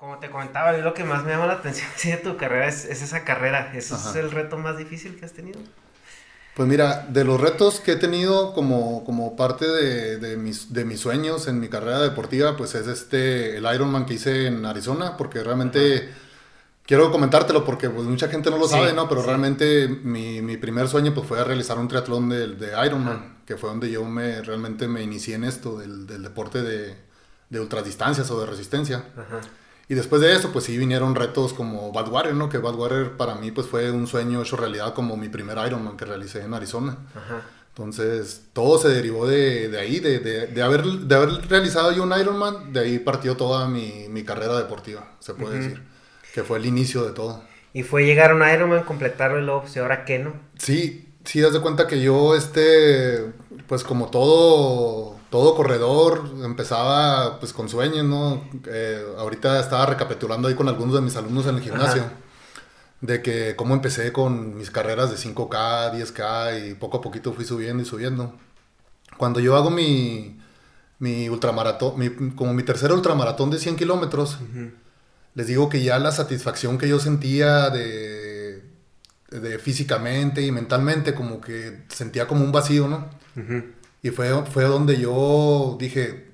[0.00, 3.22] Como te comentaba, lo que más me llama la atención de tu carrera es, esa
[3.22, 3.70] carrera.
[3.74, 5.60] ¿Ese es el reto más difícil que has tenido?
[6.56, 10.86] Pues mira, de los retos que he tenido como, como parte de, de, mis, de
[10.86, 15.18] mis sueños en mi carrera deportiva, pues es este, el Ironman que hice en Arizona,
[15.18, 16.08] porque realmente...
[16.86, 19.08] Quiero comentártelo porque pues, mucha gente no lo sabe, ¿no?
[19.08, 23.56] Pero realmente mi, mi, primer sueño pues, fue realizar un triatlón de, de Ironman, que
[23.56, 26.96] fue donde yo me, realmente me inicié en esto, del, del deporte de,
[27.48, 29.04] de ultradistancias o de resistencia.
[29.90, 32.48] Y después de eso, pues sí vinieron retos como Badwater, ¿no?
[32.48, 36.04] Que Badwater para mí pues fue un sueño hecho realidad como mi primer Ironman que
[36.04, 36.96] realicé en Arizona.
[37.70, 42.04] Entonces, todo se derivó de, de ahí, de, de, de, haber, de haber realizado yo
[42.04, 45.82] un Ironman, de ahí partió toda mi, mi carrera deportiva, se puede decir
[46.32, 47.42] que fue el inicio de todo.
[47.72, 50.34] Y fue llegar a un Ironman, completarlo y luego, pues, ¿y ahora qué, no?
[50.56, 53.32] Sí, sí, das de cuenta que yo, este,
[53.66, 58.44] pues como todo, todo corredor, empezaba pues con sueños, ¿no?
[58.66, 62.04] Eh, ahorita estaba recapitulando ahí con algunos de mis alumnos en el gimnasio.
[63.00, 67.44] De que cómo empecé con mis carreras de 5K, 10K y poco a poquito fui
[67.44, 68.34] subiendo y subiendo.
[69.16, 70.38] Cuando yo hago mi,
[70.98, 74.38] mi ultramaratón, mi, como mi tercer ultramaratón de 100 kilómetros,
[75.34, 78.64] les digo que ya la satisfacción que yo sentía de,
[79.30, 83.08] de físicamente y mentalmente, como que sentía como un vacío, ¿no?
[84.02, 86.30] Y fue, fue donde yo dije,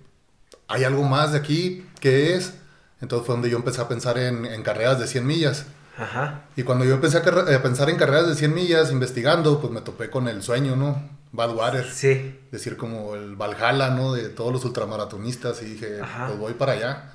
[0.68, 2.54] hay algo más de aquí, ¿qué es?
[3.00, 5.66] Entonces fue donde yo empecé a pensar en, en carreras de 100 millas.
[5.98, 6.44] Ajá.
[6.56, 9.80] Y cuando yo empecé a, a, pensar en carreras de 100 millas, investigando, pues me
[9.80, 11.16] topé con el sueño, ¿no?
[11.32, 11.90] Badwater.
[11.90, 12.38] Sí.
[12.50, 14.12] Decir como el Valhalla, ¿no?
[14.12, 15.62] De todos los ultramaratonistas.
[15.62, 17.12] Y dije, pues voy para allá.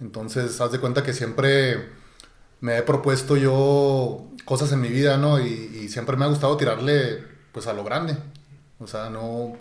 [0.00, 1.90] Entonces, haz de cuenta que siempre
[2.60, 5.40] me he propuesto yo cosas en mi vida, ¿no?
[5.40, 8.16] Y, siempre me ha gustado tirarle, pues, a lo grande.
[8.78, 9.56] O sea, no...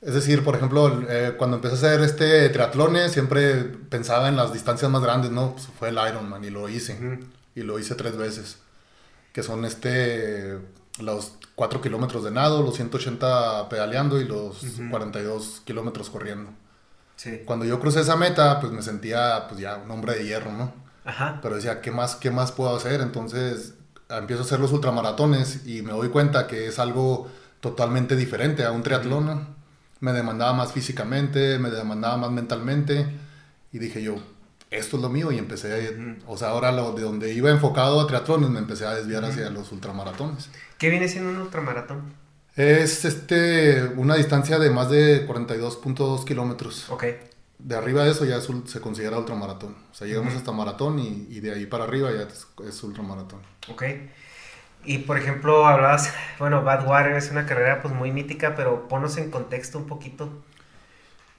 [0.00, 4.52] Es decir, por ejemplo, eh, cuando empecé a hacer este triatlones, siempre pensaba en las
[4.52, 5.52] distancias más grandes, ¿no?
[5.52, 7.20] Pues fue el Ironman y lo hice.
[7.54, 8.58] Y lo hice tres veces.
[9.32, 10.58] Que son este...
[10.98, 16.50] Los 4 kilómetros de nado, los 180 pedaleando y los 42 kilómetros corriendo.
[17.44, 20.72] Cuando yo crucé esa meta, pues me sentía pues ya un hombre de hierro, ¿no?
[21.04, 21.38] Ajá.
[21.42, 23.00] Pero decía, ¿qué más, ¿qué más puedo hacer?
[23.02, 23.74] Entonces
[24.08, 28.72] empiezo a hacer los ultramaratones y me doy cuenta que es algo totalmente diferente a
[28.72, 29.59] un triatlón.
[30.00, 33.06] Me demandaba más físicamente, me demandaba más mentalmente
[33.72, 34.16] y dije yo,
[34.70, 35.96] esto es lo mío y empecé,
[36.26, 39.50] o sea, ahora lo, de donde iba enfocado a triatlones me empecé a desviar hacia
[39.50, 40.48] los ultramaratones.
[40.78, 42.14] ¿Qué viene siendo un ultramaratón?
[42.56, 46.88] Es este, una distancia de más de 42.2 kilómetros.
[46.90, 47.04] Ok.
[47.58, 49.76] De arriba de eso ya se considera ultramaratón.
[49.90, 52.28] O sea, llegamos hasta maratón y, de ahí para arriba ya
[52.66, 53.40] es, ultramaratón.
[53.68, 53.82] Ok.
[54.84, 59.30] Y por ejemplo, hablabas, bueno, Badwater es una carrera pues muy mítica, pero ponos en
[59.30, 60.28] contexto un poquito.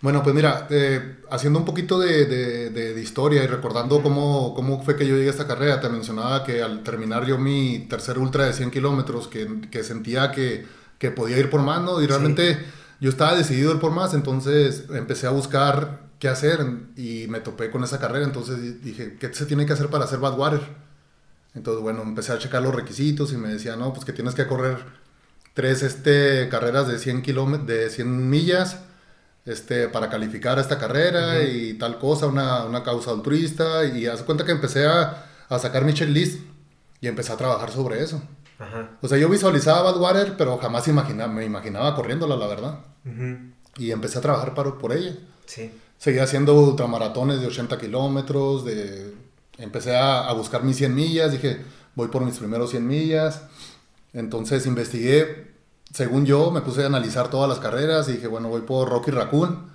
[0.02, 4.96] Bueno, pues mira, eh, haciendo un poquito de, de, historia y recordando cómo, cómo, fue
[4.96, 8.46] que yo llegué a esta carrera, te mencionaba que al terminar yo mi tercer ultra
[8.46, 10.66] de 100 kilómetros, que, que, sentía que
[11.01, 12.00] que podía ir por más, ¿no?
[12.00, 12.63] Y realmente
[13.00, 16.59] yo estaba decidido a ir por más, entonces empecé a buscar qué hacer
[16.96, 20.19] y me topé con esa carrera, entonces dije, ¿qué se tiene que hacer para hacer
[20.19, 20.62] Badwater?
[21.53, 24.47] Entonces, bueno, empecé a checar los requisitos y me decía, no, pues que tienes que
[24.47, 24.78] correr
[25.53, 28.79] tres este, carreras de 100, de 100 millas
[29.45, 33.85] este, para calificar a esta carrera y tal cosa, una, una causa altruista.
[33.85, 36.39] Y hace cuenta que empecé a, a sacar mi checklist
[37.01, 38.22] y empecé a trabajar sobre eso.
[39.01, 42.79] O sea, yo visualizaba Badwater, pero jamás imaginaba, me imaginaba corriéndola, la verdad.
[43.78, 45.16] Y empecé a trabajar para, por ella.
[45.47, 45.72] Sí.
[45.97, 49.13] Seguía haciendo ultramaratones de 80 kilómetros, de...
[49.57, 51.62] empecé a, a, buscar mis 100 millas, dije,
[51.95, 53.44] voy por mis primeros 100 millas.
[54.13, 55.51] Entonces investigué,
[55.94, 59.12] según yo, me puse a analizar todas las carreras y dije, bueno, voy por Rocky
[59.12, 59.72] Raccoon,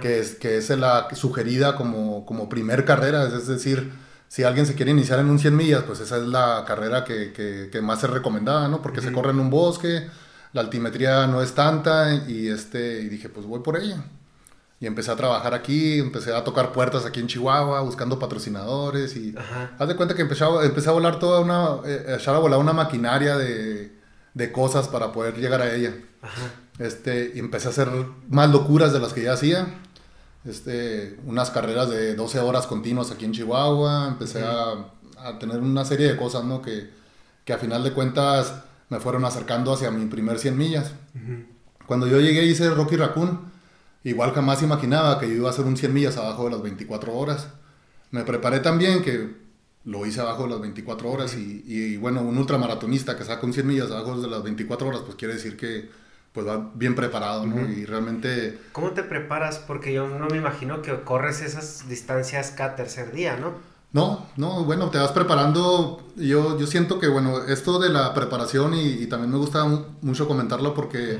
[0.00, 3.92] que es, que es la sugerida como, como primer carrera, es decir,
[4.28, 7.32] si alguien se quiere iniciar en un 100 millas, pues esa es la carrera que,
[7.70, 8.82] que, más es recomendada, ¿no?
[8.82, 10.08] Porque se corre en un bosque,
[10.52, 14.04] la altimetría no es tanta y, este, y dije, pues voy por ella.
[14.80, 19.34] Y empecé a trabajar aquí, empecé a tocar puertas aquí en Chihuahua, buscando patrocinadores y
[19.78, 22.72] haz de cuenta que empecé a, empecé a volar toda una, eh, a volar una
[22.72, 23.96] maquinaria de,
[24.34, 25.94] de, cosas para poder llegar a ella.
[26.78, 27.88] Este, y empecé a hacer
[28.28, 29.66] más locuras de las que ya hacía.
[30.44, 35.84] Este, unas carreras de 12 horas continuas aquí en Chihuahua, empecé a, a, tener una
[35.84, 36.60] serie de cosas, ¿no?
[36.60, 36.90] Que,
[37.44, 38.54] que, a final de cuentas
[38.90, 40.92] me fueron acercando hacia mi primer 100 millas.
[41.86, 43.53] Cuando yo llegué hice Rocky Raccoon,
[44.04, 47.12] igual jamás imaginaba que yo iba a hacer un 100 millas abajo de las 24
[47.12, 47.48] horas.
[48.10, 49.34] Me preparé también que
[49.84, 53.52] lo hice abajo de las 24 horas y, y, bueno, un ultramaratonista que saca un
[53.52, 55.90] 100 millas abajo de las 24 horas, pues quiere decir que
[56.34, 57.70] pues va bien preparado, ¿no?
[57.70, 58.58] Y realmente...
[58.72, 59.60] ¿Cómo te preparas?
[59.60, 63.52] Porque yo no me imagino que corres esas distancias cada tercer día, ¿no?
[63.92, 66.02] No, no, bueno, te vas preparando.
[66.16, 69.64] Yo, yo siento que, bueno, esto de la preparación y, también me gusta
[70.02, 71.16] mucho comentarlo porque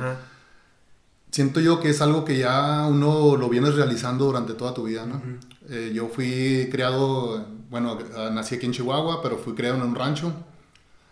[1.35, 5.05] siento yo que es algo que ya uno lo vienes realizando durante toda tu vida,
[5.05, 5.21] ¿no?
[5.69, 7.99] Eh, yo fui criado, bueno,
[8.31, 10.33] nací aquí en Chihuahua, pero fui criado en un rancho.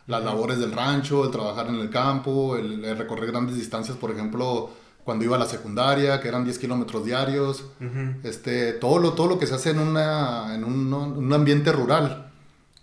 [0.07, 4.71] Las labores del rancho, el trabajar en el campo, el, recorrer grandes distancias, por ejemplo,
[5.03, 7.65] cuando iba a la secundaria, que eran 10 kilómetros diarios,
[8.23, 12.31] este, todo, lo, todo lo que se hace en, una, en un, un, ambiente rural,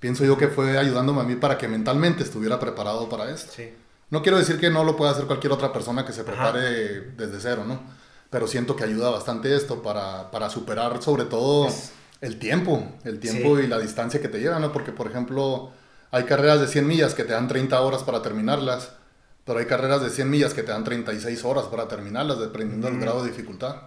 [0.02, 3.54] pienso yo que fue ayudándome a mí para que mentalmente estuviera preparado para esto.
[3.56, 3.70] Sí.
[4.10, 7.40] No quiero decir que no lo pueda hacer cualquier otra persona que se prepare desde
[7.40, 7.80] cero, ¿no?
[8.30, 11.68] Pero siento que ayuda bastante esto para, para superar sobre todo
[12.22, 14.72] el tiempo, el tiempo y la distancia que te lleva, ¿no?
[14.72, 15.72] Porque, por ejemplo,
[16.12, 18.92] hay carreras de 100 millas que te dan 30 horas para terminarlas
[19.50, 23.00] pero hay carreras de 100 millas que te dan 36 horas para terminarlas, dependiendo del
[23.00, 23.78] grado de dificultad.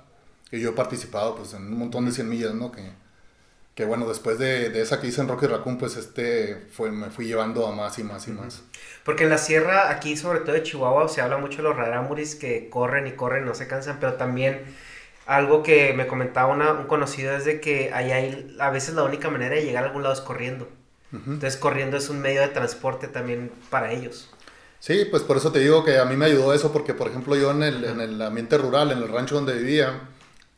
[0.50, 2.72] Y yo he participado pues, en un montón de 100 millas, ¿no?
[2.72, 2.92] Que,
[3.74, 7.08] que bueno, después de, de, esa que hice en Rocky Raccoon, pues este fue, me
[7.10, 8.62] fui llevando a más y más y más.
[9.04, 12.34] Porque en la sierra, aquí sobre todo de Chihuahua, se habla mucho de los rarámuris
[12.34, 14.62] que corren y corren, no se cansan, pero también
[15.26, 19.04] algo que me comentaba una, un conocido es de que ahí hay, a veces la
[19.04, 20.68] única manera de llegar a algún lado es corriendo.
[21.12, 24.30] Entonces corriendo es un medio de transporte también para ellos.
[24.80, 27.36] Sí, pues por eso te digo que a mí me ayudó eso, porque por ejemplo
[27.36, 30.08] yo en el, en el ambiente rural, en el rancho donde vivía,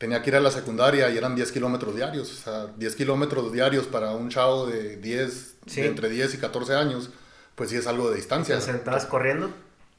[0.05, 2.31] tenía que ir a la secundaria y eran 10 kilómetros diarios.
[2.31, 7.09] O sea, 10 kilómetros diarios para un chavo de 10, entre 10 y 14 años,
[7.55, 8.57] pues sí es algo de distancia.
[8.57, 9.51] ¿Te sentabas corriendo?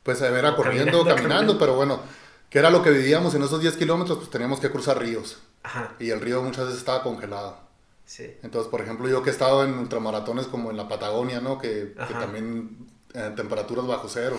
[0.04, 2.02] Pues era corriendo, caminando, pero bueno,
[2.52, 4.20] ¿qué era lo que vivíamos en esos 10 kilómetros?
[4.20, 5.40] Pues teníamos que cruzar ríos.
[5.64, 5.96] Ajá.
[5.98, 7.58] Y el río muchas veces estaba congelado.
[8.06, 8.32] Sí.
[8.44, 11.58] Entonces, por ejemplo, yo que he estado en ultramaratones como en la Patagonia, ¿no?
[11.58, 12.78] Que, que también
[13.36, 14.38] temperaturas bajo cero.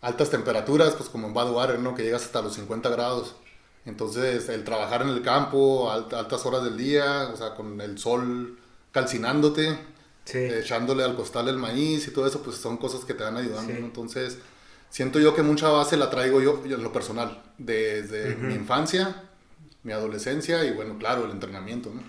[0.00, 1.94] Altas temperaturas, pues como en Badwater, ¿no?
[1.94, 3.36] Que llegas hasta los 50 grados.
[3.84, 8.58] Entonces, el trabajar en el campo, altas horas del día, o sea, con el sol
[8.92, 9.76] calcinándote,
[10.32, 13.72] echándole al costal el maíz y todo eso, pues son cosas que te van ayudando.
[13.72, 14.38] Entonces,
[14.88, 19.24] siento yo que mucha base la traigo yo, en lo personal, desde mi infancia,
[19.82, 22.02] mi adolescencia y, bueno, claro, el entrenamiento, ¿no?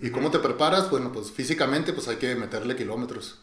[0.00, 0.90] ¿Y cómo te preparas?
[0.90, 3.40] Bueno, pues físicamente, pues hay que meterle kilómetros.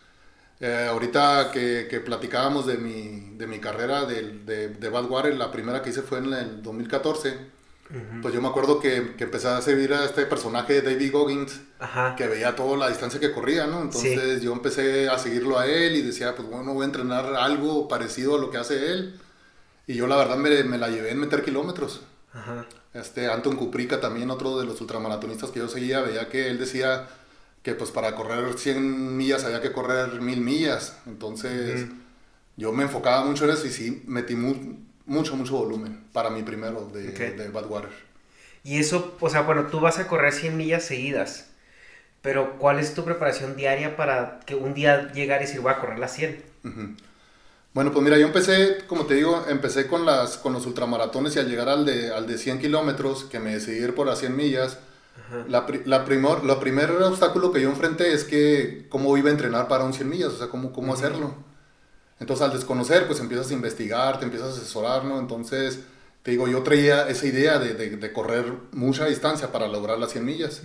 [0.62, 5.52] Eh, ahorita que, que, platicábamos de mi, de mi carrera de, de, de, Badwater, la
[5.52, 7.62] primera que hice fue en el 2014.
[8.22, 11.60] Pues yo me acuerdo que, que, empecé a seguir a este personaje de David Goggins,
[12.16, 13.81] que veía toda la distancia que corría, ¿no?
[13.81, 17.90] Entonces yo empecé a seguirlo a él y decía, pues bueno, voy a entrenar algo
[17.90, 19.19] parecido a lo que hace él.
[19.88, 22.00] Y yo la verdad me, me la llevé en meter kilómetros.
[22.94, 27.10] Este Anton Kuprika también, otro de los ultramaratonistas que yo seguía, veía que él decía
[27.63, 30.98] que pues para correr 100 millas había que correr 1000 millas.
[31.06, 31.88] Entonces
[32.58, 36.90] yo me enfocaba mucho en eso y sí metí mucho, mucho volumen para mi primero
[36.94, 37.92] de, de Badwater.
[38.63, 41.48] Y eso, o sea, bueno, tú vas a correr 100 millas seguidas,
[42.22, 45.80] pero ¿cuál es tu preparación diaria para que un día llegar y decir voy a
[45.80, 46.44] correr las 100?
[47.74, 51.40] Bueno, pues mira, yo empecé, como te digo, empecé con, las, con los ultramaratones y
[51.40, 54.36] al llegar al de, al de 100 kilómetros, que me decidí ir por las 100
[54.36, 54.78] millas,
[55.48, 59.68] la, la, primor, lo primer obstáculo que yo enfrenté es que cómo iba a entrenar
[59.68, 61.34] para un 100 millas, o sea, cómo, cómo hacerlo.
[62.19, 65.19] Entonces al desconocer, pues empiezas a investigar, te empiezas a asesorar, ¿no?
[65.19, 65.80] Entonces,
[66.22, 70.25] te digo, yo traía esa idea de, de, correr mucha distancia para lograr las 100
[70.25, 70.62] millas.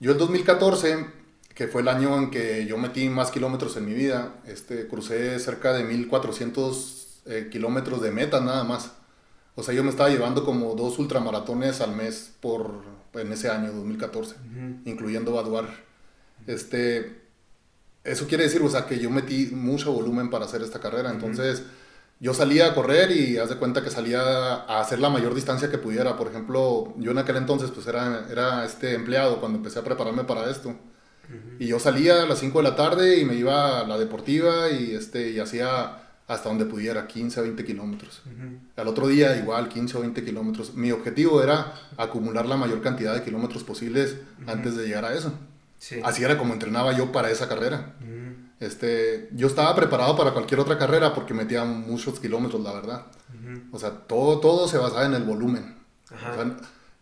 [0.00, 1.06] Yo el 2014,
[1.54, 5.38] que fue el año en que yo metí más kilómetros en mi vida, este, crucé
[5.38, 8.92] cerca de 1400 eh, kilómetros de meta nada más.
[9.54, 12.82] O sea, yo me estaba llevando como dos ultramaratones al mes por,
[13.18, 14.36] en ese año, 2014,
[14.84, 15.66] incluyendo Badwar.
[16.46, 17.22] Este,
[18.04, 21.10] eso quiere decir, o sea, que yo metí mucho volumen para hacer esta carrera.
[21.10, 21.64] Entonces,
[22.20, 25.70] yo salía a correr y haz de cuenta que salía a hacer la mayor distancia
[25.70, 26.16] que pudiera.
[26.16, 30.24] Por ejemplo, yo en aquel entonces, pues era, era este empleado cuando empecé a prepararme
[30.24, 30.74] para esto.
[31.58, 34.70] Y yo salía a las 5 de la tarde y me iba a la deportiva
[34.70, 38.22] y, este, y hacía hasta donde pudiera, 15 a 20 kilómetros.
[38.76, 40.74] Al otro día igual, 15 o 20 kilómetros.
[40.74, 44.16] Mi objetivo era acumular la mayor cantidad de kilómetros posibles
[44.46, 45.32] antes de llegar a eso.
[46.02, 47.94] Así era como entrenaba yo para esa carrera.
[48.58, 53.06] este, yo estaba preparado para cualquier otra carrera porque metía muchos kilómetros, la verdad.
[53.70, 55.76] O sea, todo, todo se basaba en el volumen.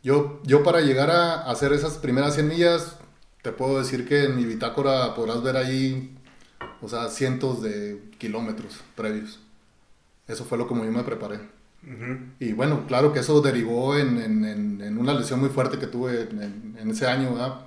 [0.02, 2.96] yo, yo para llegar a hacer esas primeras 100 millas,
[3.40, 6.14] te puedo decir que en mi bitácora podrás ver ahí
[6.80, 9.40] o sea, cientos de kilómetros previos.
[10.26, 11.38] Eso fue lo como yo me preparé.
[12.40, 16.22] Y bueno, claro que eso derivó en, en, en, una lesión muy fuerte que tuve
[16.22, 17.60] en, ese año, ¿verdad?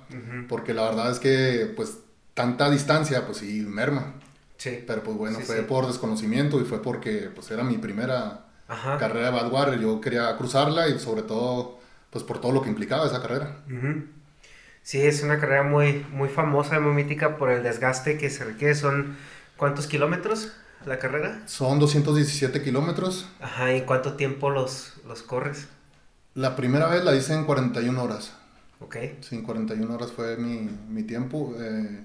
[0.48, 1.98] Porque la verdad es que, pues,
[2.34, 4.14] tanta distancia, pues sí, merma.
[4.56, 4.82] Sí.
[4.84, 9.36] Pero pues bueno, fue por desconocimiento y fue porque, pues, era mi primera carrera de
[9.36, 9.78] Badwater.
[9.78, 11.78] Yo quería cruzarla y sobre todo,
[12.10, 13.58] pues, por todo lo que implicaba esa carrera.
[14.88, 18.74] Sí, es una carrera muy, muy famosa, muy mítica por el desgaste que se requiere.
[18.74, 19.18] Son,
[19.58, 20.50] ¿cuántos kilómetros
[20.86, 21.42] la carrera?
[21.44, 23.28] Son 217 kilómetros.
[23.38, 25.68] Ajá, ¿y cuánto tiempo los, los corres?
[26.32, 28.32] La primera vez la hice en 41 horas.
[28.80, 28.96] Ok.
[29.20, 31.54] Sí, en 41 horas fue mi, mi tiempo.
[31.60, 32.00] Eh,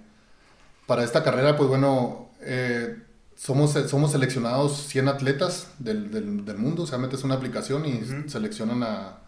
[0.86, 2.98] para esta carrera, pues bueno, eh,
[3.38, 6.84] somos, somos seleccionados 100 atletas del, del, del, mundo.
[6.84, 8.28] O sea, metes una aplicación y uh -huh.
[8.28, 9.20] seleccionan a,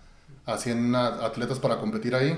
[0.45, 2.37] a 100 atletas para competir ahí.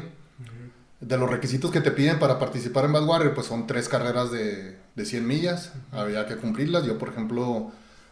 [1.02, 1.06] Uh.
[1.06, 4.78] De los requisitos que te piden para participar en Badwater, pues son tres carreras de,
[4.96, 5.74] de 100 millas.
[5.94, 5.98] Uh.
[5.98, 6.86] Había que cumplirlas.
[6.86, 7.72] Yo, por ejemplo,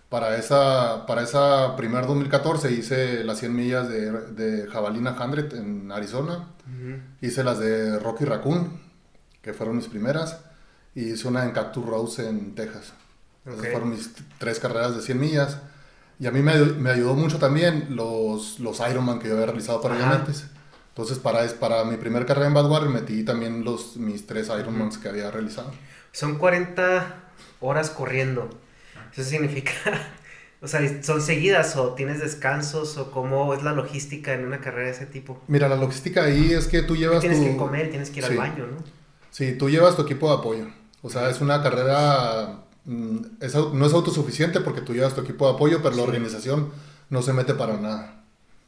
[0.09, 5.91] para esa, para esa primer 2014 hice las 100 millas de, de Jabalina 100 en
[5.91, 6.49] Arizona.
[7.21, 8.79] Hice las de Rocky Raccoon,
[9.41, 10.39] que fueron mis primeras.
[10.93, 12.93] Y hice una en Cactus Rose en Texas.
[13.45, 13.59] Okay.
[13.59, 15.57] Esas fueron mis tres carreras de 100 millas.
[16.19, 19.81] Y a mí me, me ayudó mucho también los, los Ironman que yo había realizado
[19.87, 20.45] antes.
[20.95, 24.99] Entonces, para, para mi primera carrera en Badwater metí también los, mis tres Ironmans uh
[24.99, 25.01] -huh.
[25.01, 25.69] que había realizado.
[26.13, 27.15] Son 40
[27.59, 28.49] horas corriendo.
[29.11, 29.73] Eso significa,
[30.61, 34.85] o sea, ¿son seguidas o tienes descansos o cómo es la logística en una carrera
[34.85, 35.41] de ese tipo?
[35.49, 37.45] Mira, la logística ahí es que tú llevas Tienes tu...
[37.45, 38.31] que comer, tienes que ir sí.
[38.31, 38.77] al baño, ¿no?
[39.31, 40.67] Sí, tú llevas tu equipo de apoyo.
[41.01, 45.45] O sea, es una carrera, mm, es, no es autosuficiente porque tú llevas tu equipo
[45.45, 45.97] de apoyo, pero sí.
[45.97, 46.71] la organización
[47.09, 48.14] no se mete para nada.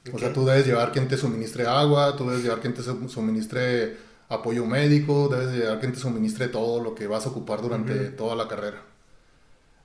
[0.07, 0.15] Okay.
[0.15, 3.97] O sea, tú debes llevar quien te suministre agua, tú debes llevar quien te suministre
[4.29, 7.95] apoyo médico, debes llevar quien te suministre todo lo que vas a ocupar durante uh
[7.95, 8.15] -huh.
[8.15, 8.83] toda la carrera.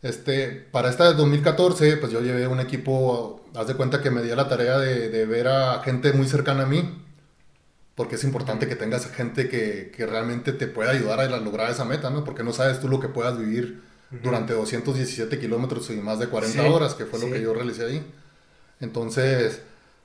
[0.03, 4.23] Este, para esta de 2014, pues yo llevé un equipo, haz de cuenta que me
[4.23, 7.03] di a la tarea de, de ver a gente muy cercana a mí,
[7.95, 11.85] porque es importante que tengas gente que, que, realmente te pueda ayudar a lograr esa
[11.85, 12.25] meta, ¿no?
[12.25, 14.23] Porque no sabes tú lo que puedas vivir uh -huh.
[14.23, 17.27] durante 217 kilómetros y más de 40 sí, horas, que fue sí.
[17.27, 18.05] lo que yo realicé ahí.
[18.81, 19.63] Entonces,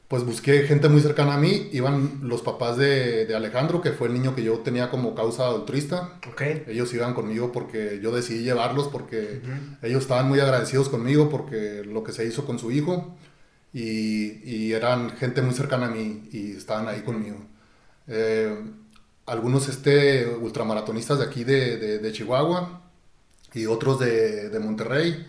[0.07, 4.07] pues busqué gente muy cercana a mí, iban los papás de, de Alejandro, que fue
[4.07, 6.19] el niño que yo tenía como causa altruista.
[6.31, 6.63] Okay.
[6.67, 9.77] Ellos iban conmigo porque yo decidí llevarlos, porque uh -huh.
[9.83, 13.17] ellos estaban muy agradecidos conmigo, porque lo que se hizo con su hijo,
[13.73, 17.37] y, y eran gente muy cercana a mí y estaban ahí conmigo.
[18.07, 18.55] Eh,
[19.25, 22.81] algunos este, ultramaratonistas de aquí de, de, de Chihuahua
[23.53, 25.27] y otros de, de, Monterrey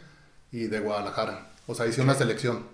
[0.53, 1.49] y de Guadalajara.
[1.67, 2.65] O sea, hice una selección.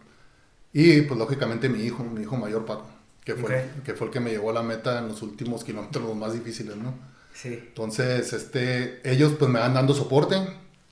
[0.75, 2.89] Y pues lógicamente mi hijo, mi hijo mayor Paco,
[3.25, 3.83] que fue, okay.
[3.85, 6.33] que fue el que me llevó a la meta en los últimos kilómetros los más
[6.33, 6.93] difíciles, ¿no?
[7.33, 7.55] Sí.
[7.69, 10.37] Entonces, este, ellos pues me van dando soporte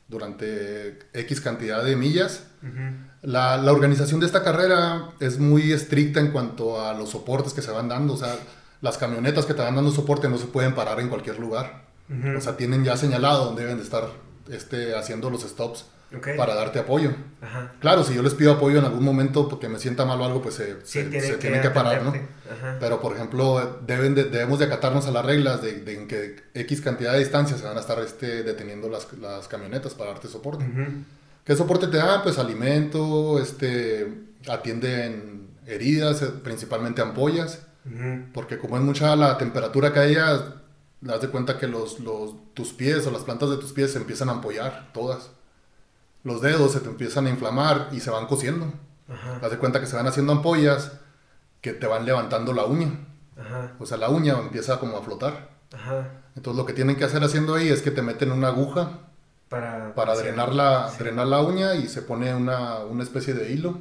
[0.07, 2.45] durante X cantidad de millas.
[2.63, 3.11] Uh -huh.
[3.23, 7.61] la, la, organización de esta carrera es muy estricta en cuanto a los soportes que
[7.63, 8.37] se van dando, o sea,
[8.83, 11.87] las camionetas que te van dando soporte no se pueden parar en cualquier lugar.
[12.09, 12.39] Uh -huh.
[12.39, 14.09] O sea, tienen ya señalado dónde deben de estar
[14.49, 15.87] este, haciendo los stops
[16.17, 16.37] okay.
[16.37, 17.11] para darte apoyo.
[17.41, 17.73] Ajá.
[17.81, 20.43] Claro, si yo les pido apoyo en algún momento porque me sienta mal o algo,
[20.43, 22.11] pues se, sí, se, tiene, se que tienen que parar, ¿no?
[22.11, 22.77] Ajá.
[22.81, 26.43] Pero, por ejemplo, deben de, debemos de acatarnos a las reglas de, de, en que
[26.55, 30.29] X cantidad de distancia se van a estar este, deteniendo las, las camionetas para darte
[30.29, 30.65] soporte.
[30.65, 31.05] Uh -huh.
[31.45, 32.23] ¿Qué soporte te dan?
[32.23, 34.07] Pues alimento, este,
[34.49, 38.33] atienden heridas, eh, principalmente ampollas, uh -huh.
[38.33, 40.15] porque como es mucha la temperatura que hay
[41.03, 43.99] das de cuenta que los, los, tus pies o las plantas de tus pies se
[43.99, 45.31] empiezan a ampollar, todas.
[46.25, 48.73] Los dedos se te empiezan a inflamar y se van cociendo.
[49.09, 49.39] Ajá.
[49.41, 50.93] Das de cuenta que se van haciendo ampollas
[51.61, 52.91] que te van levantando la uña.
[53.39, 53.73] Ajá.
[53.79, 55.51] O sea, la uña empieza como a flotar.
[55.73, 56.11] Ajá.
[56.37, 59.01] Entonces lo que tienen que hacer haciendo ahí es que te meten una aguja
[59.49, 60.99] para, para drenar, la, sí.
[60.99, 63.79] drenar la uña y se pone una, una especie de hilo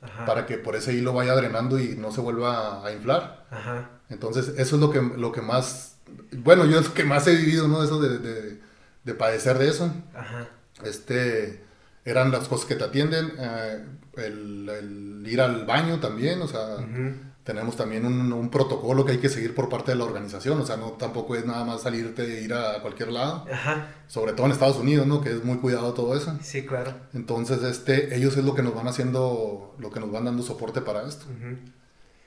[0.00, 0.24] Ajá.
[0.24, 3.46] para que por ese hilo vaya drenando y no se vuelva a inflar.
[3.50, 3.90] Ajá.
[4.08, 5.96] Entonces eso es lo que, lo que más,
[6.32, 7.82] bueno, yo es lo que más he vivido, ¿no?
[7.82, 8.60] Eso de, de,
[9.04, 9.92] de padecer de eso.
[10.14, 10.48] Ajá.
[10.84, 11.62] Este,
[12.04, 13.84] eran las cosas que te atienden, eh,
[14.16, 17.14] el, el, ir al baño también, o sea, uh -huh.
[17.44, 20.66] tenemos también un, un, protocolo que hay que seguir por parte de la organización, o
[20.66, 23.88] sea, no tampoco es nada más salirte e ir a cualquier lado, Ajá.
[24.08, 25.20] sobre todo en Estados Unidos, ¿no?
[25.20, 26.36] Que es muy cuidado todo eso.
[26.42, 26.94] Sí, claro.
[27.14, 30.80] Entonces, este, ellos es lo que nos van haciendo, lo que nos van dando soporte
[30.80, 31.26] para esto.
[31.28, 31.58] Uh -huh.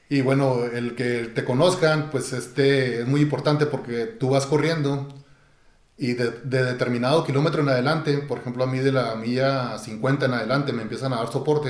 [0.09, 5.07] Y bueno, el que te conozcan, pues este, es muy importante porque tú vas corriendo
[6.03, 10.25] y de, de, determinado kilómetro en adelante, por ejemplo a mí de la milla 50
[10.25, 11.69] en adelante me empiezan a dar soporte,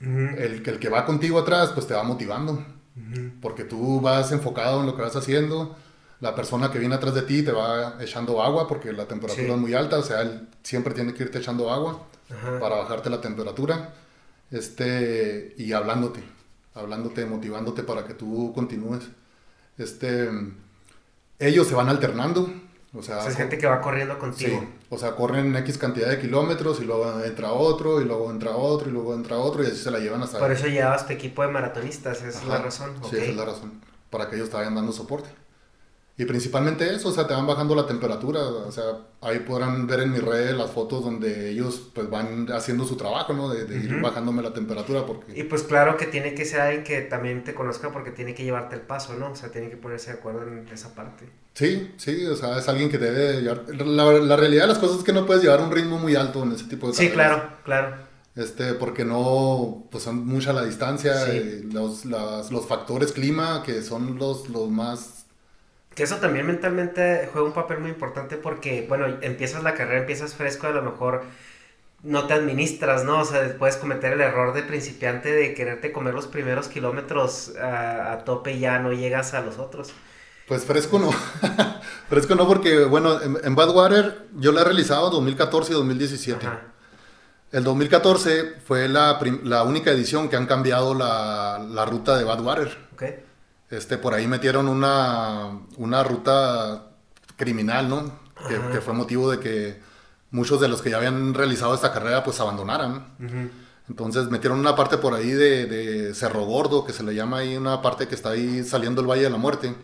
[0.00, 0.38] uh -huh.
[0.38, 3.40] el, el que va contigo atrás pues te va motivando, uh -huh.
[3.40, 5.76] porque tú vas enfocado en lo que vas haciendo,
[6.20, 9.52] la persona que viene atrás de ti te va echando agua porque la temperatura sí.
[9.52, 12.60] es muy alta, o sea, él siempre tiene que irte echando agua uh -huh.
[12.60, 13.94] para bajarte la temperatura,
[14.52, 16.22] este, y hablándote,
[16.74, 19.02] hablándote, motivándote para que tú continúes.
[19.76, 20.30] Este,
[21.40, 22.48] ellos se van alternando,
[22.94, 24.60] o sea, o sea, es gente que va corriendo contigo.
[24.60, 28.50] Sí, o sea, corren X cantidad de kilómetros y luego entra otro, y luego entra
[28.56, 30.38] otro, y luego entra otro, y así se la llevan hasta...
[30.38, 32.90] Por eso llevabas tu equipo de maratonistas, esa Ajá, es la razón.
[33.00, 33.20] Sí, okay.
[33.20, 33.80] esa es la razón,
[34.10, 35.30] para que ellos te vayan dando soporte.
[36.22, 38.84] Y principalmente eso, o sea, te van bajando la temperatura, o sea,
[39.22, 43.32] ahí podrán ver en mis redes las fotos donde ellos pues van haciendo su trabajo,
[43.32, 43.48] ¿no?
[43.48, 45.36] De, ir bajándome la temperatura porque...
[45.36, 48.44] Y pues claro que tiene que ser alguien que también te conozca porque tiene que
[48.44, 49.32] llevarte el paso, ¿no?
[49.32, 51.28] O sea, tiene que ponerse de acuerdo en esa parte.
[51.54, 53.64] Sí, sí, o sea, es alguien que debe llevar...
[53.84, 56.44] La, la realidad de las cosas es que no puedes llevar un ritmo muy alto
[56.44, 57.96] en ese tipo de Sí, claro, claro.
[58.36, 61.14] Este, porque no, pues son mucha la distancia,
[61.64, 65.21] los, los factores clima que son los, los más
[65.94, 70.34] que eso también mentalmente juega un papel muy importante porque, bueno, empiezas la carrera, empiezas
[70.34, 71.24] fresco, a lo mejor
[72.02, 73.20] no te administras, ¿no?
[73.20, 78.22] O sea, puedes cometer el error de principiante de quererte comer los primeros kilómetros a,
[78.24, 79.92] tope y ya no llegas a los otros.
[80.48, 81.12] Pues fresco no.
[82.08, 86.48] fresco no porque, bueno, en, Badwater yo la he realizado 2014 y 2017.
[87.52, 92.76] El 2014 fue la, la, única edición que han cambiado la, la ruta de Badwater.
[92.94, 93.31] Okay.
[93.72, 96.88] Este, por ahí metieron una, una ruta
[97.36, 98.20] criminal, ¿no?
[98.46, 99.80] Que, fue motivo de que
[100.30, 103.06] muchos de los que ya habían realizado esta carrera pues abandonaran.
[103.88, 107.80] Entonces metieron una parte por ahí de, Cerro Gordo, que se le llama ahí una
[107.80, 109.74] parte que está ahí saliendo el Valle de la Muerte.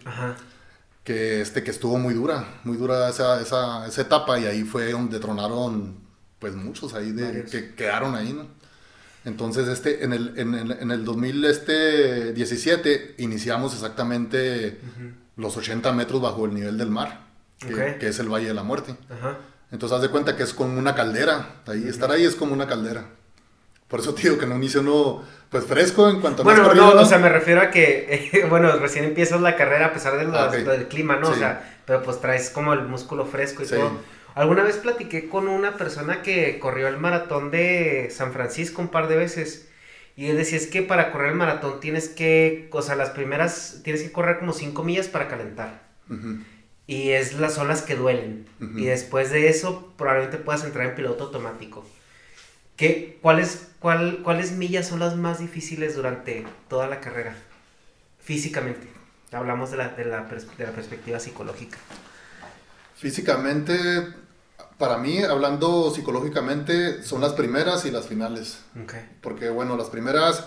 [1.02, 4.92] Que, este, que estuvo muy dura, muy dura esa, esa, esa etapa y ahí fue
[4.92, 5.96] donde tronaron
[6.38, 8.57] pues muchos ahí de, que quedaron ahí, ¿no?
[9.28, 14.78] Entonces, este, en, el, en, el, en el 2017 iniciamos exactamente
[15.36, 17.26] los 80 metros bajo el nivel del mar,
[17.58, 18.94] que, es el Valle de la Muerte.
[19.70, 21.56] Entonces, haz de cuenta que es como una caldera.
[21.66, 23.04] Ahí, Estar ahí es como una caldera.
[23.86, 26.44] Por eso te digo que no inicia uno, pues fresco en cuanto a...
[26.44, 30.14] Bueno, no, o sea, me refiero a que, bueno, recién empiezas la carrera a pesar
[30.34, 31.28] ah, del clima, ¿no?
[31.28, 33.90] O sea, pero pues traes como el músculo fresco y todo.
[34.38, 39.08] Alguna vez platiqué con una persona que corrió el maratón de San Francisco un par
[39.08, 39.66] de veces.
[40.14, 43.80] Y él decía, es que para correr el maratón tienes que, o sea, las primeras,
[43.82, 45.82] tienes que correr como 5 millas para calentar.
[46.86, 48.46] Y es las olas que duelen.
[48.76, 51.84] Y después de eso, probablemente puedas entrar en piloto automático.
[52.76, 57.34] ¿Qué, cuáles, cuál, ¿Cuáles millas son las más difíciles durante toda la carrera?
[58.20, 58.86] Físicamente.
[59.32, 61.76] Hablamos de la, de la, de la perspectiva psicológica.
[62.94, 63.74] Físicamente,
[64.78, 68.60] para mí, hablando psicológicamente, son las primeras y las finales.
[69.20, 70.44] Porque, bueno, las primeras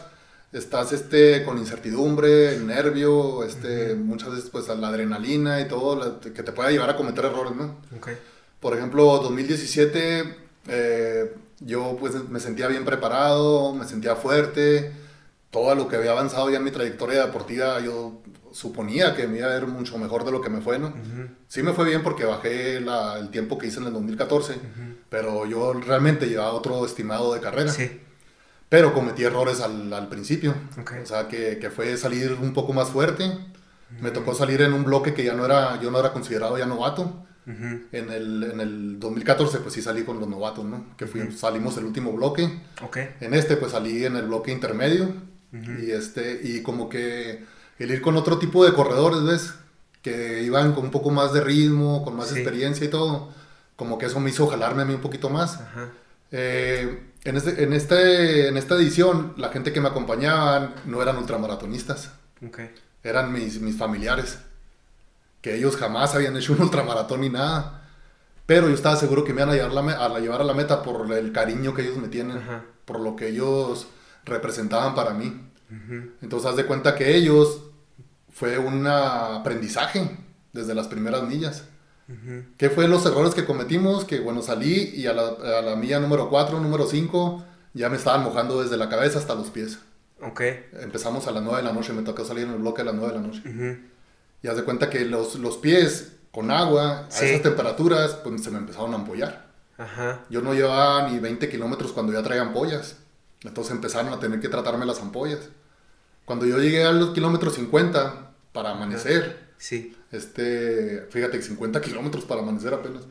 [0.54, 6.44] estás este, con incertidumbre, el nervio, este, muchas veces pues la adrenalina y todo, que
[6.44, 7.78] te pueda llevar a cometer errores, ¿no?
[8.60, 10.36] Por ejemplo, 2017,
[10.68, 14.94] eh, yo pues me sentía bien preparado, me sentía fuerte,
[15.52, 19.48] todo lo que había avanzado ya en mi trayectoria deportiva, yo suponía que me iba
[19.48, 20.94] a ver mucho mejor de lo que me fue, ¿no?
[21.48, 24.56] Sí me fue bien porque bajé el tiempo que hice en el 2014,
[25.10, 27.72] pero yo realmente llevaba otro estimado de carrera.
[27.72, 28.02] Sí.
[28.70, 30.56] Pero cometí errores al, al principio.
[31.04, 33.30] O sea, que, que, fue salir un poco más fuerte.
[34.00, 36.66] Me tocó salir en un bloque que ya no era, yo no era considerado ya
[36.66, 37.26] novato.
[37.46, 40.96] en, el, en el 2014 pues sí salí con los novatos, ¿no?
[40.96, 42.50] Que fui, salimos el último bloque.
[42.82, 43.16] Okay.
[43.20, 45.14] En este pues salí en el bloque intermedio.
[45.52, 47.44] Y este, y como que
[47.84, 49.54] el ir con otro tipo de corredores, ¿ves?
[50.02, 53.30] Que iban con un poco más de ritmo, con más experiencia y todo.
[53.76, 55.60] Como que eso me hizo jalarme a mí un poquito más.
[56.32, 61.18] Eh, en, este, en, este, en esta edición, la gente que me acompañaban no eran
[61.18, 62.12] ultramaratonistas.
[63.04, 64.40] Eran mis, mis familiares.
[65.42, 67.90] Que ellos jamás habían hecho un ultramaratón ni nada.
[68.46, 70.84] Pero yo estaba seguro que me iban a llevar, la, a llevar a la meta
[70.84, 72.40] por el cariño que ellos me tienen.
[72.86, 73.88] Por lo que ellos
[74.26, 75.48] representaban para mí.
[76.22, 77.62] Entonces, haz de cuenta que ellos
[78.32, 80.18] fue un aprendizaje
[80.54, 81.64] desde las primeras millas.
[82.58, 84.04] ¿Qué fue los errores que cometimos?
[84.04, 85.28] Que bueno, salí y a la,
[85.60, 89.34] a la milla número 4, número 5, ya me estaban mojando desde la cabeza hasta
[89.34, 89.80] los pies.
[90.22, 90.42] Ok.
[90.82, 92.96] Empezamos a las 9 de la noche, me tocó salir en el bloque a las
[92.96, 93.42] 9 de la noche.
[94.44, 98.52] Y haz de cuenta que los, los pies con agua, a esas temperaturas, pues se
[98.52, 99.46] me empezaron a ampollar.
[99.78, 100.26] Ajá.
[100.30, 102.98] Yo no llevaba ni 20 kilómetros cuando ya traía ampollas.
[103.44, 105.40] Entonces empezaron a tener que tratarme las ampollas.
[106.32, 109.94] Cuando yo llegué a los kilómetros 50 para amanecer, sí.
[110.14, 113.04] este, fíjate, 50 kilómetros para amanecer apenas,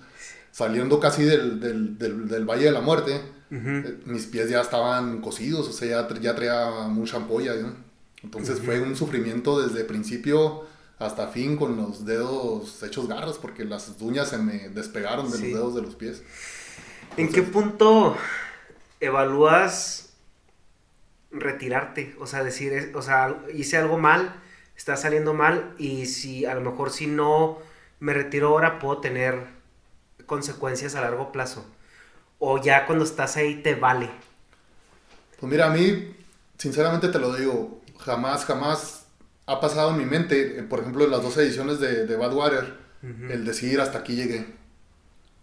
[0.51, 5.69] saliendo casi del, del, del, Valle de la Muerte, eh, mis pies ya estaban cocidos,
[5.69, 7.53] o sea, ya, ya traía mucha ampolla,
[8.23, 10.65] Entonces fue un sufrimiento desde principio
[10.99, 15.47] hasta fin con los dedos hechos garras porque las uñas se me despegaron de los
[15.47, 16.23] dedos de los pies.
[17.19, 18.17] ¿En qué punto
[18.99, 20.10] evalúas
[21.31, 24.35] retirarte, o sea, decir, o sea, hice algo mal,
[24.77, 27.59] está saliendo mal y si a lo mejor si no
[28.01, 29.47] me retiro ahora puedo tener
[30.27, 31.65] consecuencias a largo plazo.
[32.39, 34.11] O ya cuando estás ahí te vale.
[35.39, 36.17] Pues mira, a mí,
[36.59, 39.07] sinceramente te lo digo, jamás, jamás
[39.47, 42.79] ha pasado en mi mente, eh, por ejemplo, en las dos ediciones de, de Badwater,
[43.03, 44.47] el decir hasta aquí llegué.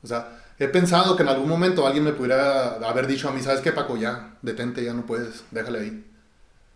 [0.04, 3.42] O sea, he pensado que en algún momento alguien me pudiera haber dicho a mí,
[3.42, 3.98] ¿sabes qué, Paco?
[3.98, 6.06] Ya, detente, ya no puedes, déjale ahí.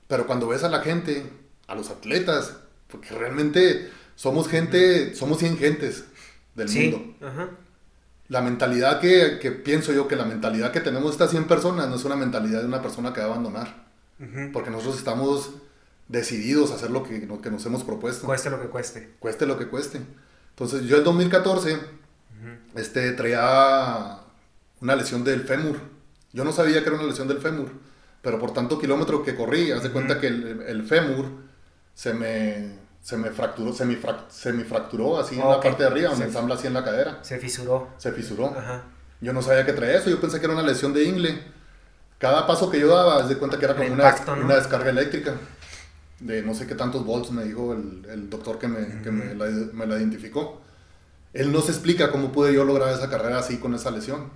[0.08, 1.26] Pero cuando ves a la gente,
[1.68, 6.06] a los atletas, porque realmente somos gente, somos 100 gentes
[6.56, 7.58] del mundo.
[8.28, 11.96] La mentalidad que, que, pienso yo que la mentalidad que tenemos estas 100 personas no
[11.96, 13.86] es una mentalidad de una persona que va a abandonar.
[14.54, 15.50] Porque nosotros estamos
[16.08, 18.26] decididos a hacer lo que, lo que nos hemos propuesto.
[18.26, 19.16] Cueste lo que cueste.
[19.20, 20.02] Cueste lo que cueste.
[20.52, 21.80] Entonces yo en 2014
[22.76, 24.18] este, traía
[24.82, 25.78] una lesión del fémur.
[26.34, 27.72] Yo no sabía que era una lesión del fémur,
[28.22, 31.26] pero por tanto kilómetro que corrí, haz de cuenta que el, el, fémur
[31.94, 33.98] se me, se me fracturó, se me,
[34.30, 37.20] se me fracturó así en la parte de arriba, me ensambla así en la cadera.
[37.24, 37.90] Se fisuró.
[37.98, 38.56] Se fisuró.
[39.20, 41.44] Yo no sabía que traía eso, yo pensé que era una lesión de ingle.
[42.18, 45.36] Cada paso que yo daba, haz de cuenta que era como una, una descarga eléctrica
[46.22, 49.34] de no sé qué tantos volts, me dijo el, el doctor que, me, que me,
[49.36, 50.62] la, me, la, identificó.
[51.34, 54.30] Él no se explica cómo pude yo lograr esa carrera así con esa lesión.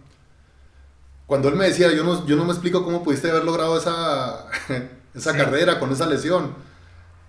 [1.27, 4.45] Cuando él me decía, yo no, yo no me explico cómo pudiste haber logrado esa,
[5.15, 6.53] esa carrera con esa lesión,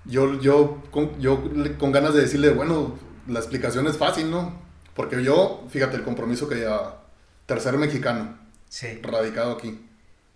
[0.04, 1.42] yo, yo, con, yo
[1.78, 2.94] con ganas de decirle, bueno,
[3.26, 4.60] la explicación es fácil, ¿no?
[4.94, 7.04] Porque yo, fíjate, el compromiso que llevaba,
[7.46, 9.00] tercer mexicano, sí.
[9.02, 9.82] radicado aquí.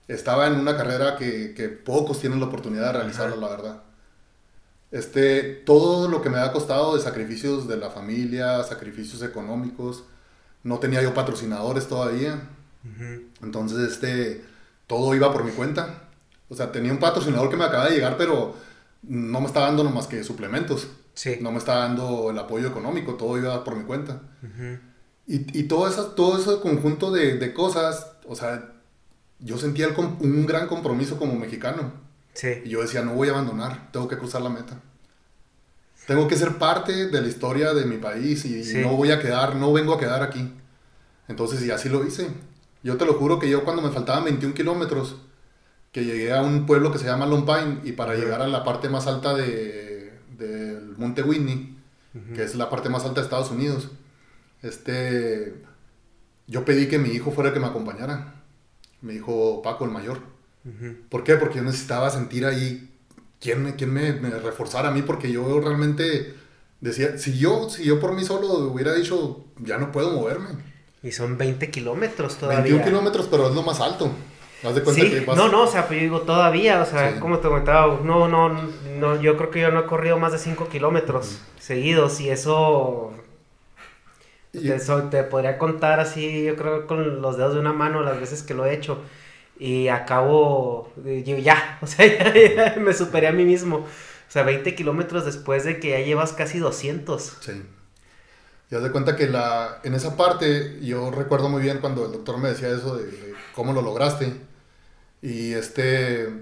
[0.08, 3.82] Estaba en una carrera que, que pocos tienen la oportunidad de realizarla, la verdad
[4.90, 10.04] este, todo lo que me ha costado de sacrificios de la familia, sacrificios económicos,
[10.62, 12.40] no tenía yo patrocinadores todavía.
[13.42, 14.44] Entonces, este,
[14.86, 16.08] todo iba por mi cuenta.
[16.48, 18.56] O sea, tenía un patrocinador que me acaba de llegar, pero
[19.02, 20.88] no me estaba dando más que suplementos.
[21.14, 21.38] Sí.
[21.40, 24.20] No me estaba dando el apoyo económico, todo iba por mi cuenta.
[25.26, 28.72] Y, y, todo, eso, todo ese conjunto de, de, cosas, o sea,
[29.38, 31.92] yo sentía el, un gran compromiso como mexicano.
[32.34, 32.62] Sí.
[32.64, 34.80] Y yo decía, no voy a abandonar, tengo que cruzar la meta.
[36.06, 39.56] Tengo que ser parte de la historia de mi país y, no voy a quedar,
[39.56, 40.52] no vengo a quedar aquí.
[41.28, 42.28] Entonces, y así lo hice.
[42.82, 45.18] Yo te lo juro que yo cuando me faltaban 21 kilómetros,
[45.92, 48.88] que llegué a un pueblo que se llama Lompine y para llegar a la parte
[48.88, 51.76] más alta de, del Monte Whitney,
[52.34, 53.88] que es la parte más alta de Estados Unidos,
[54.62, 55.62] este,
[56.46, 58.34] yo pedí que mi hijo fuera el que me acompañara.
[59.00, 60.20] Mi hijo Paco, el mayor.
[61.08, 61.36] ¿Por qué?
[61.36, 62.90] Porque yo necesitaba sentir ahí
[63.40, 66.34] quién, me, quién me, reforzara a mí, porque yo realmente
[66.80, 70.48] decía, si yo, si yo por mí solo hubiera dicho, ya no puedo moverme.
[71.02, 72.62] Y son 20 kilómetros todavía.
[72.62, 74.10] 21 kilómetros, pero es lo más alto.
[74.62, 77.38] Haz de cuenta que No, no, o sea, pues yo digo todavía, o sea, como
[77.38, 78.50] te comentaba, no, no,
[78.98, 83.14] no, yo creo que yo no he corrido más de 5 kilómetros seguidos y eso
[84.52, 84.78] te,
[85.10, 88.52] te, podría contar así, yo creo con los dedos de una mano las veces que
[88.52, 89.02] lo he hecho
[89.60, 93.76] y acabo, yo ya, o sea, ya, me superé a mí mismo.
[93.76, 97.38] O sea, 20 kilómetros después de que ya llevas casi 200.
[97.40, 97.62] Sí.
[98.70, 102.12] Y haz de cuenta que la, en esa parte, yo recuerdo muy bien cuando el
[102.12, 104.32] doctor me decía eso de, cómo lo lograste.
[105.20, 106.32] Y este,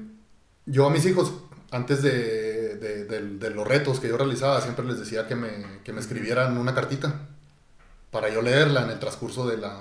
[0.67, 1.33] yo a mis hijos,
[1.73, 5.93] antes de, de, de, los retos que yo realizaba, siempre les decía que me, que
[5.93, 7.29] me escribieran una cartita
[8.13, 9.77] para yo leerla en el transcurso de la,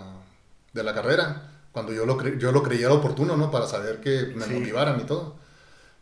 [0.73, 3.52] de la carrera cuando yo lo, yo lo creía oportuno, ¿no?
[3.52, 5.36] Para saber que me motivaran y todo.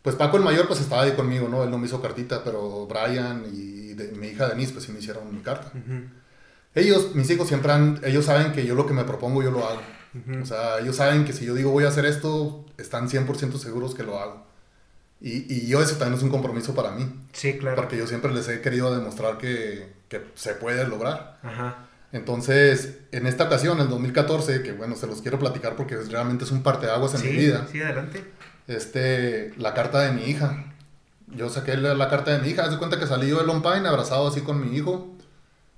[0.00, 1.64] Pues Paco el mayor pues estaba ahí conmigo, ¿no?
[1.64, 5.30] Él no me hizo cartita, pero Brian y mi hija Denise pues sí me hicieron
[5.34, 5.70] mi carta.
[6.74, 9.68] Ellos, mis hijos siempre han, ellos saben que yo lo que me propongo yo lo
[9.68, 9.82] hago.
[10.40, 13.94] O sea, ellos saben que si yo digo voy a hacer esto, están 100% seguros
[13.94, 14.46] que lo hago.
[15.20, 17.06] Y, y, yo eso también es un compromiso para mí.
[17.32, 17.76] Sí, claro.
[17.76, 21.38] Porque yo siempre les he querido demostrar que, que se puede lograr.
[21.42, 21.85] Ajá.
[22.12, 26.50] Entonces, en esta ocasión, en 2014, que bueno, se los quiero platicar porque realmente es
[26.50, 27.66] un parteaguas en mi vida.
[27.70, 28.24] Sí, adelante.
[28.66, 30.72] Este, la carta de mi hija.
[31.28, 32.64] Yo saqué la, carta de mi hija.
[32.64, 35.16] Haz de cuenta que salí yo de Lompine abrazado así con mi hijo,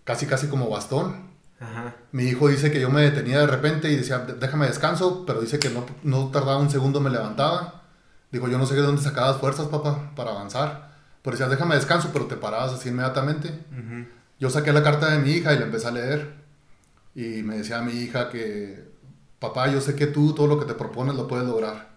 [0.05, 1.29] casi casi como bastón.
[1.61, 1.97] Ajá.
[2.13, 5.59] Mi hijo dice que yo me detenía de repente y decía, déjame descanso, pero dice
[5.59, 7.83] que no, no tardaba un segundo, me levantaba.
[8.31, 10.93] Dijo, yo no sé de dónde sacabas fuerzas, papá, para avanzar.
[11.23, 13.49] Pero decía, déjame descanso, pero te parabas así inmediatamente.
[13.73, 16.35] Uh yo saqué la carta de mi hija y la empecé a leer.
[17.15, 18.89] Y me decía a mi hija que,
[19.39, 21.97] papá, yo sé que tú todo lo que te propones lo puedes lograr.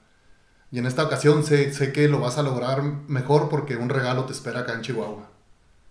[0.71, 4.25] Y en esta ocasión sé, sé que lo vas a lograr mejor porque un regalo
[4.25, 5.29] te espera acá en Chihuahua.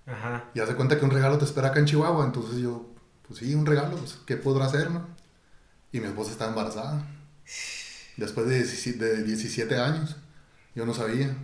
[0.07, 0.45] Ajá.
[0.55, 2.25] Y hace cuenta que un regalo te espera acá en Chihuahua.
[2.25, 2.89] Entonces yo,
[3.29, 5.07] pues sí, un regalo, pues, ¿qué podrá hacer, no?
[5.93, 7.07] Y mi esposa está embarazada.
[8.17, 8.65] Después de
[9.23, 10.17] 17, años.
[10.75, 11.37] Yo no sabía.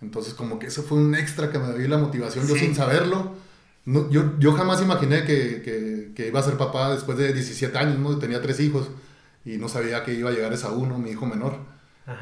[0.00, 3.36] Entonces como que eso fue un extra que me dio la motivación, yo sin saberlo
[3.84, 7.98] no, yo, yo jamás imaginé que, que, iba a ser papá después de 17 años,
[7.98, 8.18] ¿no?
[8.18, 8.90] Tenía tres hijos
[9.44, 11.56] y no sabía que iba a llegar esa uno, mi hijo menor.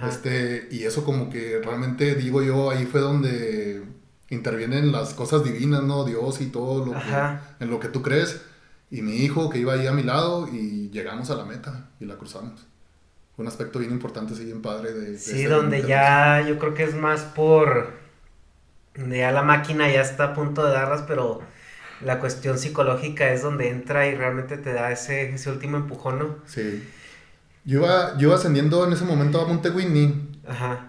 [0.07, 3.83] Este, y eso como que realmente digo yo, ahí fue donde
[4.31, 6.05] intervienen las cosas divinas, ¿no?
[6.05, 8.41] Dios y todo lo que, en lo que tú crees.
[8.91, 12.07] Y mi hijo que iba ahí a mi lado y llegamos a la meta y
[12.07, 12.67] la cruzamos.
[13.37, 15.19] Fue un aspecto bien importante, sí, bien padre de...
[15.19, 18.00] sí, donde ya yo creo que es más por...
[18.95, 21.41] Ya la máquina ya está a punto de darlas, pero
[22.01, 26.37] la cuestión psicológica es donde entra y realmente te da ese, ese último empujón, ¿no?
[26.47, 26.89] Sí.
[27.65, 29.71] Yo iba, yo iba ascendiendo en ese momento a Monte
[30.49, 30.87] Ajá.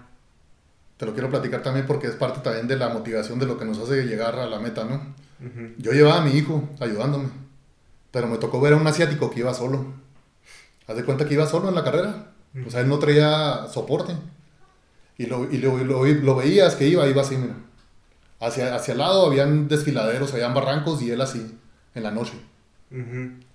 [0.98, 3.66] Te lo quiero platicar también porque es parte también de la motivación de lo que
[3.66, 5.02] nos hace llegar a la meta, ¿no?
[5.80, 7.30] Yo llevaba a mi hijo ayudándome,
[8.12, 9.86] pero me tocó ver a un asiático que iba solo.
[10.88, 12.28] Haz de cuenta que iba solo en la carrera.
[12.68, 14.14] O sea, él no traía soporte.
[15.18, 17.56] Y lo, y lo, lo, veías que iba, iba así, mira.
[18.42, 21.58] Hacia, hacia el lado habían desfiladeros, habían barrancos y él así,
[21.96, 22.34] en la noche.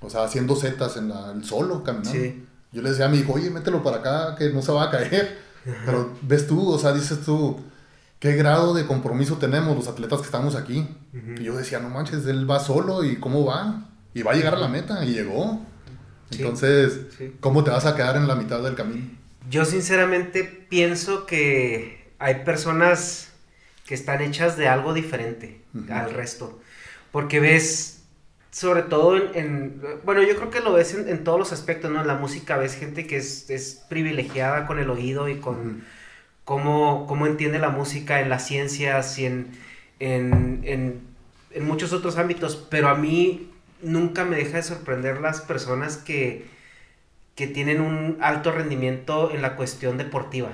[0.00, 2.18] O sea, haciendo setas en el solo, caminando.
[2.18, 2.46] Sí.
[2.72, 4.90] Yo le decía a mi hijo, oye, mételo para acá, que no se va a
[4.90, 5.38] caer.
[5.84, 7.60] Pero ves tú, o sea, dices tú,
[8.20, 10.88] ¿qué grado de compromiso tenemos los atletas que estamos aquí?
[11.38, 13.88] Y yo decía, no manches, él va solo y cómo va.
[14.14, 15.60] Y va a llegar a la meta y llegó.
[16.30, 17.00] Entonces,
[17.40, 19.04] ¿cómo te vas a quedar en la mitad del camino?
[19.50, 23.32] Yo sinceramente pienso que hay personas
[23.86, 26.60] que están hechas de algo diferente al resto.
[27.12, 27.96] Porque ves
[28.56, 32.00] sobre todo en, bueno, yo creo que lo ves en, todos los aspectos, ¿no?
[32.00, 35.84] En la música ves gente que es, es privilegiada con el oído y con
[36.46, 39.50] cómo, cómo, entiende la música en las ciencias y en,
[40.00, 40.62] en,
[41.50, 43.50] en, muchos otros ámbitos, pero a mí
[43.82, 46.46] nunca me deja de sorprender las personas que,
[47.34, 50.52] que tienen un alto rendimiento en la cuestión deportiva.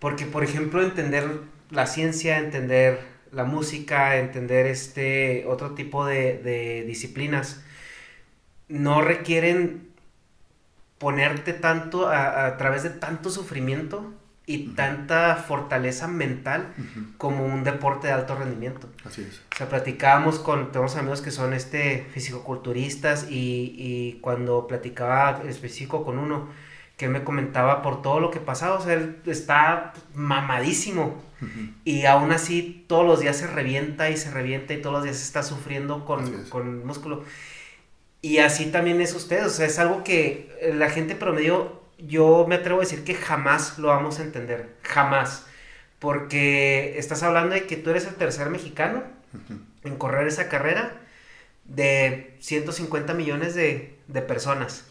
[0.00, 1.28] Porque, por ejemplo, entender
[1.70, 3.00] la ciencia, entender
[3.32, 7.62] la música, entender este otro tipo de, disciplinas,
[8.68, 9.88] no requieren
[10.98, 14.12] ponerte tanto a, través de tanto sufrimiento
[14.46, 16.74] y tanta fortaleza mental
[17.18, 18.88] como un deporte de alto rendimiento.
[19.04, 19.40] Así es.
[19.54, 26.04] O sea, platicábamos con, tenemos amigos que son este fisicoculturistas y, y cuando platicaba específico
[26.04, 26.48] con uno,
[27.00, 31.24] que me comentaba por todo lo que pasaba, o sea, él está mamadísimo.
[31.82, 35.22] Y aún así todos los días se revienta y se revienta y todos los días
[35.22, 37.24] está sufriendo con, con músculo.
[38.20, 42.56] Y así también es usted, o sea, es algo que la gente promedio, yo me
[42.56, 45.46] atrevo a decir que jamás lo vamos a entender, jamás.
[46.00, 49.04] Porque estás hablando de que tú eres el tercer mexicano
[49.84, 51.00] en correr esa carrera
[51.64, 54.84] de 150 millones de, de personas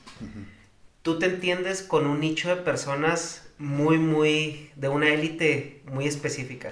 [1.01, 6.71] tú te entiendes con un nicho de personas muy, muy, de una élite muy específica.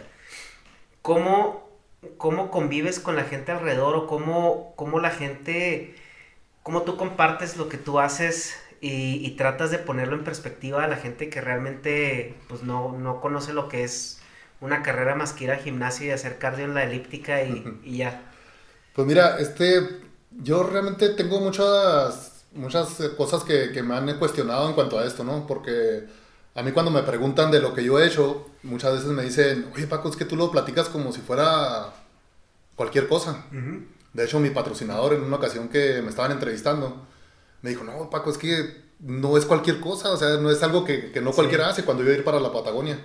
[1.01, 1.69] ¿Cómo,
[2.17, 5.95] ¿Cómo convives con la gente alrededor o cómo, cómo la gente,
[6.63, 10.97] cómo tú compartes lo que tú haces y, tratas de ponerlo en perspectiva a la
[10.97, 14.21] gente que realmente pues no, no conoce lo que es
[14.61, 17.97] una carrera más que ir al gimnasio y hacer cardio en la elíptica y, y
[17.97, 18.21] ya?
[18.93, 24.67] Pues mira, este, yo realmente tengo muchas muchas eh, cosas que, que, me han cuestionado
[24.67, 25.47] en cuanto a esto, ¿no?
[25.47, 26.05] Porque
[26.55, 29.71] a mí cuando me preguntan de lo que yo he hecho, muchas veces me dicen,
[29.75, 31.93] oye Paco, es que tú lo platicas como si fuera
[32.75, 33.45] cualquier cosa.
[34.13, 37.05] De hecho, mi patrocinador en una ocasión que me estaban entrevistando,
[37.61, 40.83] me dijo, no, Paco, es que no es cualquier cosa, o sea, no es algo
[40.83, 42.99] que, que no cualquiera hace cuando yo iba a ir para la Patagonia.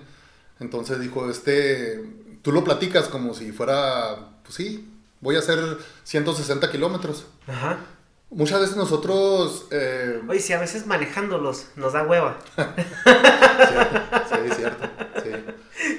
[0.59, 2.03] Entonces dijo, este,
[2.43, 4.88] tú lo platicas como si fuera, pues sí,
[5.21, 5.59] voy a hacer
[6.05, 7.27] 160 kilómetros.
[7.47, 7.81] Ajá.
[8.33, 9.66] Muchas veces nosotros...
[9.71, 10.23] Eh...
[10.27, 12.38] Oye, si a veces manejándolos nos da hueva.
[12.57, 14.88] sí, sí, cierto.
[15.23, 15.31] Sí.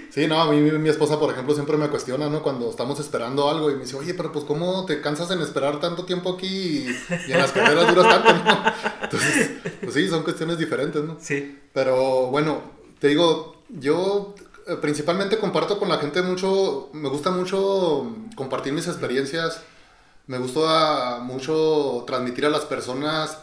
[0.10, 2.42] sí, no, a mí mi esposa, por ejemplo, siempre me cuestiona, ¿no?
[2.42, 5.80] Cuando estamos esperando algo y me dice, oye, pero pues ¿cómo te cansas en esperar
[5.80, 6.88] tanto tiempo aquí
[7.28, 8.64] y, en las carreras duras tanto, ¿no?
[9.04, 11.18] Entonces, pues sí, son cuestiones diferentes, ¿no?
[11.22, 11.60] Sí.
[11.72, 12.62] Pero bueno,
[12.98, 14.34] te digo, yo
[14.68, 19.62] eh, principalmente comparto con la gente mucho, me gusta mucho compartir mis experiencias
[20.28, 20.66] me gustó
[21.22, 23.38] mucho transmitir a las personas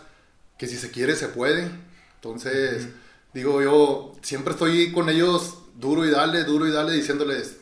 [0.57, 1.71] que si se quiere se puede.
[2.16, 2.88] Entonces,
[3.35, 7.59] digo yo, siempre estoy con ellos duro y dale, duro y dale, diciéndoles,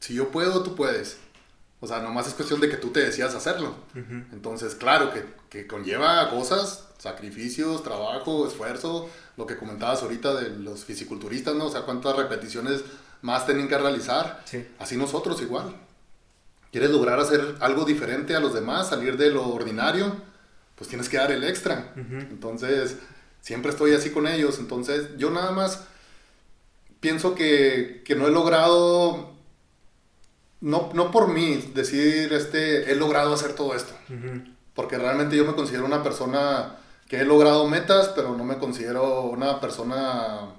[0.00, 1.18] si yo puedo, tú puedes.
[1.80, 3.74] O sea, nomás es cuestión de que tú te decías hacerlo.
[4.32, 10.84] Entonces, claro, que, que, conlleva cosas, sacrificios, trabajo, esfuerzo, lo que comentabas ahorita de los
[10.84, 11.66] fisiculturistas, ¿no?
[11.66, 12.82] O sea, cuántas repeticiones
[13.22, 14.44] más tienen que realizar.
[14.78, 15.74] Así nosotros igual
[16.70, 20.16] quieres lograr hacer algo diferente a los demás, salir de lo ordinario,
[20.74, 21.92] pues tienes que dar el extra.
[21.96, 22.96] Entonces,
[23.40, 24.58] siempre estoy así con ellos.
[24.58, 25.84] Entonces, yo nada más
[27.00, 29.32] pienso que, que no he logrado,
[30.60, 33.92] no, no, por mí, decir, este, he logrado hacer todo esto.
[34.74, 36.76] Porque realmente yo me considero una persona
[37.08, 40.50] que he logrado metas, pero no me considero una persona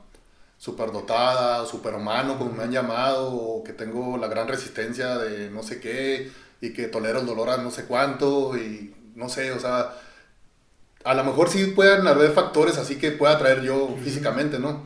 [0.60, 5.80] superdotada, superhumano, como me han llamado, o que tengo la gran resistencia de no sé
[5.80, 9.96] qué, y que tolero el dolor a no sé cuánto, y no sé, o sea,
[11.06, 14.84] a lo mejor sí pueden haber factores así que pueda traer yo físicamente, ¿no?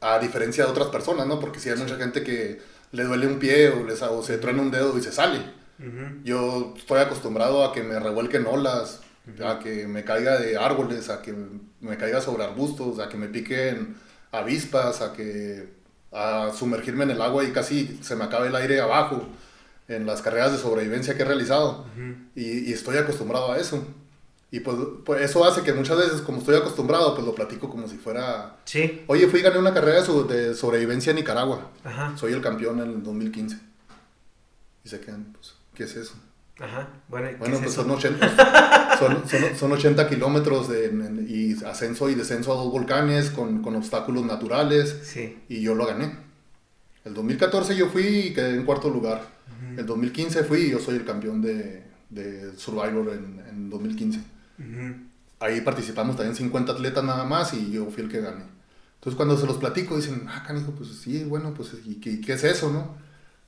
[0.00, 1.38] A diferencia de otras personas, ¿no?
[1.38, 2.60] Porque si hay mucha gente que
[2.92, 5.40] le duele un pie o, les, o se truena un dedo y se sale.
[6.24, 9.00] Yo estoy acostumbrado a que me revuelquen olas,
[9.44, 11.34] a que me caiga de árboles, a que
[11.80, 13.96] me caiga sobre arbustos, a que me piquen
[14.38, 15.68] avispas, a que
[16.12, 19.26] a sumergirme en el agua y casi se me acabe el aire abajo
[19.88, 21.86] en las carreras de sobrevivencia que he realizado.
[22.34, 23.84] y, y, estoy acostumbrado a eso.
[24.50, 27.88] Y pues, pues, eso hace que muchas veces, como estoy acostumbrado, pues lo platico como
[27.88, 28.56] si fuera...
[28.64, 29.02] Sí.
[29.08, 31.72] Oye, fui y gané una carrera de sobrevivencia en Nicaragua.
[31.82, 32.16] Ajá.
[32.16, 33.58] Soy el campeón en el 2015.
[34.84, 36.14] Y se quedan, pues, ¿qué es eso?
[36.60, 40.86] Ajá, bueno, bueno pues Son, 80, son, son, 80 kilómetros de,
[41.28, 45.00] y ascenso y descenso a dos volcanes con, con, obstáculos naturales.
[45.02, 45.36] Sí.
[45.48, 46.16] Y yo lo gané.
[47.04, 49.34] El 2014 yo fui y quedé en cuarto lugar.
[49.76, 54.20] El 2015 fui y yo soy el campeón de, de Survivor en, en 2015.
[55.40, 58.44] Ahí participamos también 50 atletas nada más y yo fui el que gané.
[59.04, 62.44] Entonces cuando se los platico dicen, ah, canijo, pues sí, bueno, pues ¿y qué, es
[62.44, 62.96] eso, no?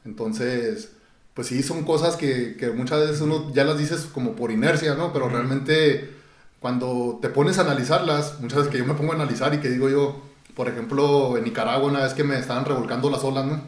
[0.05, 0.93] Entonces,
[1.37, 4.95] pues sí, son cosas que, que, muchas veces uno ya las dices como por inercia,
[4.95, 5.13] ¿no?
[5.13, 6.17] Pero realmente
[6.61, 9.69] cuando te pones a analizarlas, muchas veces que yo me pongo a analizar y que
[9.69, 10.23] digo yo,
[10.55, 13.61] por ejemplo, en Nicaragua una vez que me estaban revolcando las olas, ¿no?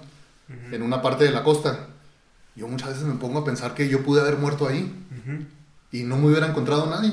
[0.72, 1.88] En una parte de la costa.
[2.56, 4.90] Yo muchas veces me pongo a pensar que yo pude haber muerto ahí
[5.92, 7.12] y no me hubiera encontrado nadie.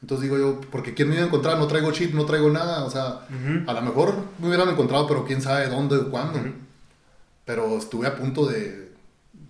[0.00, 1.58] Entonces digo yo, porque ¿quién me iba a encontrar?
[1.58, 2.84] No traigo chip, no traigo nada.
[2.84, 3.26] O sea,
[3.66, 6.40] a lo mejor me hubieran encontrado, pero quién sabe dónde o cuándo.
[7.44, 8.83] Pero estuve a punto de,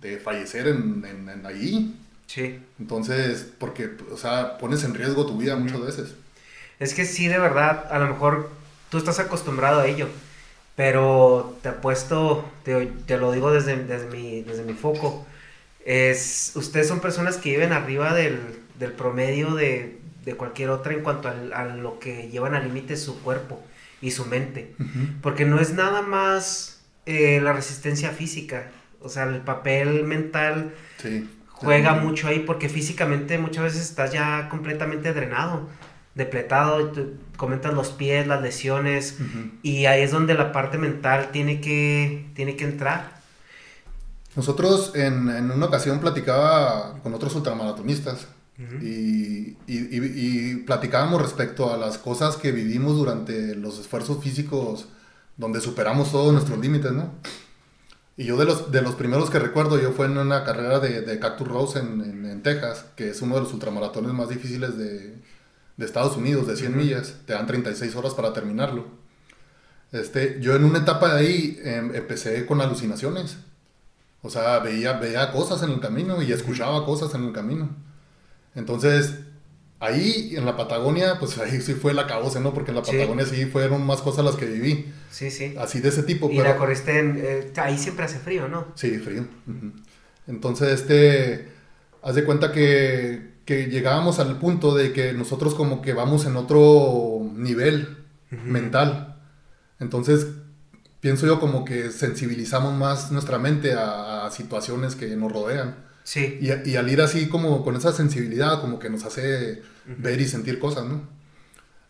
[0.05, 1.95] de fallecer en, en, allí.
[2.27, 2.59] Sí.
[2.87, 6.15] Porque, porque, o sea, pones en riesgo tu vida muchas veces.
[6.79, 8.49] Es que sí, de verdad, a lo mejor
[8.89, 10.07] tú estás acostumbrado a ello.
[10.75, 15.25] Pero te apuesto, te, te lo digo desde, desde, mi, desde mi foco,
[15.85, 18.39] es, ustedes son personas que viven arriba del,
[18.77, 23.21] del promedio de, de cualquier otra en cuanto a, lo que llevan al límite su
[23.21, 23.63] cuerpo
[24.01, 24.75] y su mente.
[25.21, 28.71] Porque no es nada más eh, la resistencia física,
[29.05, 30.73] o sea, el papel mental
[31.51, 35.69] juega mucho ahí porque físicamente muchas veces estás ya completamente drenado,
[36.15, 36.91] depletado,
[37.37, 39.17] comentas los pies, las lesiones,
[39.61, 43.21] y ahí es donde la parte mental tiene que, tiene que entrar.
[44.35, 48.27] Nosotros en, en una ocasión platicaba con otros ultramaratonistas
[48.81, 54.87] y, y, platicábamos respecto a las cosas que vivimos durante los esfuerzos físicos
[55.35, 57.11] donde superamos todos nuestros límites, ¿no?
[58.17, 61.01] Y yo de los, de los primeros que recuerdo, yo fue en una carrera de,
[61.01, 65.15] de Cactus Rose en, en, Texas, que es uno de los ultramaratones más difíciles de,
[65.75, 67.15] de Estados Unidos, de 100 millas.
[67.25, 68.85] Te dan 36 horas para terminarlo.
[69.91, 73.37] Este, yo en una etapa de ahí em, empecé con alucinaciones.
[74.21, 77.69] O sea, veía, veía cosas en el camino y escuchaba cosas en el camino.
[78.55, 79.19] Entonces,
[79.79, 82.53] ahí en la Patagonia, pues ahí sí fue la cabose, ¿no?
[82.53, 84.93] Porque en la Patagonia sí, fueron más cosas las que viví.
[85.11, 85.55] Sí, sí.
[85.57, 86.29] Así de ese tipo.
[86.29, 88.67] Y la corriste en, eh, ahí siempre hace frío, ¿no?
[88.75, 89.25] Sí, frío.
[90.27, 91.49] Entonces, este,
[92.01, 96.35] haz de cuenta que, que, llegábamos al punto de que nosotros como que vamos en
[96.35, 97.97] otro nivel
[98.29, 99.17] mental.
[99.79, 100.27] Entonces,
[100.99, 105.84] pienso yo como que sensibilizamos más nuestra mente a situaciones que nos rodean.
[106.05, 106.37] Sí.
[106.39, 110.27] Y, y, al ir así como con esa sensibilidad, como que nos hace ver y
[110.27, 111.01] sentir cosas, ¿no?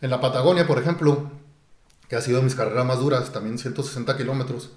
[0.02, 1.30] En la Patagonia, por ejemplo,
[2.10, 4.72] que ha sido mis carreras más duras, también 160 kilómetros,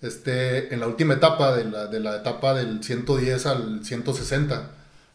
[0.00, 4.70] este, en la última etapa, de la, de la etapa del 110 al 160,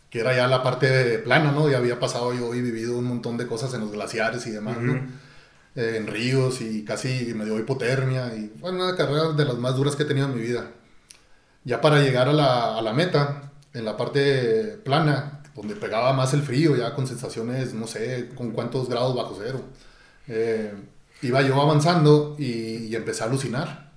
[0.10, 1.69] que era ya la parte plana, ¿no?
[1.69, 4.77] Ya había pasado yo y vivido un montón de cosas en los glaciares y demás,
[4.79, 4.95] ¿no?
[5.75, 9.75] Eh, en ríos y casi me dio hipotermia y fue una carrera de las más
[9.75, 10.71] duras que he tenido en mi vida.
[11.63, 16.34] Ya para llegar a la, a la meta, en la parte plana, donde pegaba más
[16.34, 19.62] el frío, ya con sensaciones, no sé, con cuántos grados bajo cero.
[20.27, 20.73] Eh,
[21.21, 23.89] iba yo avanzando y, empecé a alucinar.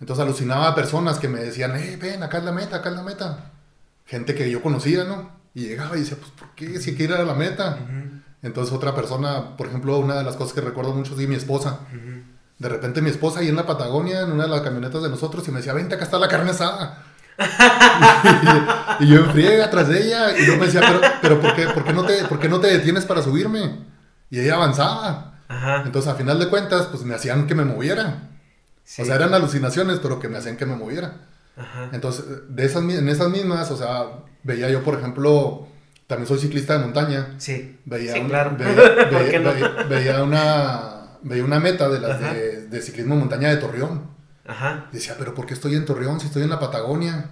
[0.00, 2.96] Entonces alucinaba a personas que me decían, eh, ven, acá es la meta, acá es
[2.96, 3.50] la meta.
[4.06, 5.30] Gente que yo conocía, ¿no?
[5.54, 6.80] Y llegaba y decía, pues, ¿por qué?
[6.80, 7.78] Si quiere ir a la meta.
[8.42, 11.80] Entonces otra persona, por ejemplo, una de las cosas que recuerdo mucho es mi esposa.
[12.58, 15.46] De repente mi esposa ahí en la Patagonia, en una de las camionetas de nosotros,
[15.48, 17.09] y me decía, vente, acá está la carne asada
[19.00, 21.84] y, yo enfrié atrás de ella y yo me decía, pero, pero ¿por, qué, por,
[21.84, 23.78] qué no te, ¿por qué no te detienes para subirme?
[24.30, 25.30] Y ella avanzaba.
[25.84, 28.28] Entonces, a final de cuentas, pues me hacían que me moviera.
[28.98, 31.28] O sea, eran alucinaciones, pero que me hacían que me moviera.
[31.92, 34.04] Entonces, de esas, en esas mismas, o sea,
[34.42, 35.66] veía yo, por ejemplo,
[36.06, 37.34] también soy ciclista de montaña.
[37.38, 37.78] Sí.
[37.84, 38.56] Veía claro.
[38.56, 44.08] veía, veía, una, veía una meta de las de, de, ciclismo montaña de Torreón.
[44.50, 44.88] Ajá.
[44.90, 47.30] Decía, pero ¿por qué estoy en Torreón si estoy en la Patagonia?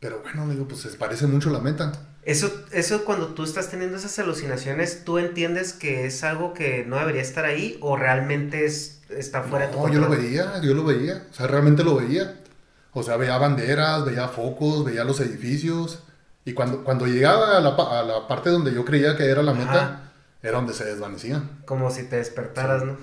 [0.00, 1.92] Pero bueno, digo, pues se parece mucho la meta.
[2.24, 6.96] Eso, eso cuando tú estás teniendo esas alucinaciones, ¿tú entiendes que es algo que no
[6.96, 10.74] debería estar ahí o realmente es, está fuera de tu No, yo lo veía, yo
[10.74, 12.40] lo veía, o sea, realmente lo veía.
[12.92, 16.02] O sea, veía banderas, veía focos, veía los edificios.
[16.44, 19.54] Y cuando, cuando llegaba a la, a la parte donde yo creía que era la
[19.54, 20.10] meta,
[20.42, 21.62] era donde se desvanecían.
[21.64, 22.96] Como si te despertaras, ¿no?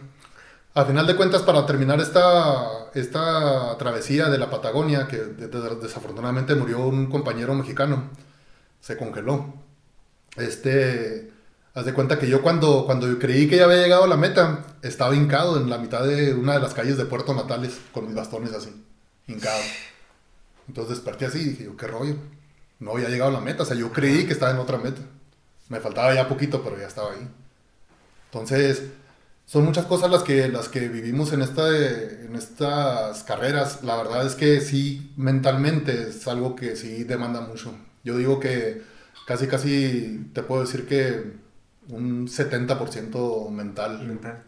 [0.76, 6.86] A final de cuentas, para terminar esta, esta travesía de la Patagonia, que desafortunadamente murió
[6.86, 8.10] un compañero mexicano,
[8.80, 9.54] se congeló.
[10.38, 11.32] Este,
[11.74, 14.66] haz de cuenta que yo cuando, cuando creí que ya había llegado a la meta,
[14.84, 18.16] estaba hincado en la mitad de una de las calles de Puerto Natales, con mis
[18.16, 18.86] bastones así,
[19.28, 19.62] hincado.
[20.68, 22.16] Entonces desperté así y dije, yo, ¿qué rollo?
[22.80, 25.02] No había llegado a la meta, o sea, yo creí que estaba en otra meta.
[25.68, 27.28] Me faltaba ya poquito, pero ya estaba ahí.
[28.26, 28.84] Entonces,
[29.50, 33.84] son muchas cosas las que, las que vivimos en, esta, en estas carreras.
[33.84, 37.76] La verdad es que sí, mentalmente es algo que sí demanda mucho.
[38.04, 38.84] Yo digo que
[39.26, 41.34] casi, casi te puedo decir que
[41.88, 44.06] un 70% mental.
[44.06, 44.43] Mental.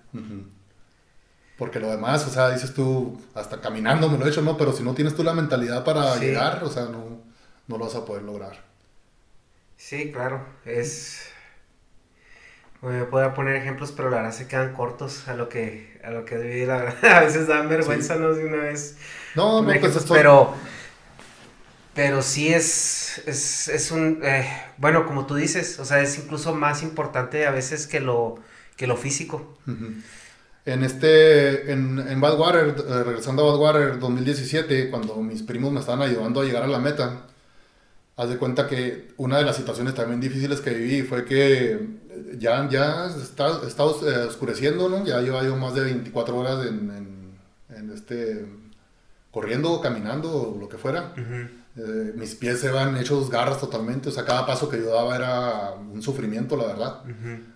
[1.57, 4.55] Porque lo demás, o sea, dices tú, hasta caminando me lo he hecho, ¿no?
[4.55, 7.23] Pero si no tienes tú la mentalidad para llegar, o sea, no,
[7.67, 8.63] no lo vas a poder lograr.
[9.77, 11.30] Sí, claro, es
[12.89, 16.25] me puedo poner ejemplos, pero la verdad se quedan cortos a lo que, a lo
[16.25, 17.05] que viví, la verdad.
[17.17, 18.97] A veces dan vergüenza, no de una vez.
[19.35, 20.55] No, no, pues pero,
[21.93, 26.55] pero sí es, es, es un, eh, bueno, como tú dices, o sea, es incluso
[26.55, 28.39] más importante a veces que lo,
[28.77, 29.57] que lo físico.
[30.65, 36.01] En este, en, en Badwater, eh, regresando a Badwater 2017, cuando mis primos me estaban
[36.01, 37.27] ayudando a llegar a la meta,
[38.21, 41.87] haz de cuenta que una de las situaciones también difíciles que viví fue que
[42.37, 45.03] ya, ya está, está eh, oscureciendo, ¿no?
[45.03, 47.35] Ya lleva yo más de 24 horas en,
[47.75, 48.45] en, este,
[49.31, 51.13] corriendo caminando o lo que fuera.
[51.17, 55.15] Eh, mis pies se van hechos garras totalmente, o sea, cada paso que yo daba
[55.15, 57.03] era un sufrimiento, la verdad.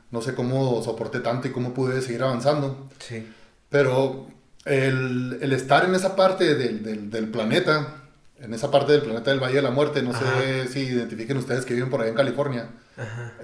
[0.10, 2.90] No sé cómo soporté tanto y cómo pude seguir avanzando.
[2.98, 3.28] Sí.
[3.70, 4.28] Pero
[4.66, 8.05] el, el estar en esa parte del, del, del planeta,
[8.40, 11.66] en esa parte del planeta del Valle de la Muerte, no sé si identifiquen ustedes
[11.66, 12.70] que viven por ahí en California.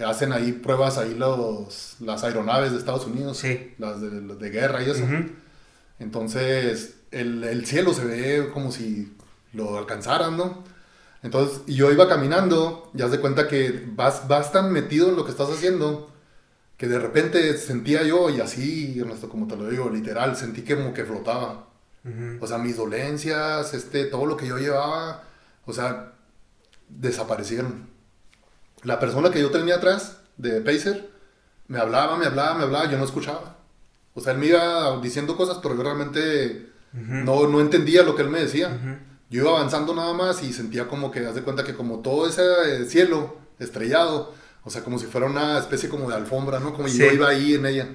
[0.06, 3.42] Hacen ahí pruebas ahí los, las aeronaves de Estados Unidos,
[3.78, 5.06] las de, guerra y eso.
[6.00, 9.14] Entonces, el, el, cielo se ve como si
[9.54, 10.64] lo alcanzaran, ¿no?
[11.24, 15.32] Entonces, yo iba caminando, ya se cuenta que vas, vas tan metido en lo que
[15.32, 16.12] estás haciendo,
[16.78, 20.94] que de repente sentía yo, y así, como te lo digo, literal, sentí que como
[20.94, 21.71] que flotaba.
[22.40, 25.24] O sea, mis dolencias, este, todo lo que yo llevaba,
[25.66, 26.14] o sea,
[26.90, 27.90] desaparecieron.
[28.84, 31.10] La persona que yo tenía atrás, de Pacer,
[31.68, 33.58] me hablaba, me hablaba, me hablaba, yo no escuchaba.
[34.14, 38.24] O sea, él me iba diciendo cosas, pero yo realmente no, no entendía lo que
[38.24, 38.80] él me decía.
[39.30, 42.28] Yo iba avanzando nada más y sentía como que, haz de cuenta que como todo
[42.28, 44.34] ese eh, cielo estrellado,
[44.64, 46.74] o sea, como si fuera una especie como de alfombra, ¿no?
[46.74, 47.88] Como yo iba ahí en ella.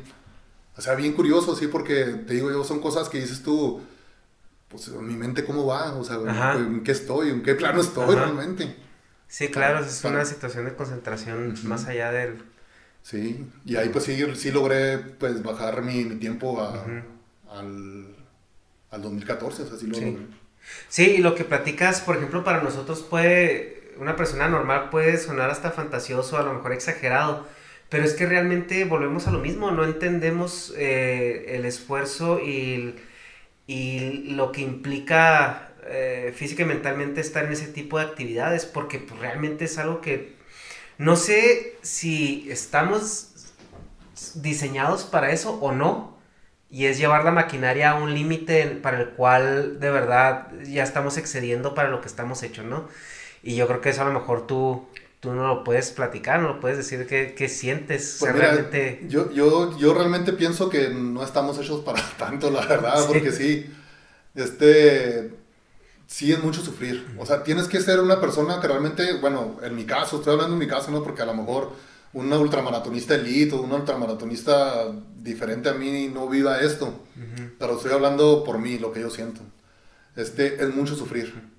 [0.77, 3.83] O sea, bien curioso, sí, porque te digo yo, son cosas que dices tú,
[4.69, 6.17] pues mi mente cómo va, o sea,
[6.55, 8.77] en qué estoy, en qué plano estoy realmente.
[9.29, 12.43] Sí, claro, es una situación de concentración más allá del...
[13.03, 16.61] Sí, y ahí pues sí, sí logré pues bajar mi, tiempo
[17.49, 18.15] al,
[18.91, 20.05] al 2014, o sea, sí lo sí.
[20.05, 20.27] logré.
[20.89, 25.51] Sí, y lo que platicas, por ejemplo, para nosotros puede, una persona normal puede sonar
[25.51, 27.47] hasta fantasioso, a lo mejor exagerado,
[27.89, 32.97] pero es que realmente volvemos a lo mismo, no entendemos eh, el esfuerzo y
[33.67, 38.99] y lo que implica eh, física y mentalmente estar en ese tipo de actividades, porque
[38.99, 40.37] pues, realmente es algo que
[40.99, 43.53] no sé si estamos
[44.35, 46.17] diseñados para eso o no,
[46.71, 51.17] y es llevar la maquinaria a un límite para el cual de verdad ya estamos
[51.17, 52.89] excediendo para lo que estamos hechos, ¿no?
[53.43, 54.89] Y yo creo que eso a lo mejor tú
[55.27, 58.19] tú no lo puedes platicar, no lo puedes decir qué, sientes.
[58.21, 59.05] Pues realmente...
[59.09, 63.69] yo, yo, yo realmente pienso que no estamos hechos para tanto, la verdad, porque sí,
[64.37, 65.33] este,
[66.07, 67.05] sí es mucho sufrir.
[67.19, 70.53] O sea, tienes que ser una persona que realmente, bueno, en mi caso, estoy hablando
[70.53, 71.03] en mi caso, ¿no?
[71.03, 71.73] Porque a lo mejor
[72.13, 77.01] un ultramaratonista elite o un ultramaratonista diferente a mí no viva esto,
[77.59, 79.41] pero estoy hablando por mí, lo que yo siento.
[80.15, 81.56] Este, es mucho sufrir.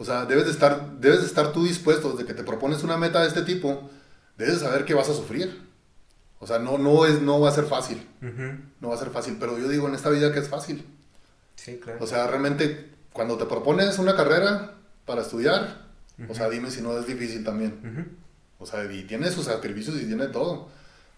[0.00, 2.96] O sea, debes de estar, debes de estar tú dispuesto, desde que te propones una
[2.96, 3.90] meta de este tipo,
[4.38, 5.60] debes de saber que vas a sufrir.
[6.38, 8.08] O sea, no, no, es, no va a ser fácil.
[8.80, 10.86] No va a ser fácil, pero yo digo en esta vida que es fácil.
[11.54, 11.98] Sí, claro.
[12.02, 14.72] O sea, realmente, cuando te propones una carrera
[15.04, 15.82] para estudiar,
[16.30, 18.16] o sea, dime si no es difícil también.
[18.58, 20.68] O sea, y tiene sus sacrificios y tiene todo.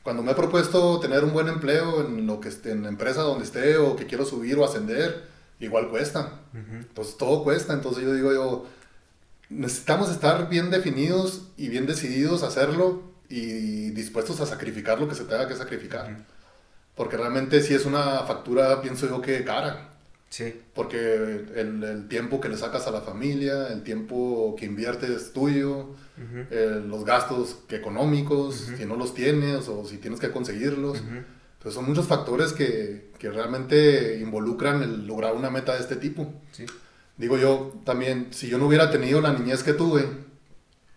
[0.03, 3.23] Cuando me he propuesto tener un buen empleo en lo que esté, en la empresa
[3.23, 5.31] donde esté o que quiero subir o ascender,
[5.63, 6.41] igual cuesta.
[6.55, 7.73] Entonces todo cuesta.
[7.73, 8.67] Entonces yo digo yo,
[9.49, 15.15] necesitamos estar bien definidos y bien decididos a hacerlo y dispuestos a sacrificar lo que
[15.15, 16.25] se tenga que sacrificar.
[16.95, 19.89] Porque realmente si es una factura, pienso yo que cara.
[20.29, 20.61] Sí.
[20.75, 25.91] Porque el, el, tiempo que le sacas a la familia, el tiempo que inviertes tuyo,
[26.51, 31.03] eh, los gastos económicos, si no los tienes o si tienes que conseguirlos.
[31.63, 36.35] Entonces son muchos factores que, que, realmente involucran el lograr una meta de este tipo.
[36.51, 36.67] Sí.
[37.17, 40.09] Digo yo también, si yo no hubiera tenido la niñez que tuve,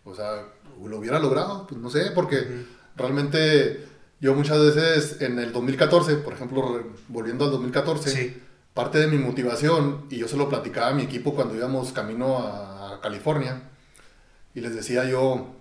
[0.04, 0.44] o sea,
[0.84, 3.86] lo hubiera logrado, pues no sé, porque realmente
[4.20, 8.42] yo muchas veces en el 2014, por ejemplo, volviendo al 2014, sí
[8.76, 12.40] parte de mi motivación, y yo se lo platicaba a mi equipo cuando íbamos camino
[12.40, 13.62] a California,
[14.54, 15.56] y les decía yo,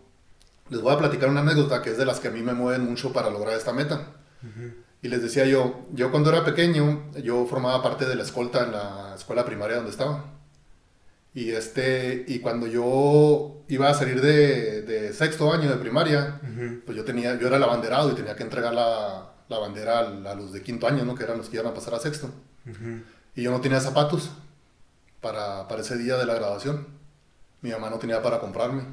[0.68, 2.84] les voy a platicar una anécdota que es de las que a mí me mueven
[2.84, 4.08] mucho para lograr esta meta.
[5.04, 8.72] Y les decía yo, yo cuando era pequeño, yo formaba parte de la escolta en
[8.72, 10.24] la escuela primaria donde estaba.
[11.34, 16.40] Y, este, y cuando yo iba a salir de, de sexto año de primaria,
[16.86, 20.30] pues yo, tenía, yo era el abanderado y tenía que entregar la, la bandera a,
[20.30, 21.14] a, los de quinto año, ¿no?
[21.14, 22.30] que eran los que iban a pasar a sexto.
[23.36, 24.30] Y yo no tenía zapatos
[25.20, 26.86] para, para, ese día de la graduación.
[27.60, 28.84] Mi mamá no tenía para comprarme.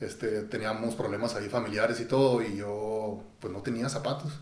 [0.00, 4.32] Este, teníamos problemas ahí familiares y todo, y yo pues no tenía zapatos.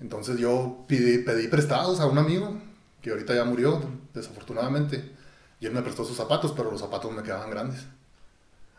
[0.00, 2.56] Entonces yo pedí, pedí prestados a un amigo,
[3.02, 3.82] que ahorita ya murió,
[4.14, 5.12] desafortunadamente,
[5.60, 7.86] y él me prestó sus zapatos, pero los zapatos me quedaban grandes.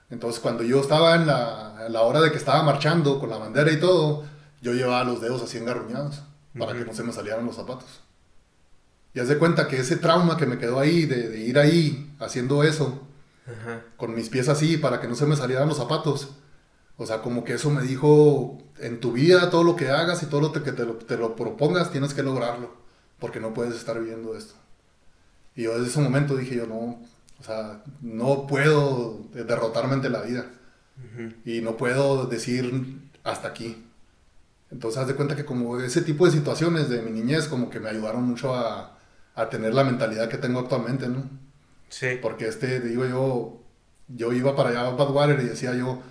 [0.10, 3.38] Entonces cuando yo estaba en la, en la hora de que estaba marchando con la
[3.38, 4.24] bandera y todo,
[4.62, 6.24] yo llevaba los dedos así engarruñados
[6.58, 8.02] para que no se me salieran los zapatos.
[9.14, 12.16] Y haz de cuenta que ese trauma que me quedó ahí, de, de ir ahí
[12.20, 13.02] haciendo eso,
[13.98, 16.30] con mis pies así para que no se me salieran los zapatos,
[16.98, 20.28] o sea, como que eso me dijo, en tu vida todo lo que hagas y
[20.28, 22.74] todo lo que te lo, te lo propongas tienes que lograrlo,
[23.20, 24.56] porque no puedes estar viviendo esto.
[25.56, 27.02] Y yo desde ese momento dije yo, no,
[27.40, 30.46] o sea, no puedo derrotarme ante la vida.
[30.98, 31.36] Uh -huh.
[31.46, 33.86] Y no puedo decir hasta aquí.
[34.72, 37.80] Entonces, haz de cuenta que como ese tipo de situaciones de mi niñez como que
[37.80, 38.98] me ayudaron mucho a,
[39.36, 41.30] a tener la mentalidad que tengo actualmente, ¿no?
[41.90, 42.20] Sí.
[42.22, 43.62] Porque este, digo yo,
[44.08, 46.02] yo iba para allá a Badwater y decía yo,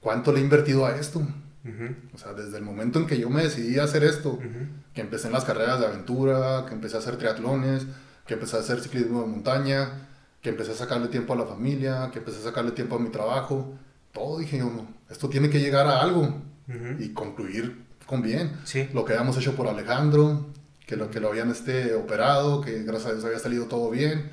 [0.00, 1.26] ¿cuánto le he invertido a esto?
[1.64, 1.94] Uh -huh.
[2.14, 4.68] O sea, desde el momento en que yo me decidí a hacer esto, Uh -huh.
[4.94, 7.86] que empecé en las carreras de aventura, que empecé a hacer triatlones,
[8.26, 10.08] que empecé a hacer ciclismo de montaña,
[10.42, 13.08] que empecé a sacarle tiempo a la familia, que empecé a sacarle tiempo a mi
[13.10, 13.74] trabajo,
[14.12, 16.22] todo dije yo, no, esto tiene que llegar a algo
[16.66, 17.00] Uh -huh.
[17.04, 18.52] y concluir con bien.
[18.64, 18.88] Sí.
[18.94, 20.46] Lo que habíamos hecho por Alejandro,
[20.86, 24.30] que lo, que lo habían este, operado, que gracias a Dios había salido todo bien.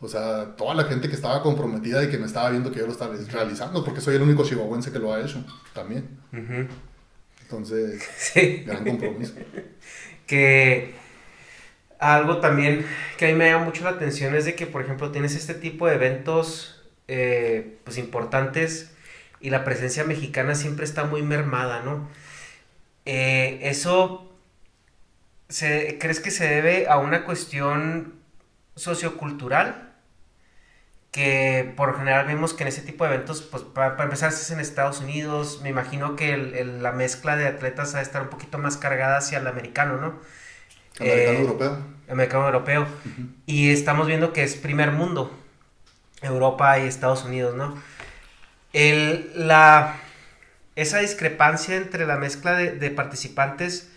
[0.00, 2.86] O sea, toda la gente que estaba comprometida y que me estaba viendo que yo
[2.86, 5.44] lo estaba realizando, porque soy el único chihuahuense que lo ha hecho
[5.74, 6.18] también.
[6.32, 6.68] Uh -huh.
[7.42, 8.62] Entonces, sí.
[8.66, 9.34] gran compromiso.
[10.26, 10.94] que
[11.98, 12.86] algo también
[13.18, 15.54] que a mí me llama mucho la atención es de que, por ejemplo, tienes este
[15.54, 18.92] tipo de eventos eh, pues importantes
[19.40, 22.08] y la presencia mexicana siempre está muy mermada, ¿no?
[23.06, 24.32] Eh, eso,
[25.48, 28.14] se, ¿crees que se debe a una cuestión
[28.76, 29.89] sociocultural?
[31.10, 34.50] Que por general vemos que en ese tipo de eventos, pues para, para empezar, es
[34.52, 35.60] en Estados Unidos.
[35.62, 38.76] Me imagino que el, el, la mezcla de atletas va a estar un poquito más
[38.76, 40.20] cargada hacia el americano, ¿no?
[41.00, 41.78] Americano eh, europeo.
[42.08, 42.82] Americano europeo.
[42.82, 43.28] Uh -huh.
[43.46, 45.36] Y estamos viendo que es primer mundo,
[46.22, 47.82] Europa y Estados Unidos, ¿no?
[48.72, 49.96] El, la,
[50.76, 53.90] esa discrepancia entre la mezcla de, de participantes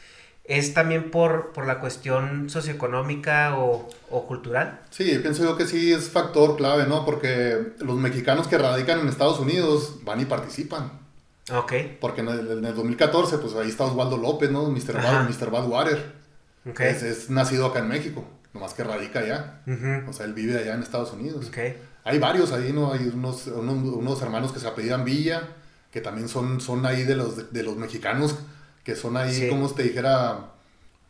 [0.45, 4.81] es también por, por la cuestión socioeconómica o, o, cultural.
[4.89, 7.05] Sí, pienso yo que sí es factor clave, ¿no?
[7.05, 10.91] Porque los mexicanos que radican en Estados Unidos van y participan.
[11.51, 11.73] Ok.
[11.99, 14.69] Porque en el, en el 2014, pues ahí está Osvaldo López, ¿no?
[14.69, 14.95] Mr.
[14.95, 15.49] Bad, Mr.
[15.49, 16.13] Badwater.
[16.69, 16.87] Okay.
[16.91, 19.61] Es, es, nacido acá en México, nomás que radica allá.
[19.67, 20.09] Uh -huh.
[20.09, 21.47] O sea, él vive allá en Estados Unidos.
[21.47, 21.77] Okay.
[22.05, 22.91] Hay varios ahí, ¿no?
[22.93, 25.49] Hay unos, unos, unos, hermanos que se apellidan Villa,
[25.91, 28.37] que también son, son ahí de los, de, de los mexicanos,
[28.84, 29.49] que son ahí, sí.
[29.49, 30.51] como te dijera,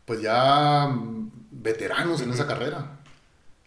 [0.04, 0.88] pues ya
[1.50, 2.34] veteranos en uh -huh.
[2.34, 2.98] esa carrera.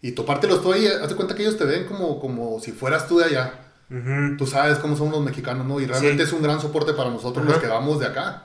[0.00, 3.08] Y topártelos tú ahí, haz de cuenta que ellos te ven como, como si fueras
[3.08, 3.54] tú de allá.
[3.90, 4.36] Uh -huh.
[4.38, 5.80] Tú sabes cómo son los mexicanos, ¿no?
[5.80, 6.28] Y realmente sí.
[6.28, 7.52] es un gran soporte para nosotros uh -huh.
[7.52, 8.44] los que vamos de acá.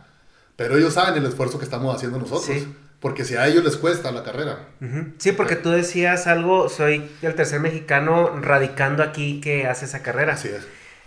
[0.55, 2.45] Pero ellos saben el esfuerzo que estamos haciendo nosotros.
[2.45, 2.67] Sí.
[2.99, 4.69] Porque si a ellos les cuesta la carrera.
[5.17, 10.35] Sí, porque tú decías algo, soy el tercer mexicano radicando aquí que hace esa carrera.
[10.35, 10.65] Así es.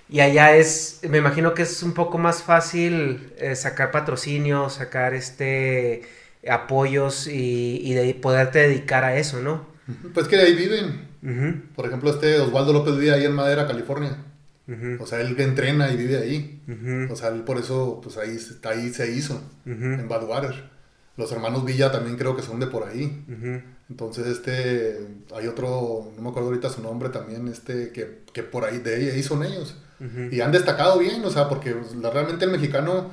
[0.09, 5.15] Y allá es, me imagino que es un poco más fácil eh, sacar patrocinio, sacar
[5.15, 6.03] este
[6.49, 9.67] apoyos y, y, de poderte dedicar a eso, ¿no?
[10.15, 11.09] Pues que de ahí viven.
[11.23, 11.63] Uh -huh.
[11.75, 14.17] Por ejemplo, este Osvaldo López vive ahí en Madera, California.
[14.99, 16.63] O sea, él entrena y vive ahí.
[17.11, 20.71] O sea, él por eso, pues ahí, ahí se hizo, en Badwater.
[21.17, 23.25] Los hermanos Villa también creo que son de por ahí.
[23.89, 24.99] Entonces, este,
[25.35, 29.13] hay otro, no me acuerdo ahorita su nombre también, este, que, que por ahí, de
[29.13, 29.77] ahí son ellos.
[30.31, 33.11] Y han destacado bien, o sea, porque pues, realmente el mexicano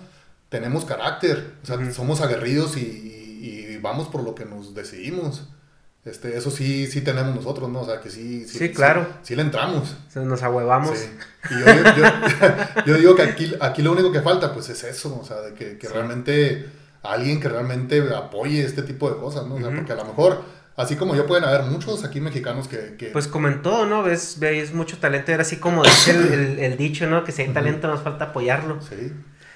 [0.49, 5.47] tenemos carácter, o sea, somos aguerridos y, y, vamos por lo que nos decidimos.
[6.05, 7.81] Este, eso sí, sí tenemos nosotros, ¿no?
[7.81, 9.07] O sea, que sí, sí, claro.
[9.21, 9.95] Sí, le entramos.
[10.15, 10.99] nos ahuevamos.
[11.49, 11.65] Y yo,
[12.85, 15.53] yo, digo que aquí, aquí lo único que falta, pues, es eso, o sea, de
[15.53, 16.65] que, que realmente
[17.03, 19.55] alguien que realmente apoye este tipo de cosas, ¿no?
[19.55, 20.43] O sea, porque a lo mejor
[20.75, 22.95] Así como yo pueden haber muchos aquí mexicanos que...
[22.97, 23.07] que...
[23.07, 24.01] Pues como en todo, ¿no?
[24.01, 25.31] Ves, ves mucho talento.
[25.31, 27.23] Era así como dice el, el, dicho, ¿no?
[27.23, 28.81] Que si hay talento nos falta apoyarlo.
[28.81, 29.13] Sí.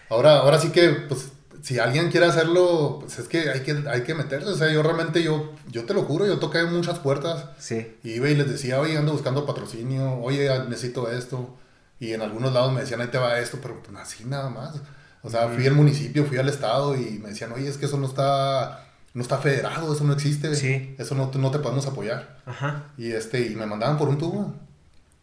[0.10, 1.32] Ahora, ahora sí que, pues,
[1.64, 4.48] si alguien quiere hacerlo, pues es que hay que, hay que meterse.
[4.48, 7.46] O sea, yo realmente, yo, yo te lo juro, yo toqué muchas puertas.
[7.58, 7.96] Sí.
[8.04, 11.58] Y iba y les decía, oye, ando buscando patrocinio, oye, necesito esto.
[12.00, 14.76] Y en algunos lados me decían, ahí te va esto, pero pues así nada más.
[15.24, 17.98] O sea, fui al municipio, fui al estado y me decían, oye, es que eso
[17.98, 20.56] no está no está federado, eso no existe.
[20.56, 20.96] Sí.
[20.98, 22.40] Eso no, no te podemos apoyar.
[22.46, 22.86] Ajá.
[22.98, 24.54] Y, este, y me mandaban por un tubo.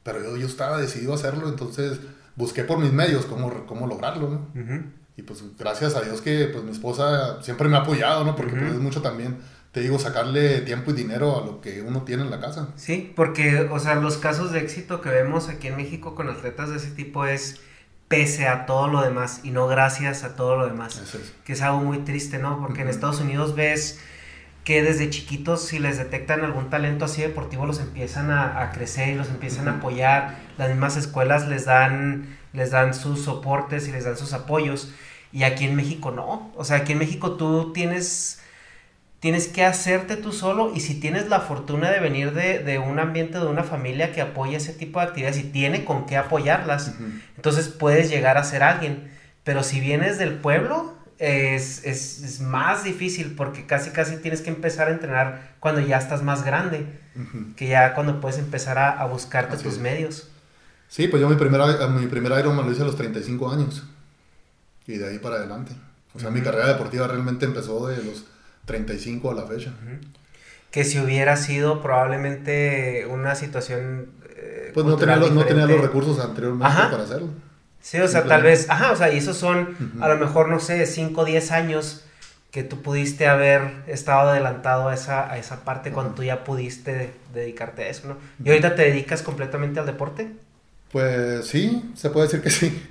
[0.03, 1.99] Pero yo, yo estaba decidido a hacerlo, entonces
[2.37, 4.95] busqué por mis medios cómo, cómo lograrlo, ¿no?
[5.16, 8.35] Y pues gracias a Dios que pues mi esposa siempre me ha apoyado, ¿no?
[8.35, 9.39] Porque pues, es mucho también,
[9.72, 12.68] te digo, sacarle tiempo y dinero a lo que uno tiene en la casa.
[12.76, 16.70] Sí, porque, o sea, los casos de éxito que vemos aquí en México con atletas
[16.70, 17.61] de ese tipo es
[18.09, 21.03] pese a todo lo demás y no gracias a todo lo demás.
[21.45, 22.61] Que es algo muy triste, ¿no?
[22.61, 24.01] Porque en Estados Unidos ves
[24.65, 29.15] que desde chiquitos si les detectan algún talento así deportivo los empiezan a, crecer y
[29.15, 30.39] los empiezan a apoyar.
[30.57, 34.93] Las mismas escuelas les dan, les dan sus soportes y les dan sus apoyos.
[35.33, 36.53] Y aquí en México no.
[36.57, 38.41] O sea, aquí en México tú tienes
[39.25, 43.39] tienes que hacerte tú solo y si tienes la fortuna de venir de, un ambiente,
[43.39, 46.93] de una familia que apoya ese tipo de actividades y tiene con qué apoyarlas,
[47.35, 49.11] entonces puedes llegar a ser alguien.
[49.43, 54.91] Pero si vienes del pueblo, es, más difícil porque casi casi tienes que empezar a
[54.91, 56.85] entrenar cuando ya estás más grande,
[57.57, 60.29] que ya cuando puedes empezar a, buscarte tus medios.
[60.87, 63.85] Sí, pues yo mi primera, mi primer Ironman lo hice a los 35 años
[64.87, 65.72] y de ahí para adelante.
[66.12, 68.27] O sea, mi carrera deportiva realmente empezó de los
[68.65, 69.73] 35 a la fecha.
[70.71, 74.09] Que si hubiera sido probablemente una situación...
[74.37, 77.29] Eh, pues no tenía, los, no tenía, los, recursos anteriormente para hacerlo.
[77.81, 80.59] Sí, o sea, tal vez, ajá, o sea, y esos son a lo mejor, no
[80.59, 82.05] sé, 5 o 10 años
[82.51, 87.12] que tú pudiste haber estado adelantado a esa, a esa parte cuando tú ya pudiste
[87.35, 88.17] dedicarte a eso, ¿no?
[88.43, 90.33] ¿Y ahorita te dedicas completamente al deporte?
[90.93, 92.83] Pues sí, se puede decir que sí.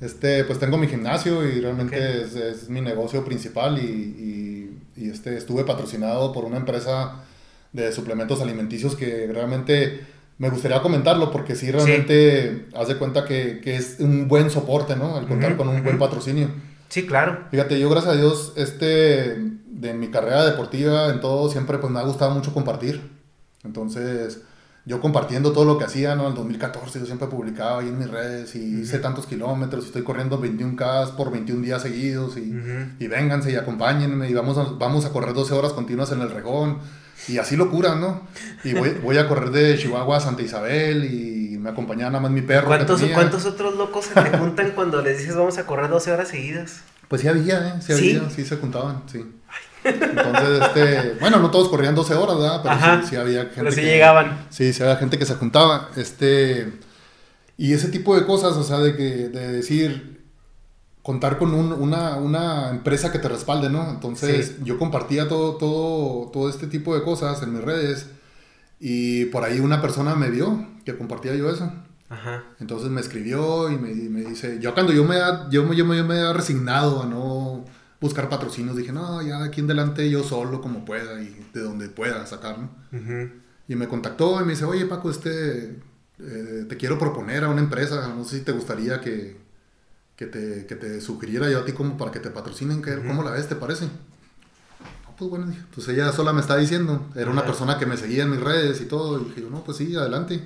[0.00, 4.57] Este, pues tengo mi gimnasio y realmente es, es, mi negocio principal y y
[5.06, 7.22] este, estuve patrocinado por una empresa
[7.72, 10.00] de suplementos alimenticios que realmente
[10.38, 14.96] me gustaría comentarlo porque sí realmente haz de cuenta que, que, es un buen soporte,
[14.96, 15.16] ¿no?
[15.16, 16.48] Al contar con un buen patrocinio.
[16.88, 17.46] Sí, claro.
[17.50, 19.36] Fíjate, yo gracias a Dios, este,
[19.66, 23.00] de mi carrera deportiva en todo, siempre pues me ha gustado mucho compartir.
[23.64, 24.42] Entonces,
[24.88, 26.22] yo compartiendo todo lo que hacía, ¿no?
[26.22, 29.88] En el 2014 yo siempre publicaba ahí en mis redes y hice tantos kilómetros y
[29.88, 32.58] estoy corriendo 21K por 21 días seguidos y,
[32.98, 36.30] y vénganse y acompáñenme y vamos a, vamos a correr 12 horas continuas en el
[36.30, 36.78] regón
[37.28, 38.22] y así locura, ¿no?
[38.64, 42.30] Y voy, voy a correr de Chihuahua a Santa Isabel y me acompañaba nada más
[42.30, 42.68] mi perro.
[42.68, 46.28] ¿Cuántos, ¿cuántos otros locos se te juntan cuando les dices vamos a correr 12 horas
[46.28, 46.80] seguidas?
[47.08, 47.72] Pues sí había, ¿eh?
[47.82, 49.22] Sí había, sí, se juntaban, sí.
[49.88, 52.60] Entonces, este, bueno, no todos corrían 12 horas, ¿verdad?
[52.62, 53.56] Pero sí, había gente.
[53.56, 54.46] Pero sí llegaban.
[54.50, 55.90] Sí, sí había gente que se juntaba.
[55.96, 56.72] Este,
[57.56, 60.22] y ese tipo de cosas, o sea, de, que, de decir,
[61.02, 63.90] contar con una, una, empresa que te respalde, ¿no?
[63.90, 68.10] Entonces, yo compartía todo, todo, todo este tipo de cosas en mis redes.
[68.80, 71.72] Y por ahí una persona me vio que compartía yo eso.
[72.08, 72.44] Ajá.
[72.60, 75.16] Entonces me escribió y me, me dice, yo cuando yo me,
[75.50, 77.64] yo, yo, yo me he resignado a no
[78.00, 78.76] buscar patrocinios.
[78.76, 82.56] Dije, no, ya aquí en adelante yo solo como pueda y de donde pueda sacar,
[83.68, 85.76] Y me contactó y me dice, oye Paco, este,
[86.18, 89.36] eh, te quiero proponer a una empresa, no sé si te gustaría que,
[90.16, 93.32] que, te, que te sugiriera yo a ti como para que te patrocinen, ¿cómo la
[93.32, 93.88] ves, te parece?
[95.18, 98.30] pues bueno, pues ella sola me está diciendo, era una persona que me seguía en
[98.30, 100.40] mis redes y todo, y dije, no, pues sí, adelante.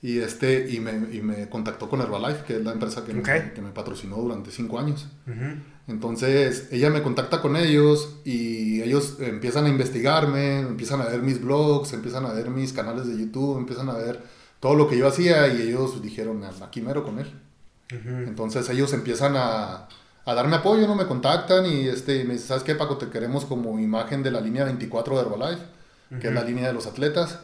[0.00, 3.22] Y, este, y, me, y me contactó con Herbalife, que es la empresa que, me,
[3.22, 5.06] que me patrocinó durante cinco años.
[5.88, 11.40] Entonces, ella me contacta con ellos y ellos empiezan a investigarme, empiezan a ver mis
[11.40, 14.20] blogs, empiezan a ver mis canales de YouTube, empiezan a ver
[14.60, 17.32] todo lo que yo hacía y ellos dijeron, aquí mero con él.
[17.90, 19.88] Entonces ellos empiezan a,
[20.24, 20.94] a, darme apoyo, ¿no?
[20.94, 22.96] Me contactan y este, me dicen, ¿sabes qué, Paco?
[22.96, 25.62] Te queremos como imagen de la línea 24 de Herbalife,
[26.18, 27.40] que es la línea de los atletas.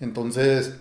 [0.00, 0.76] Entonces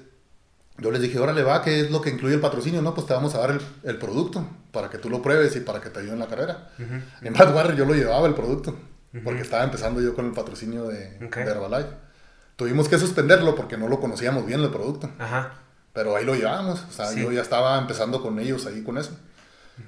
[0.82, 2.82] yo les dije, órale, va, ¿qué es lo que incluye el patrocinio?
[2.82, 5.60] No, pues te vamos a dar el, el producto para que tú lo pruebes y
[5.60, 6.70] para que te ayude en la carrera.
[7.22, 8.76] En Badwater yo lo llevaba el producto,
[9.24, 11.90] porque estaba empezando yo con el patrocinio de, de Herbalife.
[12.56, 15.10] Tuvimos que suspenderlo porque no lo conocíamos bien el producto.
[15.20, 15.54] Ajá.
[15.94, 19.12] Pero ahí lo llevábamos, o sea, yo ya estaba empezando con ellos ahí con eso.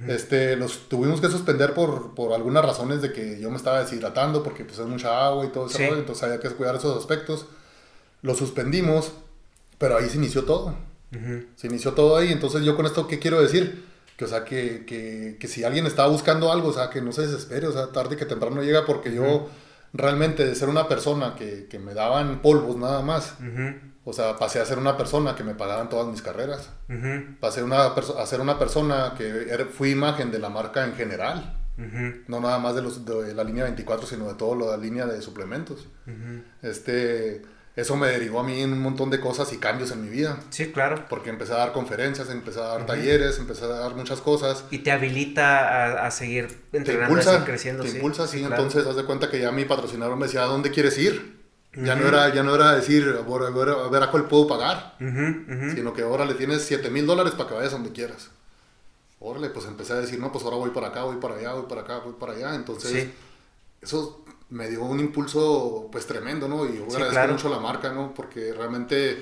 [0.08, 4.44] Este, los tuvimos que suspender por, por algunas razones de que yo me estaba deshidratando
[4.44, 7.46] porque pues es mucha agua y todo eso, entonces había que cuidar esos aspectos.
[8.22, 9.12] Lo suspendimos
[9.78, 10.76] pero ahí se inició todo.
[11.56, 12.32] Se inició todo ahí.
[12.32, 13.86] Entonces, yo con esto, ¿qué quiero decir?
[14.18, 17.12] Que, o sea, que, que, que, si alguien está buscando algo, o sea, que no
[17.12, 19.50] se desespere, o sea, tarde que temprano llega, porque yo
[19.94, 23.36] realmente de ser una persona que, que me daban polvos nada más,
[24.06, 26.70] o sea, pasé a ser una persona que me pagaban todas mis carreras.
[27.40, 31.60] Pasé una a ser una persona que fui imagen de la marca en general.
[32.28, 35.22] No nada más de, los, de la línea 24, sino de toda la línea de
[35.22, 35.88] suplementos.
[36.62, 37.42] Este
[37.76, 40.40] eso me derivó a mí en un montón de cosas y cambios en mi vida.
[40.52, 41.06] Sí, claro.
[41.10, 44.66] Porque empecé a dar conferencias, empecé a dar talleres, empecé a dar muchas cosas.
[44.70, 47.84] Y te habilita a, seguir entrenando, te impulsa, creciendo.
[47.84, 48.44] Te impulsa, sí.
[48.44, 51.42] Entonces, haz de cuenta que ya mi patrocinador me decía, ¿a dónde quieres ir?
[51.76, 54.96] Ya, no era, ya no era decir, a ver, a ver a cuál puedo pagar,
[55.00, 58.30] sino que ahora le tienes 7 mil dólares para que vayas donde quieras.
[59.20, 61.66] Órale, pues empecé a decir, no, pues ahora voy para acá, voy para allá, voy
[61.68, 62.54] para acá, voy para allá.
[62.54, 63.08] Entonces,
[63.82, 64.23] eso
[64.54, 66.66] me dio un impulso pues tremendo, ¿no?
[66.68, 68.14] Y yo agradezco mucho a la marca, ¿no?
[68.14, 69.18] Porque realmente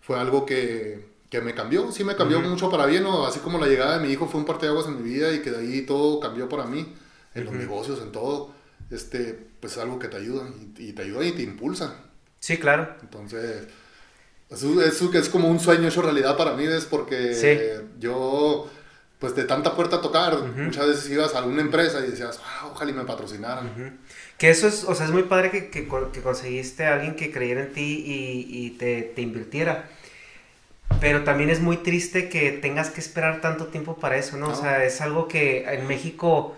[0.00, 3.26] fue algo que, que me cambió, sí me cambió mucho para bien, ¿no?
[3.26, 5.50] Así como la llegada de mi hijo fue un parteaguas en mi vida y que
[5.50, 6.94] de ahí todo cambió para mí,
[7.34, 8.54] en los negocios, en todo,
[8.90, 11.96] este, pues es algo que te ayuda y, te ayuda y te impulsa.
[12.38, 12.96] Sí, claro.
[13.02, 13.68] Entonces,
[14.48, 18.70] eso, eso, es como un sueño hecho realidad para mí, es porque yo
[19.20, 22.68] pues de tanta puerta a tocar, muchas veces ibas a alguna empresa y decías, ah,
[22.72, 24.00] ojalá y me patrocinaran.
[24.40, 27.30] Que eso es, o sea, es muy padre que, que, que conseguiste a alguien que
[27.30, 29.84] creyera en ti y, y te, te, invirtiera.
[30.98, 34.48] Pero también es muy triste que tengas que esperar tanto tiempo para eso, ¿no?
[34.48, 36.56] O sea, es algo que en México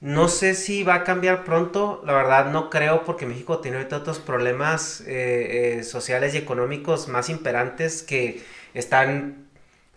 [0.00, 3.98] no sé si va a cambiar pronto, la verdad no creo porque México tiene ahorita
[3.98, 8.42] otros problemas eh, eh, sociales y económicos más imperantes que
[8.74, 9.49] están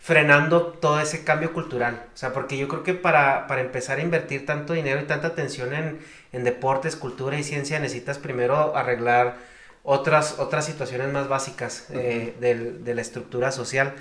[0.04, 2.04] frenando todo ese cambio cultural.
[2.12, 5.28] O sea, porque yo creo que para, para empezar a invertir tanto dinero y tanta
[5.28, 5.98] atención en,
[6.30, 9.38] en, deportes, cultura y ciencia, necesitas primero arreglar
[9.82, 13.94] otras, otras situaciones más básicas eh, de la estructura social.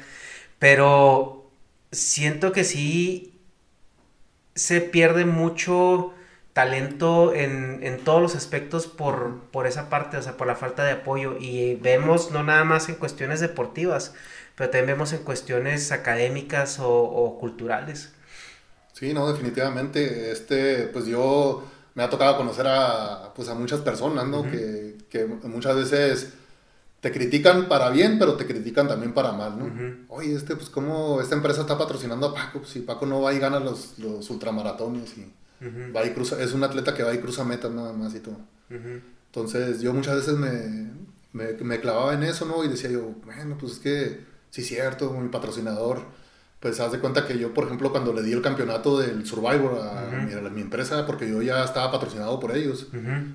[0.59, 1.49] Pero
[1.93, 3.39] siento que sí
[4.55, 6.13] se pierde mucho
[6.51, 10.83] talento en, en, todos los aspectos por, por esa parte, o sea, por la falta
[10.83, 11.37] de apoyo.
[11.39, 14.13] Y vemos no nada más en cuestiones deportivas,
[14.55, 18.11] pero también vemos en cuestiones académicas o, culturales.
[18.93, 20.31] Sí, no, definitivamente.
[20.31, 21.63] Este, pues yo
[21.95, 24.43] me ha tocado conocer a, pues a muchas personas, ¿no?
[24.43, 26.33] que, que, muchas veces
[27.01, 30.05] te critican para bien, pero te critican también para mal, ¿no?
[30.07, 33.39] Oye, este, pues cómo esta empresa está patrocinando a Paco, si Paco no va y
[33.39, 35.33] gana los, los ultramaratones y
[35.93, 38.37] va y cruza, es un atleta que va y cruza metas nada más y todo.
[38.69, 40.91] Entonces yo muchas veces me,
[41.33, 42.63] me, me, clavaba en eso, ¿no?
[42.63, 46.03] Y decía yo, bueno, pues es que sí, cierto, mi patrocinador,
[46.59, 49.79] pues haz de cuenta que yo, por ejemplo, cuando le di el campeonato del Survivor
[49.81, 52.87] a, mi, empresa, porque yo ya estaba patrocinado por ellos,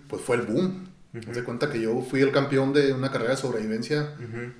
[0.09, 0.89] pues fue el boom.
[1.29, 4.15] Haz de cuenta que yo fui el campeón de una carrera de sobrevivencia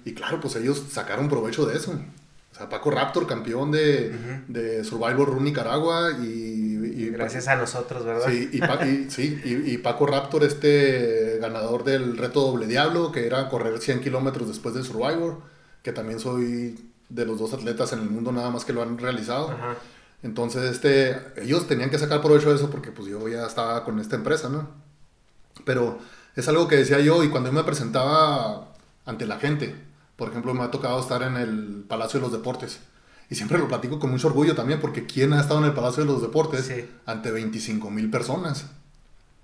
[0.05, 1.93] y claro, pues ellos sacaron provecho de eso.
[1.93, 4.13] O sea, Paco Raptor, campeón de,
[4.49, 6.67] de Survivor Run Nicaragua y,
[7.11, 8.29] Gracias a nosotros, ¿verdad?
[8.29, 13.79] Sí, y, sí y, Paco Raptor, este ganador del reto Doble Diablo, que era correr
[13.79, 15.39] 100 kilómetros después del Survivor
[15.89, 16.79] que también soy
[17.09, 19.57] de los dos atletas en el mundo nada más que lo han realizado.
[20.23, 23.99] Entonces, este, ellos tenían que sacar provecho de eso porque pues yo ya estaba con
[23.99, 24.69] esta empresa, ¿no?
[25.65, 25.99] Pero
[26.37, 28.69] es algo que decía yo y cuando yo me presentaba
[29.07, 29.75] ante la gente,
[30.17, 32.81] por ejemplo, me ha tocado estar en el Palacio de los Deportes.
[33.31, 36.05] Y siempre lo platico con mucho orgullo también, porque ¿quién ha estado en el Palacio
[36.05, 36.71] de los Deportes
[37.07, 38.67] ante 25 mil personas?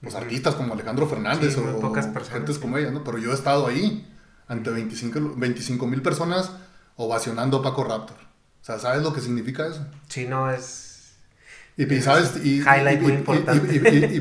[0.02, 3.02] Los artistas como Alejandro Fernández o, pocas personas, como ella, ¿no?
[3.02, 4.06] Pero yo he estado ahí
[4.48, 6.50] ante 25 mil personas
[6.96, 8.16] ovacionando a Paco Raptor.
[8.16, 9.86] O sea, ¿sabes lo que significa eso?
[10.08, 11.14] Sí, no, es...
[11.76, 12.34] Y, ¿sabes?
[12.44, 13.74] Y, highlight muy importante.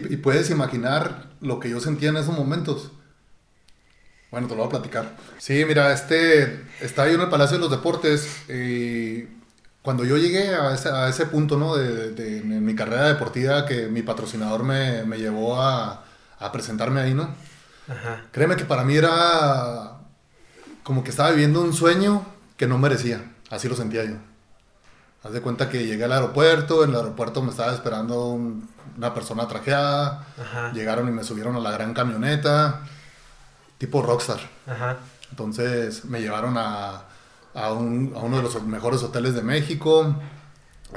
[0.10, 2.92] Y, puedes imaginar lo que yo sentía en esos momentos.
[4.32, 5.16] Bueno, te lo voy a platicar.
[5.38, 9.28] Sí, mira, este, estaba yo en el Palacio de los Deportes y
[9.84, 11.76] cuando yo llegué a ese, a ese punto, ¿no?
[11.76, 16.04] De, de, mi carrera deportiva que mi patrocinador me, me llevó a,
[16.40, 17.30] a, presentarme ahí, ¿no?
[17.88, 18.26] Ajá.
[18.32, 20.03] Créeme que para mí era
[20.84, 22.26] como que estaba viviendo un sueño
[22.58, 23.34] que no merecía.
[23.50, 24.16] Así lo sentía yo.
[25.24, 28.38] Haz de cuenta que llegué al aeropuerto, en el aeropuerto me estaba esperando
[28.98, 30.26] una persona trajeada,
[30.74, 32.82] llegaron y me subieron a la gran camioneta,
[33.78, 34.40] tipo rockstar.
[35.30, 37.04] Entonces me llevaron a,
[37.54, 40.16] a, un, a uno de los mejores hoteles de México.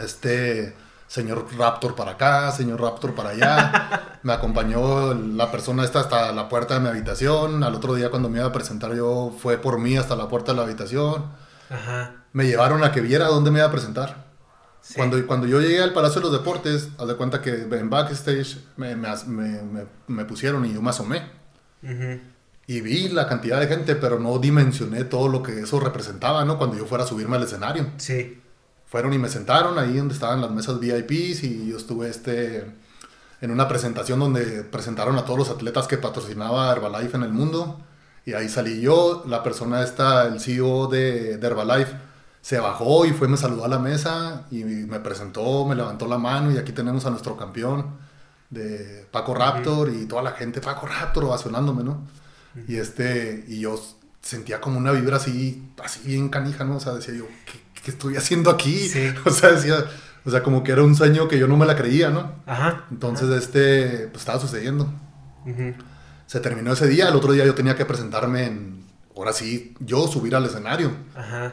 [0.01, 0.74] Este
[1.09, 4.18] señor Raptor para acá, señor Raptor para allá.
[4.22, 7.62] me acompañó la persona esta hasta la puerta de mi habitación.
[7.62, 10.52] Al otro día cuando me iba a presentar yo fue por mí hasta la puerta
[10.52, 11.26] de la habitación.
[11.70, 12.24] Ajá.
[12.32, 14.26] Me llevaron a que viera dónde me iba a presentar.
[14.94, 18.59] Cuando, cuando yo llegué al Palacio de los Deportes, haz de cuenta que en backstage
[18.76, 21.22] me, me, me, me pusieron y yo me asomé.
[22.68, 26.59] Y vi la cantidad de gente, pero no dimensioné todo lo que eso representaba, ¿no?
[26.59, 27.90] Cuando yo fuera a subirme al escenario.
[27.96, 28.42] Sí.
[28.87, 32.64] Fueron y me sentaron ahí donde estaban las mesas VIPs y yo estuve este,
[33.41, 37.80] en una presentación donde presentaron a todos los atletas que patrocinaba Herbalife en el mundo.
[38.24, 41.97] Y ahí salí yo, la persona esta, el CEO de, de Herbalife,
[42.41, 46.18] se bajó y fue, me saludó a la mesa y me presentó, me levantó la
[46.18, 47.87] mano y aquí tenemos a nuestro campeón
[48.51, 52.07] de Paco Raptor y toda la gente, Paco Raptor, ovacionándome, ¿no?
[52.68, 53.80] Y este, y yo
[54.22, 56.76] sentía como una vibra así, así bien canija, ¿no?
[56.76, 57.61] O sea, decía yo, ¿qué,
[57.91, 58.91] estoy haciendo aquí?
[59.24, 59.84] O sea, decía,
[60.24, 62.32] o sea, como que era un sueño que yo no me la creía, ¿no?
[62.47, 62.84] Ajá.
[62.91, 64.93] Entonces, este, pues estaba sucediendo.
[66.26, 68.76] Se terminó ese día, el otro día yo tenía que presentarme en
[69.16, 70.91] ahora sí, yo subir al escenario.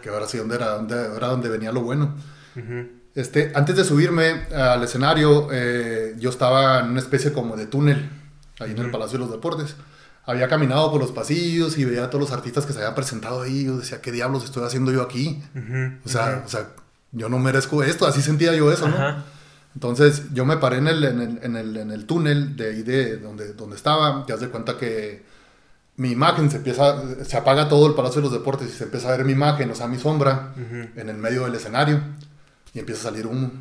[0.01, 2.15] Que ahora sí, donde era, donde, era donde venía lo bueno.
[3.15, 8.09] este, antes de subirme al escenario, eh, yo estaba en una especie como de túnel,
[8.59, 9.75] ahí en el Palacio de los Deportes.
[10.25, 13.41] Había caminado por los pasillos y veía a todos los artistas que se habían presentado
[13.41, 13.65] ahí.
[13.65, 15.43] Yo decía, ¿qué diablos estoy haciendo yo aquí?
[16.05, 16.69] o, sea, o sea,
[17.11, 18.07] yo no merezco esto.
[18.07, 19.23] Así sentía yo eso, ¿no?
[19.75, 22.83] Entonces yo me paré en el, en el, en el, en el túnel de ahí
[22.83, 24.25] de donde, donde estaba.
[24.25, 25.25] Te das de cuenta que
[25.97, 29.09] mi imagen se empieza, se apaga todo el Palacio de los Deportes y se empieza
[29.09, 30.53] a ver mi imagen, o sea, mi sombra
[30.95, 32.01] en el medio del escenario
[32.73, 33.51] y empieza a salir humo.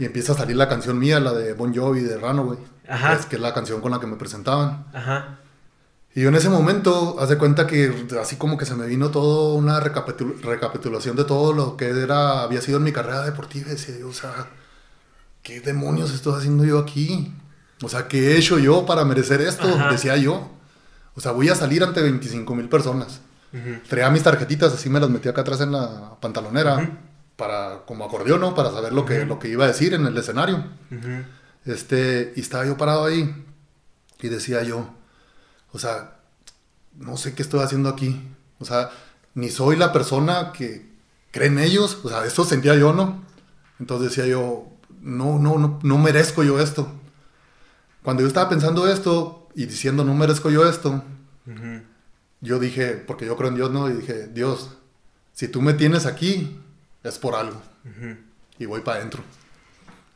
[0.00, 2.58] y empieza a salir la canción mía, la de Bon Jovi de Runaway,
[3.16, 4.86] Es, que es la canción con la que me presentaban.
[4.92, 5.38] Ajá.
[6.14, 9.10] Y yo en ese momento, haz de cuenta que así como que se me vino
[9.10, 13.68] todo una recapitulación de todo lo que era, había sido en mi carrera deportiva.
[13.68, 14.48] Decía o sea,
[15.42, 17.34] ¿qué demonios estoy haciendo yo aquí?
[17.82, 19.68] O sea, ¿qué he hecho yo para merecer esto?
[19.90, 20.50] Decía yo.
[21.14, 23.20] O sea, voy a salir ante 25 mil personas.
[23.88, 26.98] Traía mis tarjetitas, así me las metí acá atrás en la pantalonera,
[27.36, 28.54] para, como acordeón, ¿no?
[28.54, 30.64] Para saber lo que, lo que iba a decir en el escenario.
[31.64, 33.44] este, y estaba yo parado ahí
[34.20, 34.90] y decía yo,
[35.72, 36.16] o sea,
[36.96, 38.20] no sé qué estoy haciendo aquí.
[38.58, 38.90] O sea,
[39.34, 40.88] ni soy la persona que
[41.30, 42.00] cree en ellos.
[42.02, 43.22] O sea, eso sentía yo, ¿no?
[43.78, 44.66] Entonces decía yo,
[45.00, 46.90] no, no, no, no merezco yo esto.
[48.02, 51.02] Cuando yo estaba pensando esto, y diciendo, no merezco yo esto,
[52.40, 53.90] yo dije, porque yo creo en Dios, ¿no?
[53.90, 54.70] Y dije, Dios,
[55.32, 56.60] si tú me tienes aquí,
[57.02, 57.60] es por algo.
[58.58, 59.22] Y voy para adentro.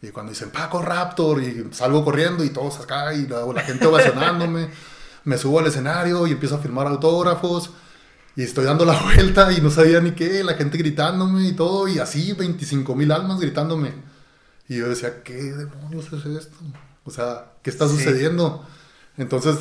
[0.01, 3.87] Y cuando dicen, Paco Raptor, y salgo corriendo y todos acá, y la, la gente
[3.87, 4.69] ovacionándome,
[5.25, 7.71] me subo al escenario y empiezo a firmar autógrafos.
[8.35, 11.89] Y estoy dando la vuelta y no sabía ni qué, la gente gritándome y todo,
[11.89, 13.93] y así 25 mil almas gritándome.
[14.69, 16.57] Y yo decía, ¿qué demonios es esto?
[17.05, 18.65] O sea, ¿qué está sucediendo?
[19.19, 19.57] Entonces,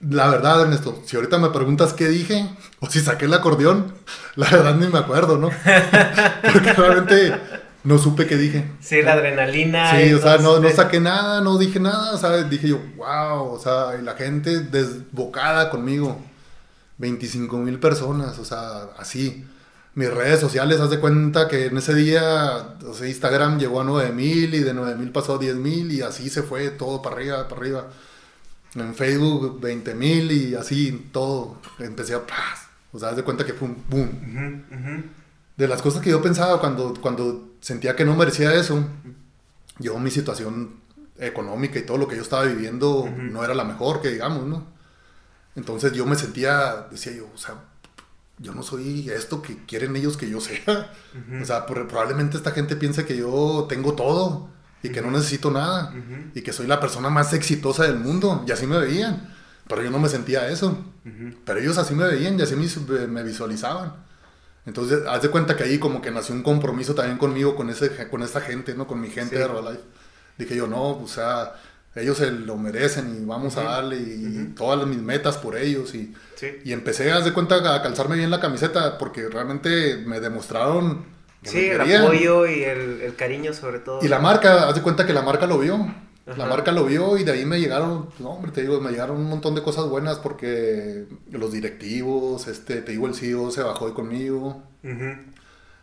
[0.00, 2.48] la verdad, Ernesto, si ahorita me preguntas qué dije,
[2.80, 3.92] o si saqué el acordeón,
[4.36, 5.50] la verdad ni me acuerdo, ¿no?
[6.52, 7.38] Porque realmente
[7.84, 8.64] no supe qué dije.
[8.80, 9.90] Sí, la adrenalina.
[9.98, 13.52] Sí, o sea, no, no saqué nada, no dije nada, o sea, dije yo, wow,
[13.52, 16.20] o sea, y la gente desbocada conmigo.
[16.98, 19.44] 25 mil personas, o sea, así.
[19.94, 23.84] Mis redes sociales, haz de cuenta que en ese día, o sea, Instagram llegó a
[23.84, 27.02] 9 mil y de 9 mil pasó a 10 mil y así se fue todo
[27.02, 27.86] para arriba, para arriba
[28.74, 31.56] en Facebook 20 mil y así todo.
[31.78, 32.22] Empecé a...
[32.92, 35.04] O sea, de cuenta que fue un boom.
[35.56, 38.84] De las cosas que yo pensaba cuando, cuando sentía que no merecía eso,
[39.78, 40.80] yo mi situación
[41.18, 44.66] económica y todo lo que yo estaba viviendo no era la mejor, que digamos, ¿no?
[45.56, 47.56] Entonces yo me sentía, decía yo, o sea,
[48.38, 50.92] yo no soy esto que quieren ellos que yo sea.
[51.40, 54.48] O sea, probablemente esta gente piense que yo tengo todo
[54.82, 55.94] y que no necesito nada
[56.34, 59.34] y que soy la persona más exitosa del mundo y así me veían.
[59.68, 60.78] Pero yo no me sentía eso.
[61.44, 63.94] Pero ellos así me veían y así me, visualizaban.
[64.66, 68.08] Entonces, haz de cuenta que ahí como que nació un compromiso también conmigo, con, ese,
[68.08, 68.86] con esta gente, ¿no?
[68.86, 69.82] Con mi gente de Herbalife.
[70.36, 71.54] Dije yo, no, o sea,
[71.94, 75.94] ellos se lo merecen y vamos a darle y, todas mis metas por ellos.
[75.94, 76.14] Y,
[76.64, 81.70] y empecé, haz de cuenta, a calzarme bien la camiseta porque realmente me demostraron Sí,
[81.70, 84.00] el apoyo y el, cariño sobre todo.
[84.02, 85.92] Y la marca, haz de cuenta que la marca lo vio.
[86.26, 89.16] La marca lo vio y de ahí me llegaron, no, hombre, te digo, me llegaron
[89.16, 93.88] un montón de cosas buenas porque los directivos, este, te digo, el CEO se bajó
[93.88, 94.62] de conmigo.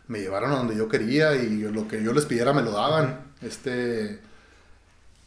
[0.06, 3.32] Me llevaron a donde yo quería y lo que yo les pidiera me lo daban.
[3.42, 4.20] Este,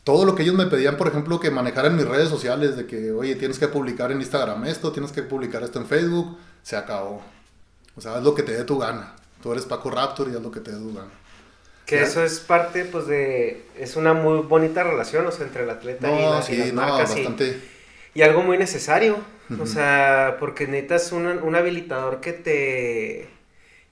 [0.04, 2.88] todo lo que ellos me pedían, por ejemplo, que manejara en mis redes sociales, de
[2.88, 6.76] que, oye, tienes que publicar en Instagram esto, tienes que publicar esto en Facebook, se
[6.76, 7.22] acabó.
[7.96, 9.16] O sea, haz lo que te dé tu gana.
[9.44, 11.12] Tú eres Paco Raptor y haz lo que te dé tu gana.
[11.86, 12.04] Que ¿Ya?
[12.04, 13.66] eso es parte, pues, de...
[13.78, 16.74] Es una muy bonita relación, o sea, entre el atleta y, la- y sí, las
[16.74, 17.16] no, marcas.
[17.18, 17.62] y- bastante.
[18.14, 19.18] Y, algo muy necesario.
[19.58, 19.66] O Ujú.
[19.66, 23.30] sea, porque necesitas un, un habilitador que te...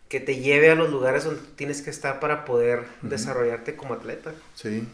[0.10, 4.34] Que te lleve a los lugares donde tienes que estar para poder desarrollarte como atleta.
[4.54, 4.88] Sí.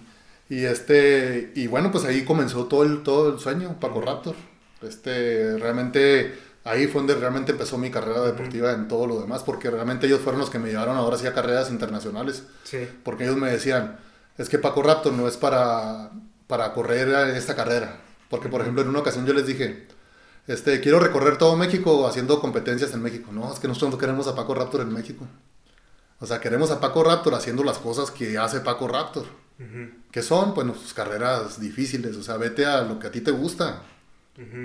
[0.50, 4.36] Y este, y bueno, pues ahí comenzó todo el, todo el sueño, Paco Raptor.
[4.82, 6.34] Este, realmente,
[6.66, 10.20] ahí fue donde realmente empezó mi carrera deportiva en todo lo demás, porque realmente ellos
[10.20, 12.44] fueron los que me llevaron ahora sí a carreras internacionales.
[12.64, 12.90] Sí.
[13.04, 14.00] Porque ellos me decían,
[14.38, 16.12] es que Paco Raptor no es para,
[16.48, 18.02] para correr esta carrera.
[18.30, 19.88] Porque, por ejemplo, en una ocasión yo les dije,
[20.48, 23.32] este, quiero recorrer todo México haciendo competencias en México.
[23.32, 25.28] No, es que nosotros no queremos a Paco Raptor en México.
[26.20, 29.26] O sea, queremos a Paco Raptor haciendo las cosas que hace Paco Raptor.
[30.12, 32.18] Que son, pues, sus carreras difíciles.
[32.18, 33.84] O sea, vete a lo que a ti te gusta.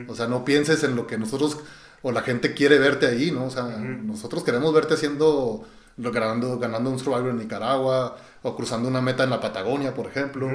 [0.08, 1.58] O sea, no pienses en lo que nosotros
[2.02, 3.44] o la gente quiere verte ahí, ¿no?
[3.46, 9.00] O sea, nosotros queremos verte haciendo, ganando, ganando un Survivor en Nicaragua o cruzando una
[9.00, 10.50] meta en la Patagonia, por ejemplo.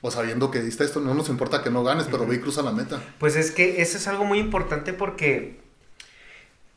[0.00, 2.62] O sabiendo que diste esto, no nos importa que no ganes, pero ve y cruza
[2.62, 3.00] la meta.
[3.18, 5.60] Pues es que eso es algo muy importante porque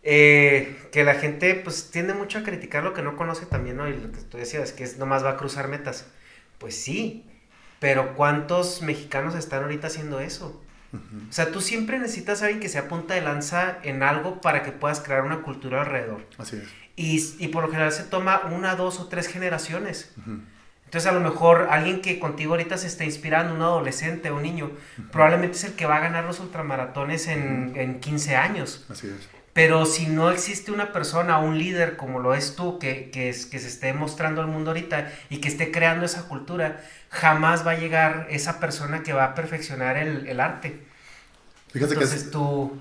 [0.04, 3.88] eh, que la gente pues tiende mucho a criticar lo que no conoce también, ¿no?
[3.88, 6.06] Y lo que tú decías, que es nomás va a cruzar metas.
[6.58, 7.26] Pues sí,
[7.80, 10.62] pero ¿cuántos mexicanos están ahorita haciendo eso?
[10.94, 14.64] O sea, tú siempre necesitas a alguien que sea punta de lanza en algo para
[14.64, 16.26] que puedas crear una cultura alrededor.
[16.38, 16.68] Así es.
[16.98, 20.14] Y, y por lo general se toma una, dos o tres generaciones.
[20.86, 24.44] Entonces a lo mejor alguien que contigo ahorita se está inspirando, un adolescente o un
[24.44, 24.72] niño,
[25.12, 28.86] probablemente es el que va a ganar los ultramaratones en, en 15 años.
[28.90, 29.41] Así es.
[29.54, 33.46] Pero si no existe una persona, un líder como lo es tú, que, que, es,
[33.46, 37.72] que se esté mostrando al mundo ahorita y que esté creando esa cultura, jamás va
[37.72, 40.86] a llegar esa persona que va a perfeccionar el, el arte.
[41.74, 42.80] Fíjate que Entonces es, tu,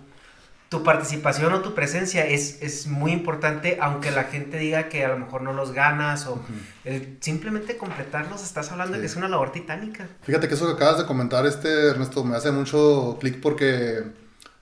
[0.68, 5.09] tu participación o tu presencia es, es muy importante, aunque la gente diga que a
[5.09, 6.45] lo mejor no los ganas o
[6.85, 9.01] el simplemente completarlos, estás hablando de Sí.
[9.01, 10.09] que es una labor titánica.
[10.23, 14.05] fíjate que eso que acabas de comentar, este Ernesto, me hace mucho clic porque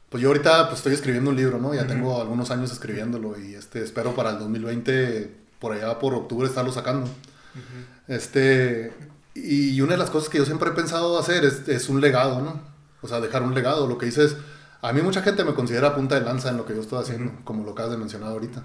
[0.08, 1.74] pues yo ahorita pues, estoy escribiendo un libro, ¿no?
[1.74, 6.48] Ya tengo algunos años escribiéndolo y este espero para el 2020, por allá por octubre,
[6.48, 7.08] estarlo sacando.
[8.06, 8.92] Este,
[9.34, 12.40] y una de las cosas que yo siempre he pensado hacer es, es un legado,
[12.40, 12.60] ¿no?
[13.02, 13.86] O sea, dejar un legado.
[13.86, 14.36] Lo que dices,
[14.80, 17.32] a mí mucha gente me considera punta de lanza en lo que yo estoy haciendo,
[17.44, 18.64] como lo acabas de mencionar ahorita.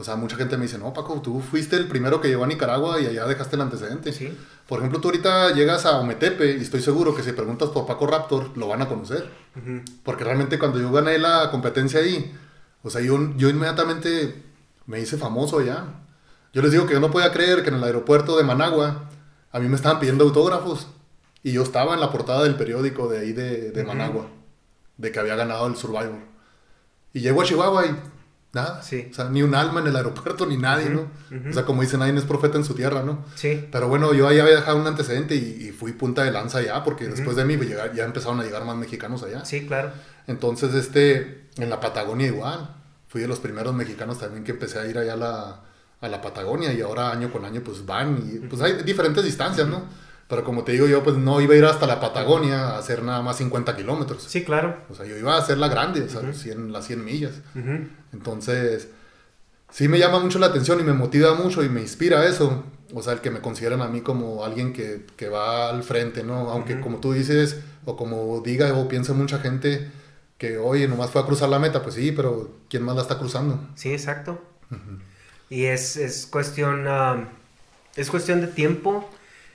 [0.00, 2.46] O sea, mucha gente me dice, no, Paco, tú fuiste el primero que llegó a
[2.46, 4.14] Nicaragua y allá dejaste el antecedente.
[4.14, 4.34] Sí.
[4.66, 8.06] Por ejemplo, tú ahorita llegas a Ometepe y estoy seguro que si preguntas por Paco
[8.06, 9.28] Raptor, lo van a conocer.
[9.56, 9.82] Ujú.
[10.02, 12.34] Porque realmente cuando yo gané la competencia ahí,
[12.82, 14.42] o sea, yo, yo inmediatamente
[14.86, 15.84] me hice famoso allá.
[16.54, 19.10] Yo les digo que yo no podía creer que en el aeropuerto de Managua
[19.52, 20.86] a mí me estaban pidiendo autógrafos.
[21.42, 23.84] Y yo estaba en la portada del periódico de ahí de.
[23.86, 24.28] Managua,
[24.96, 26.20] de que había ganado el Survivor.
[27.12, 27.96] Y llego a Chihuahua y
[28.52, 28.82] nada.
[28.82, 29.08] Sí.
[29.10, 31.06] O sea, ni un alma en el aeropuerto, ni nadie, ¿no?
[31.48, 33.24] O sea, como dicen, nadie es profeta en su tierra, ¿no?
[33.36, 33.68] Sí.
[33.70, 36.82] Pero bueno, yo ahí había dejado un antecedente y, y fui punta de lanza allá,
[36.84, 39.44] porque después de mí llega- ya empezaron a llegar más mexicanos allá.
[39.44, 39.90] Sí, claro.
[40.26, 42.76] Entonces, este, en la Patagonia igual.
[43.08, 45.60] Fui de los primeros mexicanos también que empecé a ir allá a la,
[46.00, 49.66] a la Patagonia y ahora año con año pues van y pues hay diferentes distancias,
[49.66, 49.82] ¿no?
[50.30, 53.02] Pero como te digo yo, pues no iba a ir hasta la Patagonia a hacer
[53.02, 54.22] nada más 50 kilómetros.
[54.22, 54.76] Sí, claro.
[54.88, 56.32] O sea, yo iba a hacer la grande, o sea, Ujú.
[56.32, 57.32] 100 las 100 millas.
[57.56, 57.88] Ujú.
[58.12, 58.88] Entonces,
[59.70, 62.64] sí me llama mucho la atención y me motiva mucho y me inspira eso.
[62.94, 66.22] O sea, el que me consideran a mí como alguien que, que va al frente,
[66.22, 66.50] ¿no?
[66.50, 66.82] Aunque Ujú.
[66.82, 69.90] como tú dices, o como diga o piensa mucha gente
[70.38, 73.18] que, oye, nomás fue a cruzar la meta, pues sí, pero ¿quién más la está
[73.18, 73.60] cruzando?
[73.74, 74.40] Sí, exacto.
[75.48, 77.28] Y es, es cuestión, ah,
[77.96, 79.08] es cuestión de tiempo,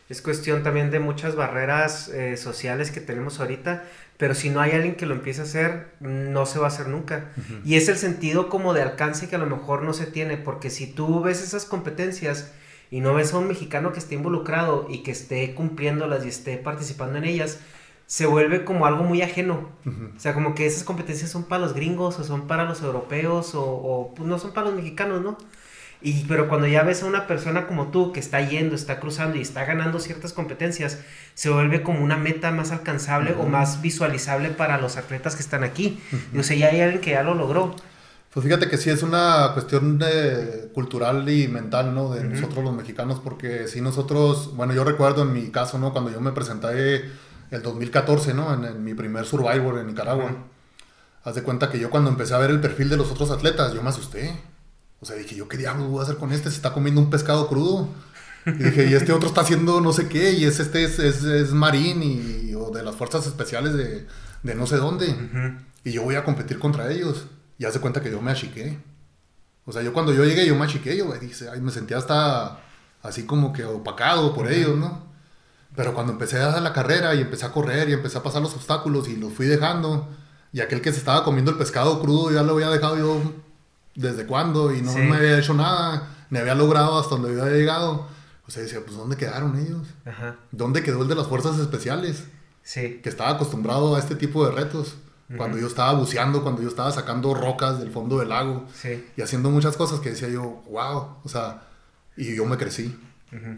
[0.07, 3.83] es cuestión también de muchas barreras eh, sociales que tenemos ahorita,
[4.17, 6.87] pero si no hay alguien que lo empiece a hacer, no se va a hacer
[6.87, 7.31] nunca.
[7.65, 10.69] Y es el sentido como de alcance que a lo mejor no se tiene, porque
[10.69, 12.51] si tú ves esas competencias
[12.91, 16.57] y no ves a un mexicano que esté involucrado y que esté cumpliéndolas y esté
[16.57, 17.59] participando en ellas,
[18.05, 19.69] se vuelve como algo muy ajeno.
[19.85, 20.11] Ujú.
[20.15, 23.55] O sea, como que esas competencias son para los gringos o son para los europeos
[23.55, 25.37] o, o, pues, no son para los mexicanos, ¿no?
[26.01, 29.37] Y, pero cuando ya ves a una persona como tú que está yendo, está cruzando
[29.37, 30.99] y está ganando ciertas competencias,
[31.33, 35.63] se vuelve como una meta más alcanzable o más visualizable para los atletas que están
[35.63, 35.99] aquí.
[36.33, 37.75] Y, o sea, ya hay alguien que ya lo logró.
[38.33, 42.13] Pues fíjate que sí es una cuestión de- cultural y mental, ¿no?
[42.13, 45.93] De nosotros los mexicanos, porque si nosotros, bueno, yo recuerdo en mi caso, ¿no?
[45.93, 47.05] Cuando yo me presenté
[47.51, 48.53] el 2014, ¿no?
[48.53, 50.31] En, en mi primer Survivor en Nicaragua.
[51.23, 53.73] Haz de cuenta que yo cuando empecé a ver el perfil de los otros atletas,
[53.73, 54.37] yo me asusté.
[54.99, 56.49] O sea, dije, ¿yo qué diablos voy a hacer con este?
[56.49, 57.89] Se está comiendo un pescado crudo.
[58.45, 61.23] Y dije, y este otro está haciendo no sé qué, y es, este es, es,
[61.23, 64.07] es marín y, o de las fuerzas especiales de,
[64.43, 65.15] de no sé dónde.
[65.83, 67.25] Y yo voy a competir contra ellos.
[67.57, 68.79] Y haz de cuenta que yo me achiqué.
[69.65, 72.59] O sea, yo cuando yo llegué, yo me achiqué, yo dije, ay, me sentía hasta
[73.01, 75.05] así como que opacado por ellos, ¿no?
[75.75, 78.41] Pero cuando empecé a dar la carrera y empecé a correr y empecé a pasar
[78.41, 80.07] los obstáculos y los fui dejando,
[80.51, 83.21] y aquel que se estaba comiendo el pescado crudo ya lo había dejado yo
[83.95, 88.07] desde cuándo y no me había hecho nada, ni había logrado hasta donde había llegado.
[88.47, 89.87] O sea, decía, pues ¿dónde quedaron ellos?
[90.05, 90.35] Ajá.
[90.51, 92.25] ¿Dónde quedó el de las fuerzas especiales?
[92.61, 92.99] Sí.
[93.01, 94.95] Que estaba acostumbrado a este tipo de retos.
[95.37, 99.03] Cuando yo estaba buceando, cuando yo estaba sacando rocas del fondo del lago sí.
[99.17, 101.63] y haciendo muchas cosas que decía yo, wow, o sea,
[102.15, 102.95] y yo me crecí.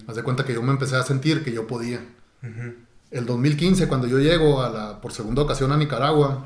[0.07, 1.99] Haz de cuenta que yo me empecé a sentir que yo podía.
[3.11, 6.45] El 2015, cuando yo llego a la, por segunda ocasión a Nicaragua,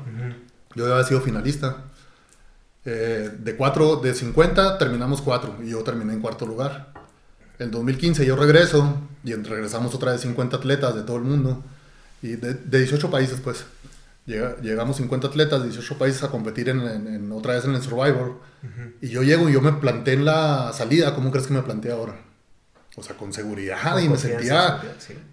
[0.74, 1.84] yo había sido finalista.
[2.84, 6.92] Eh, de, cuatro, de 50 terminamos cuatro y yo terminé en cuarto lugar.
[7.58, 11.62] El 2015 yo regreso y regresamos otra vez 50 atletas de todo el mundo
[12.22, 13.64] y de, de 18 países pues.
[14.26, 18.40] llegamos 50 atletas de 18 países a competir en, otra vez en el Survivor.
[19.00, 21.14] Y yo llego y yo me planté en la salida.
[21.14, 22.16] ¿Cómo crees que me planté ahora?
[22.96, 24.80] O sea, con seguridad y me sentía...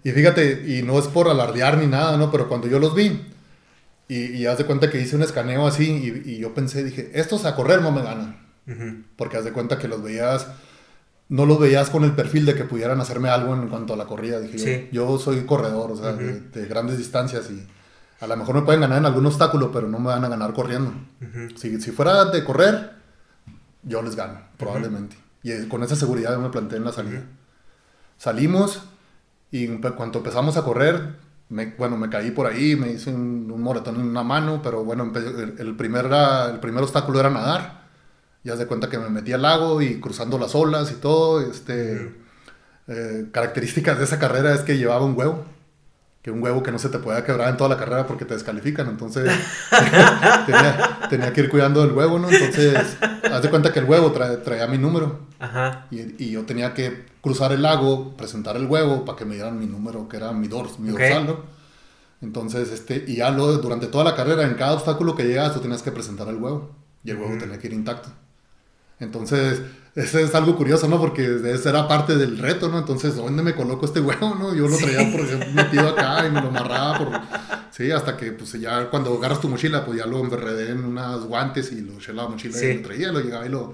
[0.02, 2.30] Y fíjate, y no es por alardear ni nada, ¿no?
[2.30, 3.20] Pero cuando yo los vi,
[4.10, 5.84] y, y haz de cuenta que hice un escaneo así,
[6.26, 8.40] y, yo pensé, dije, estos a correr no me ganan.
[9.14, 10.48] Porque haz de cuenta que los veías,
[11.28, 14.06] no los veías con el perfil de que pudieran hacerme algo en cuanto a la
[14.06, 14.40] corrida.
[14.40, 17.64] Dije, yo, soy corredor, o sea, de, grandes distancias y
[18.20, 20.54] a lo mejor me pueden ganar en algún obstáculo, pero no me van a ganar
[20.54, 20.92] corriendo.
[21.56, 22.90] si, si, fuera de correr,
[23.84, 25.16] yo les gano, probablemente.
[25.44, 27.22] Y con esa seguridad me planteé en la salida.
[28.18, 28.82] Salimos
[29.52, 31.14] y cuando empezamos a correr,
[31.50, 35.12] me, bueno, me caí por ahí, me hice un, moretón en una mano, pero bueno,
[35.58, 37.80] el, primer, el primer obstáculo era nadar.
[38.42, 41.40] Ya se cuenta que me metí al lago y cruzando las olas y todo.
[41.42, 42.16] Este,
[42.88, 45.44] eh, características de esa carrera es que llevaba un huevo
[46.22, 48.34] que un huevo que no se te pueda quebrar en toda la carrera porque te
[48.34, 48.88] descalifican.
[48.88, 49.30] Entonces
[51.10, 52.28] tenía, que ir cuidando del huevo, ¿no?
[52.28, 55.20] Entonces, haz de cuenta que el huevo traía mi número.
[55.38, 55.86] Ajá.
[55.90, 59.66] Y, yo tenía que cruzar el lago, presentar el huevo para que me dieran mi
[59.66, 61.60] número, que era mi, dors, mi dorsal, ¿no?
[62.22, 65.60] Entonces, este, y ya lo, durante toda la carrera, en cada obstáculo que llegas, tú
[65.60, 66.70] tenías que presentar el huevo.
[67.02, 68.10] Y el huevo tenía que ir intacto.
[68.98, 69.62] Entonces,
[69.94, 71.00] eso es algo curioso, ¿no?
[71.00, 72.78] Porque esa era parte del reto, ¿no?
[72.78, 74.54] Entonces, ¿dónde me coloco este huevo, no?
[74.54, 77.20] Yo lo traía, por ejemplo, metido acá y me lo amarraba por...
[77.70, 81.24] Sí, hasta que, pues, ya cuando agarras tu mochila, pues ya lo enredé en unos
[81.24, 83.72] guantes y lo eché la mochila y lo traía, lo llegaba y lo,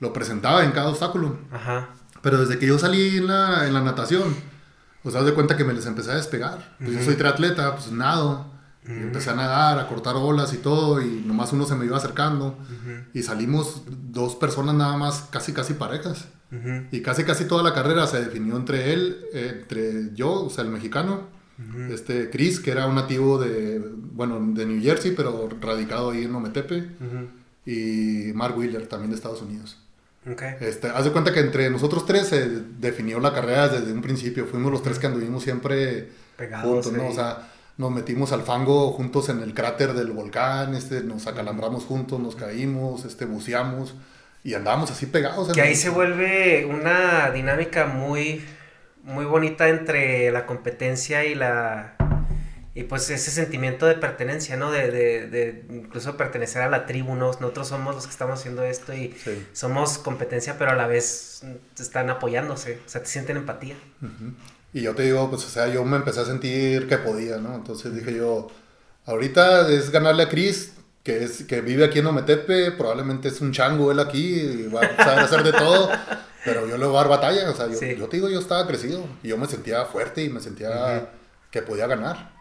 [0.00, 1.38] lo presentaba en cada obstáculo.
[1.52, 1.90] Ajá.
[2.22, 4.34] Pero desde que yo salí en la, en la natación,
[5.02, 6.76] pues, das de cuenta que me les empecé a despegar.
[6.78, 8.56] Pues yo soy triatleta, pues, nado
[8.88, 12.56] empecé a nadar, a cortar olas y todo, y nomás uno se me iba acercando.
[13.12, 16.26] Y salimos dos personas nada más, casi casi parejas.
[16.90, 20.70] Y casi casi toda la carrera se definió entre él, entre yo, o sea, el
[20.70, 21.28] mexicano,
[21.90, 26.34] este Chris, que era un nativo de, bueno, de New Jersey, pero radicado ahí en
[26.34, 26.90] Ometepe,
[27.66, 29.78] y Mark Wheeler, también de Estados Unidos.
[30.30, 30.56] Okay.
[30.60, 32.48] Este, haz de cuenta que entre nosotros tres se
[32.78, 34.46] definió la carrera desde un principio.
[34.46, 37.08] Fuimos los tres que anduvimos siempre Pegados, juntos, ¿no?
[37.08, 41.84] O sea, nos metimos al fango juntos en el cráter del volcán, este, nos acalambramos
[41.84, 43.94] juntos, nos caímos, este, buceamos
[44.42, 45.52] y andábamos así pegados.
[45.52, 48.44] Que ahí se vuelve una dinámica muy,
[49.02, 51.95] muy bonita entre la competencia y la...
[52.76, 54.70] Y pues ese sentimiento de pertenencia, ¿no?
[54.70, 57.28] De, de, de incluso pertenecer a la tribu, ¿no?
[57.28, 59.16] Nosotros somos los que estamos haciendo esto y
[59.54, 61.42] somos competencia, pero a la vez
[61.78, 63.76] están apoyándose, o sea, te sienten empatía.
[64.74, 67.54] Y yo te digo, pues, o sea, yo me empecé a sentir que podía, ¿no?
[67.54, 68.48] Entonces dije yo,
[69.06, 73.52] ahorita es ganarle a Chris, que, es, que vive aquí en Ometepe, probablemente es un
[73.52, 75.88] chango él aquí, y va a saber hacer de todo,
[76.44, 78.66] pero yo le voy a dar batalla, o sea, yo, yo, te digo, yo estaba
[78.66, 81.08] crecido, y yo me sentía fuerte y me sentía
[81.50, 82.35] que podía ganar.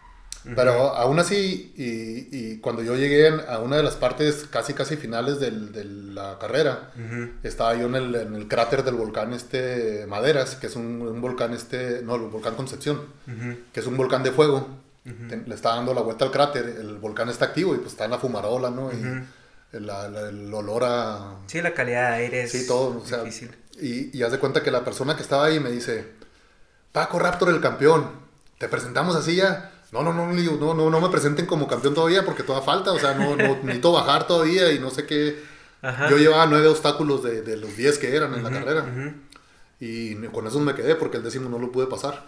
[0.53, 4.95] Pero aún así, y, y, cuando yo llegué a una de las partes casi casi
[4.95, 6.91] finales del, de la carrera,
[7.41, 11.21] estaba yo en el, en el, cráter del volcán este Maderas, que es un, un
[11.21, 13.01] volcán este, no, el volcán Concepción,
[13.73, 14.67] que es un volcán de fuego.
[15.03, 18.11] le está dando la vuelta al cráter, el volcán está activo y pues está en
[18.11, 18.91] la fumarola, ¿no?
[18.91, 19.25] Y
[19.75, 21.37] el, el, olor a...
[21.47, 23.51] Sí, la calidad de aire es sí, todo, o sea, difícil.
[23.81, 26.05] Y, y haz de cuenta que la persona que estaba ahí me dice,
[26.91, 28.09] Paco Raptor el campeón,
[28.57, 32.25] te presentamos así ya no, no, no, no, no, no me presenten como campeón todavía
[32.25, 35.43] porque toda falta, o sea, no, no necesito bajar todavía y no sé qué.
[36.09, 38.85] Yo llevaba nueve obstáculos de, de los diez que eran en la carrera.
[39.79, 42.25] Y con esos me quedé porque el décimo no lo pude pasar.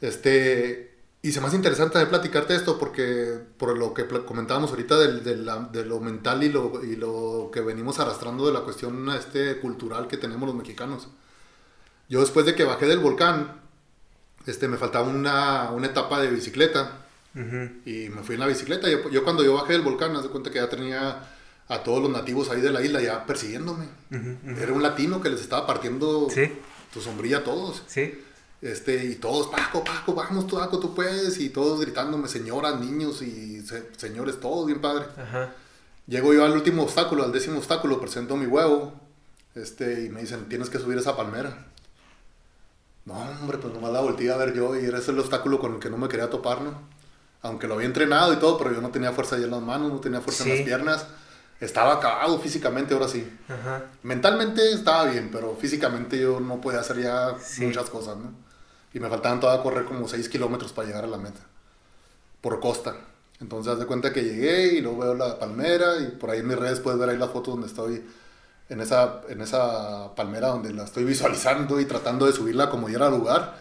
[0.00, 0.90] Este,
[1.22, 5.22] y se me hace interesante de platicarte esto porque por lo que comentábamos ahorita del,
[5.22, 10.08] de lo mental y lo, y lo que venimos arrastrando de la cuestión este, cultural
[10.08, 11.08] que tenemos los mexicanos.
[12.08, 13.59] Yo después de que bajé del volcán,
[14.46, 16.98] este, me faltaba una, una etapa de bicicleta.
[17.34, 18.88] Y me fui en la bicicleta.
[18.88, 21.22] Yo, yo, cuando yo bajé del volcán, me di cuenta que ya tenía
[21.68, 23.86] a todos los nativos ahí de la isla ya persiguiéndome.
[24.58, 26.28] Era un latino que les estaba partiendo
[26.92, 27.82] tu sombrilla a todos.
[27.86, 28.20] Sí.
[28.60, 31.38] Este, y todos, Paco, Paco, vamos, Paco, tú puedes.
[31.38, 33.64] Y todos gritándome, señoras, niños y
[33.96, 35.06] señores, todos bien padre.
[35.16, 35.54] Ajá.
[36.08, 38.92] Llego yo al último obstáculo, al décimo obstáculo, presento mi huevo.
[39.54, 41.66] Este, y me dicen, tienes que subir esa palmera.
[43.12, 45.74] No, hombre, pues nomás la volteé a ver yo y era ese el obstáculo con
[45.74, 46.74] el que no me quería topar, ¿no?
[47.42, 49.90] Aunque lo había entrenado y todo, pero yo no tenía fuerza ahí en las manos,
[49.90, 51.06] no tenía fuerza en las piernas.
[51.60, 53.28] Estaba acabado físicamente, ahora sí.
[53.48, 53.84] Ajá.
[54.02, 58.32] Mentalmente estaba bien, pero físicamente yo no podía hacer ya muchas cosas, ¿no?
[58.94, 61.40] Y me faltaban todavía correr como 6 kilómetros para llegar a la meta.
[62.40, 62.96] Por costa.
[63.40, 66.48] Entonces, haz de cuenta que llegué y luego veo la palmera y por ahí en
[66.48, 68.04] mis redes puedes ver ahí la foto donde estoy
[68.70, 73.10] en esa, en esa palmera donde la estoy visualizando y tratando de subirla como diera
[73.10, 73.56] lugar.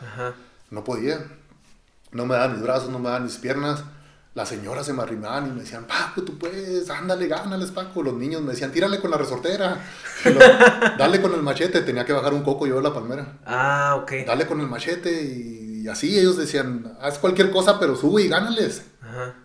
[0.70, 1.20] No podía.
[2.12, 3.84] No me daban mis brazos, no me daban mis piernas.
[4.36, 8.04] Las señoras se me arrimaban y me decían, Paco, tú puedes, ándale, gánales, Paco.
[8.04, 9.84] Los niños me decían, tírale con la resortera.
[10.98, 11.82] dale con el machete.
[11.82, 13.40] Tenía que bajar un coco yo de la palmera.
[13.46, 14.12] Ah, ok.
[14.28, 18.84] Dale con el machete y, así ellos decían, haz cualquier cosa, pero sube y gánales.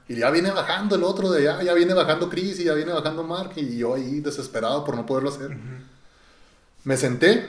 [0.09, 2.93] Y ya viene bajando el otro de allá, ya viene bajando Chris y ya viene
[2.93, 3.53] bajando Mark.
[3.57, 5.57] Y yo ahí desesperado por no poderlo hacer.
[6.85, 7.47] Me senté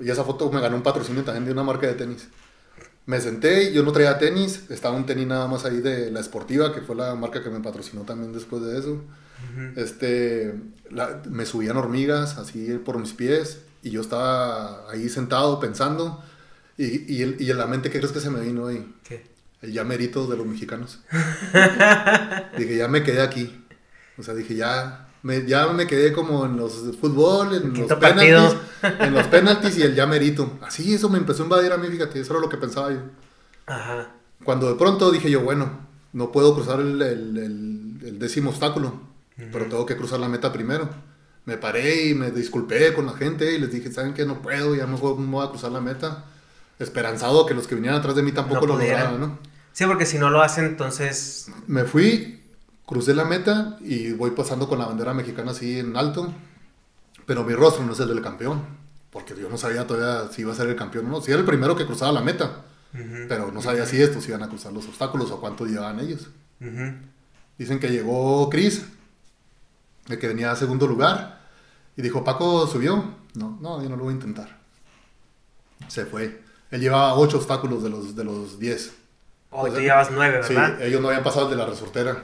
[0.00, 2.28] y esa foto me ganó un patrocinio también de una marca de tenis.
[3.04, 6.72] Me senté, yo no traía tenis, estaba un tenis nada más ahí de la Esportiva,
[6.72, 9.02] que fue la marca que me patrocinó también después de eso.
[9.76, 10.54] este,
[11.28, 16.22] me subían hormigas así por mis pies y yo estaba ahí sentado pensando.
[16.78, 18.94] Y, y, y en la mente, ¿qué crees que se me vino ahí?
[19.04, 19.31] ¿Qué?
[19.62, 21.00] El ya mérito de los mexicanos.
[22.58, 23.64] dije, ya me quedé aquí.
[24.18, 28.58] O sea, dije, ya me, ya me quedé como en los fútbol, en los penaltis,
[28.98, 30.58] en los penaltis y el ya merito.
[30.62, 33.00] Así eso me empezó a invadir a mí, fíjate, eso era lo que pensaba yo.
[33.66, 34.10] Ajá.
[34.44, 35.70] Cuando de pronto dije yo, bueno,
[36.12, 39.00] no puedo cruzar el, el, décimo obstáculo,
[39.52, 40.88] pero tengo que cruzar la meta primero.
[41.44, 44.24] Me paré y me disculpé con la gente y les dije, ¿saben qué?
[44.24, 46.24] No puedo, ya no voy a cruzar la meta.
[46.78, 49.38] Esperanzado que los que vinieran atrás de mí tampoco lo lograran, ¿no?
[49.72, 51.46] Sí, porque si no lo hacen, entonces...
[51.66, 52.42] Me fui
[52.92, 56.30] Crucé la meta y voy pasando con la bandera mexicana así en alto,
[57.24, 58.60] pero mi rostro no es el del campeón,
[59.10, 61.20] porque yo no sabía todavía si iba a ser el campeón o no.
[61.22, 62.64] Si era el primero que cruzaba la meta,
[63.28, 66.28] pero no sabía si estos iban a cruzar los obstáculos o cuánto llevaban ellos.
[67.56, 68.84] Dicen que llegó Chris,
[70.08, 71.40] el que venía a segundo lugar,
[71.96, 73.14] y dijo, Paco subió.
[73.32, 74.58] No, no, yo no lo voy a intentar.
[75.88, 76.42] Se fue.
[76.70, 78.58] Él llevaba ocho obstáculos de los, de los
[79.52, 79.72] diez.
[79.72, 80.76] Oh, tú llevas nueve, ¿verdad?
[80.78, 82.16] Sí, ellos no habían pasado el de la resortera.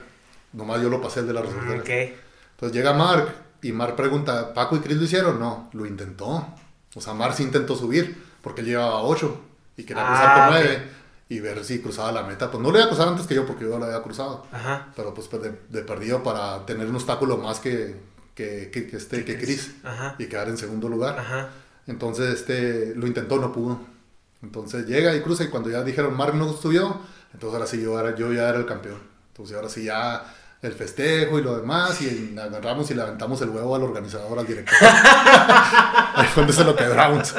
[0.53, 1.75] Nomás yo lo pasé el de la resortera.
[1.77, 5.39] Entonces llega Mark y Mark pregunta, ¿Paco y Chris lo hicieron?
[5.39, 6.47] No, lo intentó.
[6.95, 9.41] O sea, Mark sí intentó subir porque él llevaba 8
[9.77, 10.83] y quería ah, cruzar con 9
[11.29, 12.51] y ver si cruzaba la meta.
[12.51, 14.47] Pues no lo iba a cruzar antes que yo porque yo lo había cruzado.
[14.51, 14.89] Ajá.
[14.97, 17.97] Pero pues, pues de, perdido para tener un obstáculo más que,
[18.35, 20.15] que, que, que este, que Chris Ajá.
[20.19, 21.19] y quedar en segundo lugar.
[21.19, 21.51] Ajá.
[21.87, 23.81] Entonces este, lo intentó, no pudo.
[24.43, 27.01] Entonces llega y cruza y cuando ya dijeron Mark no subió,
[27.33, 29.01] entonces ahora sí yo, yo ya era el campeón.
[29.29, 30.25] Entonces ahora sí ya
[30.61, 34.47] el festejo y lo demás, y agarramos y le aventamos el huevo al organizador, al
[34.47, 34.77] director.
[34.83, 37.35] Ahí fue donde se lo quebramos.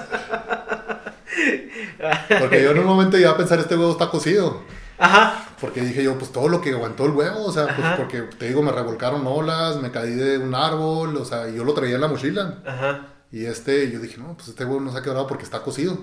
[2.40, 4.62] Porque yo en un momento iba a pensar, este huevo está cocido.
[4.98, 5.46] Ajá.
[5.60, 8.48] Porque dije yo, pues todo lo que aguantó el huevo, o sea, pues porque te
[8.48, 11.96] digo, me revolcaron olas, me caí de un árbol, o sea, y yo lo traía
[11.96, 12.60] en la mochila.
[12.66, 13.08] Ajá.
[13.32, 15.98] Y este, yo dije, no, pues este huevo no se ha quebrado porque está cocido.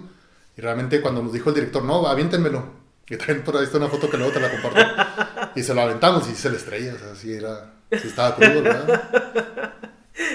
[0.57, 2.86] Y realmente cuando nos dijo el director, no, aviéntenmelo.
[3.09, 5.53] Y también por ahí está una foto que luego te la comparto.
[5.55, 8.63] y se lo aventamos y se le estrella, o sea, sí era, sí estaba crudo,
[8.63, 9.73] ¿verdad?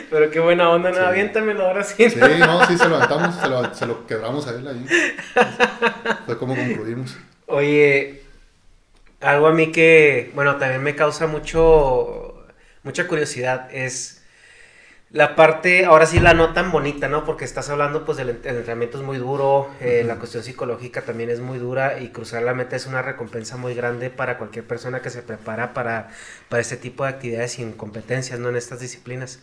[0.10, 2.10] Pero qué buena onda, no, aviéntamelo ahora sí.
[2.10, 4.86] Sí, no, sí, se lo aventamos, se lo, se lo quebramos a él ahí.
[6.26, 7.18] Fue como concluimos.
[7.48, 8.24] Oye,
[9.20, 12.46] algo a mí que, bueno, también me causa mucho,
[12.84, 14.21] mucha curiosidad es
[15.14, 17.26] la parte, ahora sí la no tan bonita, ¿no?
[17.26, 21.42] Porque estás hablando, pues, del entrenamiento es muy duro, eh, la cuestión psicológica también es
[21.42, 25.10] muy dura y cruzar la meta es una recompensa muy grande para cualquier persona que
[25.10, 26.10] se prepara para,
[26.48, 28.50] para este tipo de actividades sin competencias, ¿no?
[28.50, 29.40] En estas disciplinas.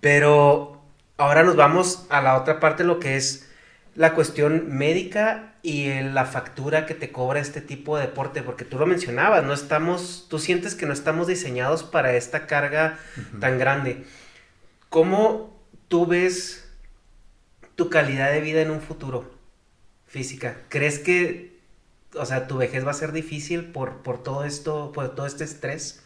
[0.00, 0.80] Pero
[1.18, 3.50] ahora nos vamos a la otra parte, lo que es
[3.94, 8.78] la cuestión médica y la factura que te cobra este tipo de deporte, porque tú
[8.78, 12.98] lo mencionabas, no estamos, tú sientes que no estamos diseñados para esta carga
[13.38, 14.04] tan grande.
[14.94, 15.52] ¿Cómo
[15.88, 16.68] tú ves
[17.74, 19.28] tu calidad de vida en un futuro
[20.06, 20.56] física?
[20.68, 21.58] ¿Crees que,
[22.14, 25.42] o sea, tu vejez va a ser difícil por, por todo esto, por todo este
[25.42, 26.04] estrés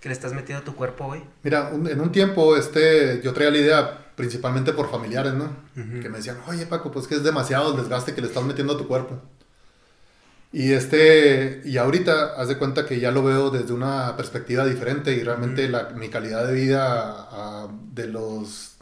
[0.00, 1.22] que le estás metiendo a tu cuerpo hoy?
[1.42, 5.54] Mira, en un tiempo este, yo traía la idea principalmente por familiares, ¿no?
[5.74, 8.72] Que me decían, oye Paco, pues que es demasiado el desgaste que le estás metiendo
[8.72, 9.20] a tu cuerpo.
[10.52, 15.12] Y, este, y ahorita, haz de cuenta que ya lo veo desde una perspectiva diferente
[15.12, 18.76] y realmente la, mi calidad de vida de los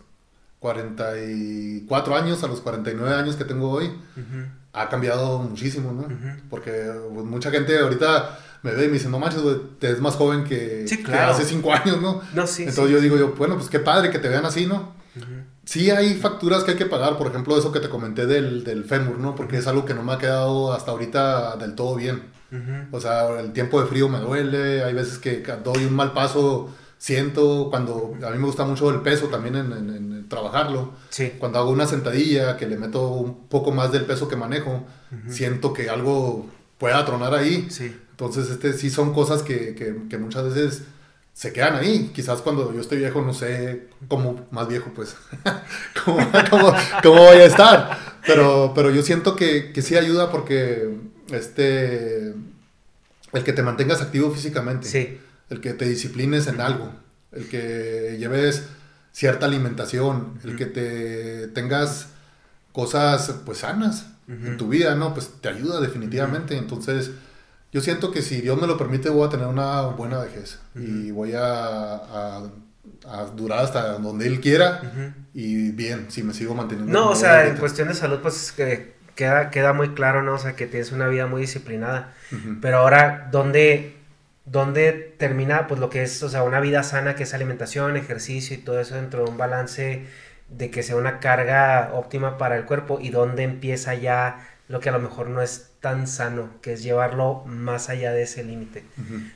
[0.61, 3.93] 44 años a los 49 años que tengo hoy
[4.73, 6.09] ha cambiado muchísimo, ¿no?
[6.49, 10.01] Porque pues, mucha gente ahorita me ve y me dice, no manches, güey, te es
[10.01, 12.23] más joven que, hace 5 años, ¿no?
[12.35, 14.95] no sí, Entonces yo digo, yo, bueno, pues qué padre que te vean así, ¿no?
[15.69, 18.85] Sí hay facturas que hay que pagar, por ejemplo, eso que te comenté del, del
[18.85, 19.35] fémur, ¿no?
[19.35, 22.23] Porque es algo que no me ha quedado hasta ahorita del todo bien.
[22.91, 26.71] O sea, el tiempo de frío me duele, hay veces que doy un mal paso,
[26.97, 30.95] siento, cuando a mí me gusta mucho el peso también en, trabajarlo.
[31.11, 31.35] Sí.
[31.39, 34.87] Cuando hago una sentadilla que le meto un poco más del peso que manejo,
[35.29, 36.47] siento que algo
[36.79, 37.67] pueda tronar ahí.
[37.69, 37.95] Sí.
[38.13, 40.85] Entonces, este sí son cosas que, que, que muchas veces
[41.39, 42.11] se quedan ahí.
[42.13, 45.15] Quizás cuando yo esté viejo, no sé cómo, más viejo, pues,
[46.05, 46.19] cómo,
[47.05, 47.97] voy a estar.
[48.27, 50.97] Pero, pero yo siento que, que, sí ayuda porque
[51.31, 52.35] este,
[53.33, 55.21] el que te mantengas activo físicamente, sí.
[55.49, 56.91] el que te disciplines en algo,
[57.31, 58.65] el que lleves
[59.13, 62.09] cierta alimentación, el que te tengas
[62.73, 65.15] cosas pues sanas en tu vida, ¿no?
[65.15, 66.57] Pues te ayuda definitivamente.
[66.57, 67.13] Entonces,
[67.79, 71.13] yo siento que si Dios me lo permite voy a tener una buena vejez y
[71.13, 72.43] voy a, a,
[73.37, 74.83] durar hasta donde Él quiera
[75.33, 76.93] y bien, si me sigo manteniendo.
[76.93, 80.35] No, o sea, en cuestión de salud pues que queda, queda muy claro, ¿no?
[80.35, 82.13] O sea, que tienes una vida muy disciplinada.
[82.61, 83.95] Pero ahora, ¿dónde,
[84.45, 88.57] ¿dónde termina pues lo que es, o sea, una vida sana, que es alimentación, ejercicio
[88.57, 90.05] y todo eso dentro de un balance
[90.49, 94.91] de que sea una carga óptima para el cuerpo y dónde empieza ya lo que
[94.91, 98.85] a lo mejor no es tan sano, que es llevarlo más allá de ese límite.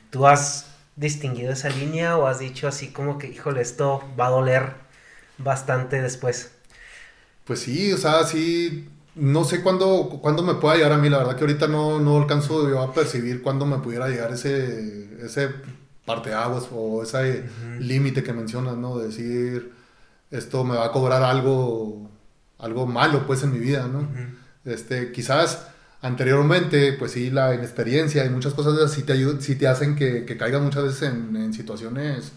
[0.09, 4.31] ¿Tú has distinguido esa línea o has dicho así como que, híjole, esto va a
[4.31, 4.73] doler
[5.37, 6.51] bastante después?
[7.45, 11.17] Pues sí, o sea, sí, no sé cuándo, cuándo me pueda llegar a mí, la
[11.17, 15.49] verdad que ahorita no, no alcanzo yo a percibir cuándo me pudiera llegar ese, ese
[16.05, 17.45] parteaguas o ese
[17.79, 18.97] límite que mencionas, ¿no?
[18.97, 19.73] De decir,
[20.31, 22.09] esto me va a cobrar algo,
[22.59, 24.07] algo malo pues en mi vida, ¿no?
[24.65, 25.67] Este, quizás
[26.01, 30.25] anteriormente, pues sí, la inexperiencia y muchas cosas así te, ayudan, sí te hacen que,
[30.25, 32.31] que caigas muchas veces en, situaciones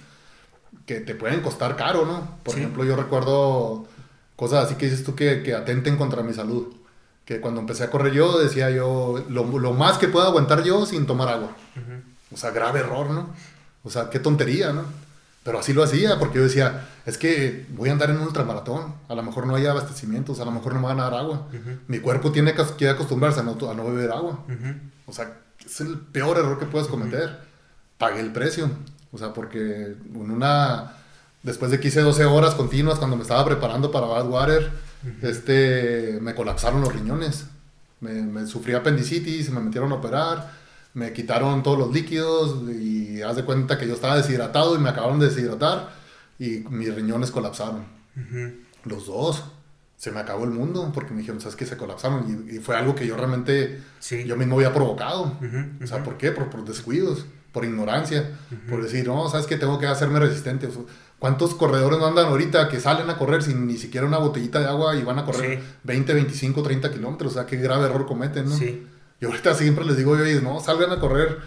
[0.86, 2.39] que te pueden costar caro, ¿no?
[2.44, 3.86] Por ejemplo, yo recuerdo
[4.36, 6.74] cosas así que dices tú que, que, atenten contra mi salud.
[7.24, 10.86] Que cuando empecé a correr yo, decía yo, lo, lo más que puedo aguantar yo
[10.86, 11.57] sin tomar agua.
[12.32, 13.31] O sea, grave error, ¿no?
[13.82, 14.85] O sea, qué tontería, ¿no?
[15.47, 18.97] Pero así lo hacía, porque yo decía, es que voy a andar en un ultramaratón,
[19.09, 21.47] a lo mejor no hay abastecimientos, a lo mejor no me van a dar agua.
[21.86, 24.44] Mi cuerpo tiene que acostumbrarse a no, a no beber agua.
[25.06, 27.43] O sea, es el peor error que puedes cometer.
[27.97, 28.68] Pagué el precio.
[29.12, 30.94] O sea, porque en una...
[31.44, 34.68] Después de que hice 12 horas continuas cuando me estaba preparando para Badwater,
[35.23, 37.47] este, me colapsaron los riñones.
[38.01, 40.65] Me, me sufrí apendicitis, me metieron a operar
[40.97, 44.89] me quitaron todos los líquidos y haz de cuenta que yo estaba deshidratado y me
[44.89, 45.90] acabaron de deshidratar
[46.39, 47.85] y mis riñones colapsaron.
[48.85, 49.44] Los dos.
[49.98, 51.66] Se me acabó el mundo porque me dijeron, ¿sabes qué?
[51.66, 53.82] Se colapsaron y, fue algo que yo realmente,
[54.24, 55.36] yo mismo había provocado.
[55.82, 56.32] O sea, ¿por qué?
[56.32, 58.31] Por, por descuidos, por ignorancia,
[58.70, 59.56] por decir, no, ¿sabes qué?
[59.59, 60.66] Tengo que hacerme resistente.
[61.18, 64.66] ¿Cuántos corredores no andan ahorita que salen a correr sin ni siquiera una botellita de
[64.66, 67.32] agua y van a correr 20, 25, 30 kilómetros?
[67.32, 68.56] O sea, qué grave error cometen, ¿no?
[68.56, 68.86] Sí.
[69.20, 71.38] Y ahorita siempre les digo, oye, no, salgan a correr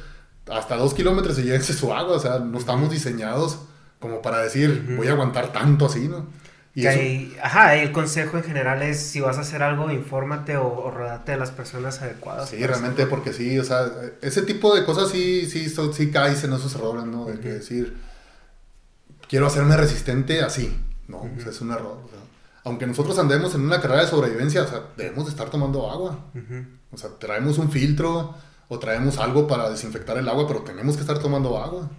[0.52, 2.18] hasta dos kilómetros y llévense su agua.
[2.18, 3.60] O sea, no estamos diseñados
[4.00, 6.26] como para decir, voy a aguantar tanto así, ¿no?
[6.74, 7.36] Y eso...
[7.41, 11.34] ajá, el consejo en general es, si vas a hacer algo, infórmate o, o rodate
[11.34, 12.50] de las personas adecuadas.
[12.50, 13.91] Sí, realmente, porque sí, o sea,
[14.22, 17.26] ese tipo de cosas sí, sí, sí caes en esos errores, ¿no?
[17.26, 17.98] De que decir,
[19.28, 20.78] quiero hacerme resistente así.
[21.08, 22.04] No, o sea, es un error.
[22.06, 22.19] O sea,
[22.70, 26.20] aunque nosotros andemos en una carrera de sobrevivencia, o sea, debemos de estar tomando agua.
[26.91, 28.36] O sea, traemos un filtro
[28.68, 31.90] o traemos algo para desinfectar el agua, pero tenemos que estar tomando agua.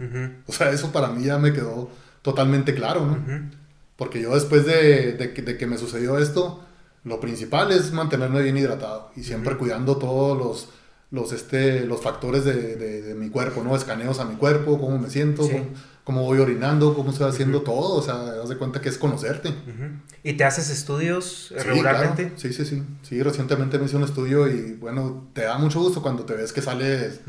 [0.47, 1.91] O sea, eso para mí ya me quedó
[2.23, 3.51] totalmente claro, ¿no?
[3.97, 6.63] Porque yo después de, de, que, me sucedió esto,
[7.03, 10.69] lo principal es mantenerme bien hidratado y siempre cuidando todos los,
[11.11, 13.75] los, este, los factores de, de, mi cuerpo, ¿no?
[13.75, 15.67] Escaneos a mi cuerpo, cómo me siento, cómo
[16.05, 19.55] voy orinando, cómo estoy haciendo todo, o sea, das de cuenta que es conocerte.
[20.23, 22.33] ¿Y te haces estudios regularmente?
[22.37, 26.03] Sí, sí, sí, sí, recientemente me hice un estudio y bueno, te da mucho gusto
[26.03, 27.21] cuando te ves que sales,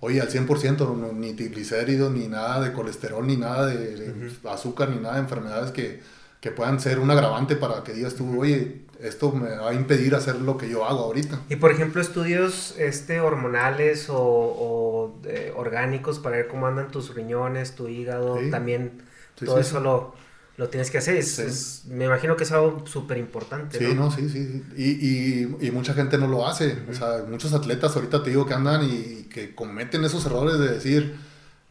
[0.00, 5.14] oye, al 100%, ni triglicéridos, ni nada de colesterol, ni nada de, azúcar, ni nada
[5.14, 6.00] de enfermedades que,
[6.40, 10.14] que, puedan ser un agravante para que digas tú, oye, esto me va a impedir
[10.14, 11.40] hacer lo que yo hago ahorita.
[11.48, 15.18] Y por ejemplo, estudios este, hormonales o,
[15.56, 19.02] orgánicos para ver cómo andan tus riñones, tu hígado, también
[19.34, 20.14] todo eso lo,
[20.60, 21.16] lo tienes que hacer.
[21.16, 23.78] Es, me imagino que es algo súper importante.
[23.78, 24.10] Sí, ¿no?
[24.10, 24.62] sí, sí.
[24.76, 26.76] Y, y, mucha gente no lo hace.
[26.90, 30.68] O sea, muchos atletas ahorita te digo que andan y, que cometen esos errores de
[30.68, 31.16] decir,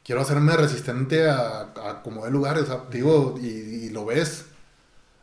[0.03, 2.64] quiero hacerme resistente a, a como de lugares.
[2.64, 4.45] O sea, digo, y, lo ves.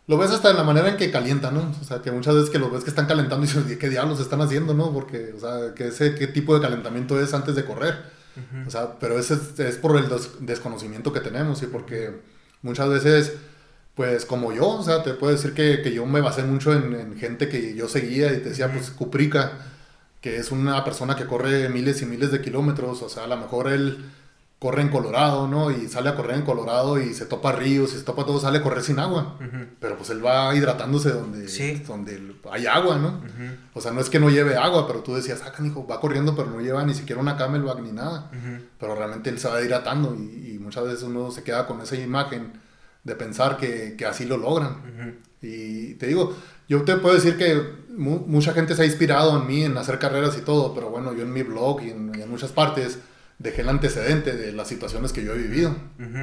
[0.06, 1.74] Lo ves hasta en la manera en que calientan, ¿no?
[1.80, 4.20] O sea, que muchas veces que lo ves que están calentando y dices, ¿qué diablos
[4.20, 4.92] están haciendo, no?
[4.92, 8.14] Porque, o sea, que ese, ¿qué tipo de calentamiento es antes de correr?
[8.66, 10.04] O sea, pero ese es, es por el
[10.40, 12.20] desconocimiento que tenemos y porque
[12.60, 13.32] muchas veces
[13.96, 16.94] pues como yo, o sea, te puedo decir que, que yo me basé mucho en,
[16.94, 19.52] en, gente que yo seguía y te decía, pues Cuprica,
[20.20, 23.38] que es una persona que corre miles y miles de kilómetros, o sea, a lo
[23.38, 24.04] mejor él
[24.66, 25.70] corre en Colorado, ¿no?
[25.70, 28.58] Y sale a correr en Colorado y se topa ríos, y se topa todo, sale
[28.58, 29.38] a correr sin agua.
[29.78, 31.46] Pero pues él va hidratándose donde,
[31.86, 33.22] donde hay agua, ¿no?
[33.74, 36.34] O sea, no es que no lleve agua, pero tú decías, ah, hijo, va corriendo,
[36.34, 38.28] pero no lleva ni siquiera una camelback ni nada.
[38.80, 41.94] Pero realmente él se va hidratando y, y, muchas veces uno se queda con esa
[41.94, 42.54] imagen
[43.04, 45.20] de pensar que, que así lo logran.
[45.40, 46.34] Y te digo,
[46.68, 50.36] yo te puedo decir que mucha gente se ha inspirado en mí en hacer carreras
[50.36, 52.98] y todo, pero bueno, yo en mi blog y en, en muchas partes
[53.38, 55.74] dejé el antecedente de las situaciones que yo he vivido.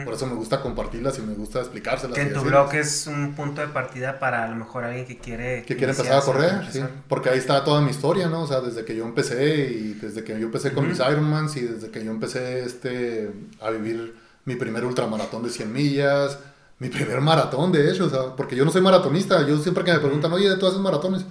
[0.06, 2.16] Por eso me gusta compartirlas y me gusta explicárselas.
[2.16, 5.18] Que en tu blog es un punto de partida para a lo mejor alguien que
[5.18, 5.64] quiere...
[5.64, 6.82] Que quiere empezar a correr, sí.
[7.08, 8.44] Porque ahí está toda mi historia, ¿no?
[8.44, 11.62] O sea, desde que yo empecé y desde que yo empecé con mis Ironmans y
[11.62, 13.32] desde que yo empecé este,
[13.62, 14.16] a vivir
[14.46, 16.40] mi primer ultramaratón de 100 millas
[16.80, 19.48] mi primer maratón, de hecho, o sea, porque yo no soy maratonista.
[19.48, 21.26] Yo siempre que me preguntan, oye, ¿tú haces maratones?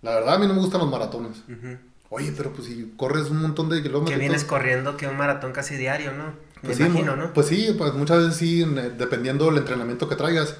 [0.00, 1.42] La verdad, a mí no me gustan los maratones.
[2.14, 4.10] Oye, pero pues si corres un montón de kilómetros.
[4.10, 6.26] Que vienes corriendo que un maratón casi diario, ¿no?
[6.60, 7.32] Me pues imagino, ¿no?
[7.32, 8.62] Pues sí, pues muchas veces sí,
[8.98, 10.54] dependiendo del entrenamiento que traigas.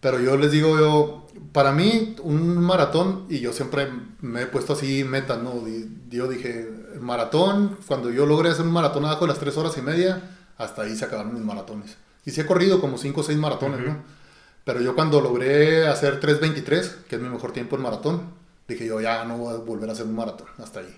[0.00, 3.88] Pero yo les digo, yo, para mí, un maratón, y yo siempre
[4.20, 5.62] me he puesto así metas, ¿no?
[6.10, 6.68] Yo dije,
[7.00, 10.20] maratón, cuando yo logré hacer un maratón abajo de las tres horas y media,
[10.56, 11.96] hasta ahí se acabaron mis maratones.
[12.24, 14.02] Y sí he corrido como 5 o 6 maratones, ¿no?
[14.64, 18.37] Pero yo cuando logré hacer 3.23, que es mi mejor tiempo en maratón,
[18.68, 20.96] dije yo ya no voy a volver a hacer un maratón, hasta ahí.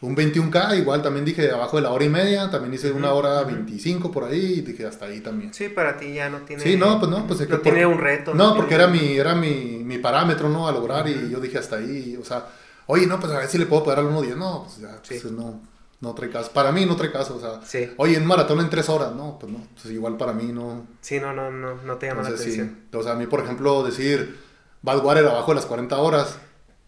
[0.00, 3.42] Un 21K, igual también dije abajo de la hora y media, también hice una hora
[3.42, 5.52] 25 por ahí y dije hasta ahí también.
[5.52, 6.62] Sí, para ti ya no tiene...
[6.62, 8.32] Sí, no, pues no, pues no tiene un reto.
[8.32, 10.68] No, porque era, mi, era mi, mi, parámetro, ¿no?
[10.68, 12.46] A lograr y yo dije hasta ahí, o sea,
[12.86, 15.32] oye, no, pues a ver si le puedo poder al 1.10, no, pues ya, pues
[15.32, 15.60] no
[16.00, 16.52] no trae caso.
[16.52, 17.92] Para mí no trae caso, o sea, sí.
[17.96, 20.86] oye, en maratón en tres horas, no, pues no, pues igual para mí no.
[21.00, 22.84] Sí, no, no, no, no te llama la atención.
[22.92, 24.38] O sea, a mí, por ejemplo, decir
[24.82, 26.38] Badwater abajo de las 40 horas,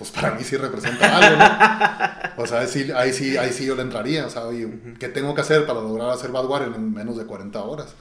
[0.01, 2.43] pues para mí sí representa algo, ¿no?
[2.43, 4.67] O sea, ahí sí, ahí sí, ahí sí yo le entraría, o sea, oye,
[4.99, 7.95] ¿qué tengo que hacer para lograr hacer Badwater en menos de 40 horas?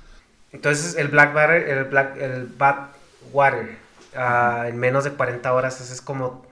[0.54, 3.78] Entonces, el Black Water, el Black, el Badwater,
[4.16, 6.48] uh, en menos de 40 horas, eso es como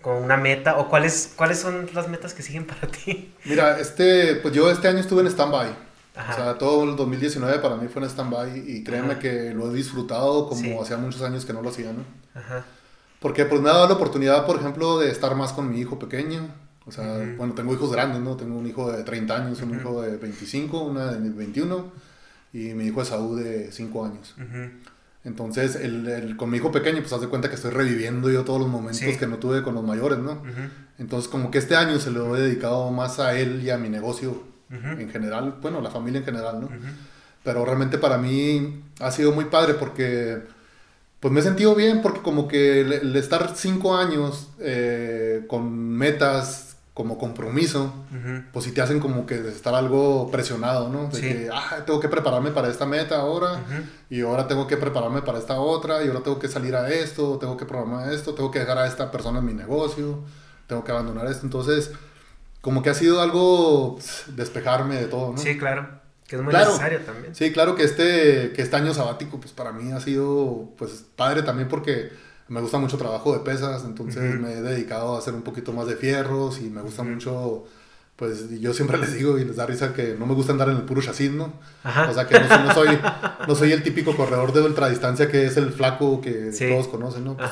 [0.00, 0.78] con una meta?
[0.78, 3.32] ¿O cuáles, cuáles son las metas que siguen para ti?
[3.44, 5.68] Mira, este, pues yo este año estuve en stand-by.
[5.68, 9.74] O sea, todo el 2019 para mí fue en stand-by y créeme que lo he
[9.76, 12.04] disfrutado como hacía muchos años que no lo hacía, ¿no?
[12.34, 12.64] Ajá.
[13.22, 15.98] Porque pues me ha dado la oportunidad, por ejemplo, de estar más con mi hijo
[15.98, 16.48] pequeño.
[16.84, 18.36] O sea, bueno, tengo hijos grandes, ¿no?
[18.36, 21.92] Tengo un hijo de 30 años, un hijo de 25, una de 21
[22.52, 24.34] y mi hijo de Saúl de 5 años.
[25.24, 28.42] Entonces, el, el, con mi hijo pequeño, pues haz de cuenta que estoy reviviendo yo
[28.42, 30.42] todos los momentos que no tuve con los mayores, ¿no?
[30.98, 33.88] Entonces, como que este año se lo he dedicado más a él y a mi
[33.88, 36.68] negocio en general, bueno, la familia en general, ¿no?
[37.44, 40.42] Pero realmente para mí ha sido muy padre porque,
[41.22, 46.74] pues me he sentido bien porque como que el, estar cinco años eh, con metas
[46.94, 47.94] como compromiso,
[48.52, 51.08] pues si te hacen como que estar algo presionado, ¿no?
[51.08, 53.62] De que, ah, tengo que prepararme para esta meta ahora,
[54.10, 57.38] y ahora tengo que prepararme para esta otra, y ahora tengo que salir a esto,
[57.38, 60.24] tengo que programar esto, tengo que dejar a esta persona en mi negocio,
[60.66, 61.46] tengo que abandonar esto.
[61.46, 61.92] Entonces,
[62.60, 63.96] como que ha sido algo
[64.34, 65.38] despejarme de todo, ¿no?
[65.38, 66.01] Sí, claro.
[66.32, 67.34] Que es muy necesario también.
[67.34, 71.42] Sí, claro que este, que este año sabático, pues para mí ha sido, pues, padre
[71.42, 72.10] también porque
[72.48, 75.86] me gusta mucho trabajo de pesas, entonces me he dedicado a hacer un poquito más
[75.86, 77.66] de fierros y me gusta mucho,
[78.16, 80.76] pues yo siempre les digo y les da risa que no me gusta andar en
[80.76, 81.52] el puro chasis, ¿no?
[81.84, 82.98] O sea que no, soy,
[83.46, 87.36] no soy el típico corredor de ultradistancia que es el flaco que todos conocen, ¿no?
[87.36, 87.50] Pues,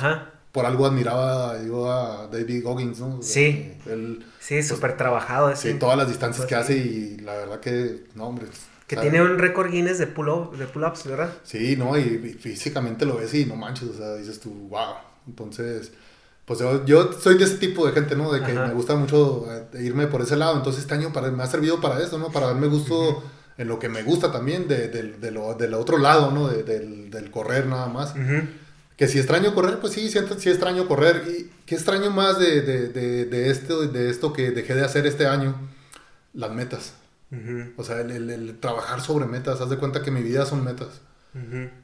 [0.52, 3.22] por algo admiraba yo a David Goggins, ¿no?
[3.22, 3.74] Sí.
[3.86, 5.54] Él, sí, súper pues, trabajado.
[5.54, 8.46] Sí, todas las distancias que hace y la verdad que, no, hombre,
[8.86, 11.32] que tiene un récord Guinness de pull-ups, de pull ¿verdad?
[11.44, 14.94] Sí, no, y, físicamente lo ves y no manches, o sea, dices tú, wow.
[15.28, 15.92] Entonces,
[16.44, 18.32] pues yo, yo soy de ese tipo de gente, ¿no?
[18.32, 20.56] De que me gusta mucho eh, irme por ese lado.
[20.56, 22.32] Entonces este año para, me ha servido para eso, ¿no?
[22.32, 23.22] Para darme gusto
[23.56, 26.48] en lo que me gusta también, de, de, de lo, del otro lado, ¿no?
[26.48, 28.14] del, del, correr nada más.
[29.00, 31.24] Que si extraño correr, pues sí, siento, sí extraño correr.
[31.26, 35.54] Y qué extraño más de, de, esto, de esto que dejé de hacer este año,
[36.34, 36.92] las metas.
[37.78, 41.00] O sea, el, el, trabajar sobre metas, haz de cuenta que mi vida son metas.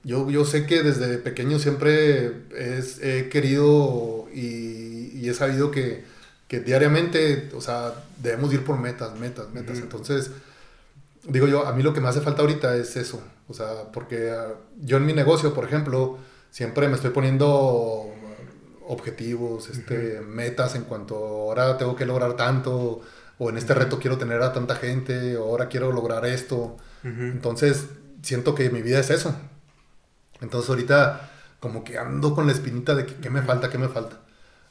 [0.05, 6.05] yo, yo sé que desde pequeño siempre es, he querido y, y he sabido que,
[6.49, 9.79] que, diariamente, o sea, debemos ir por metas, metas, metas.
[9.79, 10.33] Entonces,
[11.27, 13.23] digo yo, a mí lo que me hace falta ahorita es eso.
[13.49, 14.49] O sea, porque ah,
[14.83, 16.19] yo en mi negocio, por ejemplo,
[16.57, 18.11] siempre me estoy poniendo
[18.89, 23.03] objetivos, este, metas en cuanto ahora tengo que lograr tanto,
[23.37, 26.79] o en este reto quiero tener a tanta gente, o ahora quiero lograr esto.
[27.05, 27.89] Entonces,
[28.23, 29.37] siento que mi vida es eso.
[30.41, 31.31] Entonces ahorita
[31.61, 34.17] como que ando con la espinita de que qué me falta, qué me falta.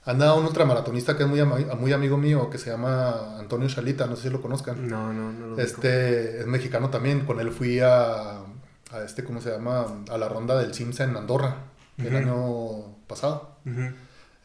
[0.05, 4.15] Anda un ultramaratonista que es muy, muy amigo mío, que se llama Antonio Chalita, no
[4.15, 4.87] sé si lo conozcan.
[4.87, 5.59] No, no, no.
[5.59, 8.39] este es mexicano también, con él fui a,
[8.91, 9.85] a, este, ¿cómo se llama?
[10.09, 13.57] A la ronda del Simsa en Andorra, el año pasado.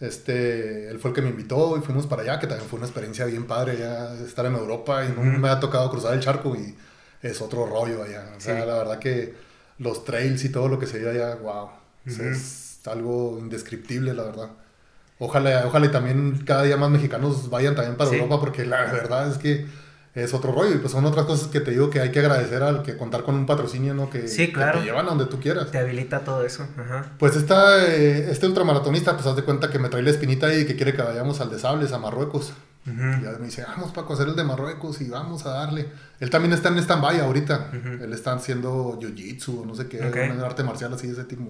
[0.01, 2.86] Este, él fue el que me invitó y fuimos para allá, que también fue una
[2.86, 6.56] experiencia bien padre ya estar en Europa y no me ha tocado cruzar el charco
[6.56, 6.74] y
[7.22, 8.32] es otro rollo allá.
[8.36, 9.35] O sea, la verdad que
[9.78, 11.70] los trails y todo lo que se ve allá, wow.
[12.06, 14.51] es algo indescriptible, la verdad.
[15.18, 19.31] Ojalá, ojalá y también cada día más mexicanos vayan también para Europa, porque la verdad
[19.31, 19.66] es que
[20.15, 20.74] es otro rollo.
[20.74, 23.23] Y pues son otras cosas que te digo que hay que agradecer al que contar
[23.23, 24.11] con un patrocinio, ¿no?
[24.11, 24.81] Que, sí, claro.
[24.81, 25.70] te llevan a donde tú quieras.
[25.70, 26.66] Te habilita todo eso.
[26.77, 27.12] Ajá.
[27.19, 30.66] Pues esta, eh, este ultramaratonista, pues haz de cuenta que me trae la espinita y
[30.66, 32.53] que quiere que vayamos al de Sables, a Marruecos.
[32.87, 32.91] Y
[33.23, 35.89] ya me dice, vamos Paco a hacer el de Marruecos y vamos a darle.
[36.19, 37.70] Él también está en stand-by ahorita.
[38.01, 41.45] Él está haciendo jiu-jitsu o no sé qué, un arte marcial así de ese tipo.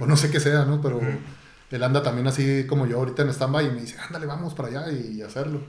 [0.00, 0.80] O no sé qué sea, ¿no?
[0.80, 1.00] Pero
[1.70, 4.68] él anda también así como yo ahorita en stand-by y me dice, ándale, vamos para
[4.68, 5.60] allá y hacerlo.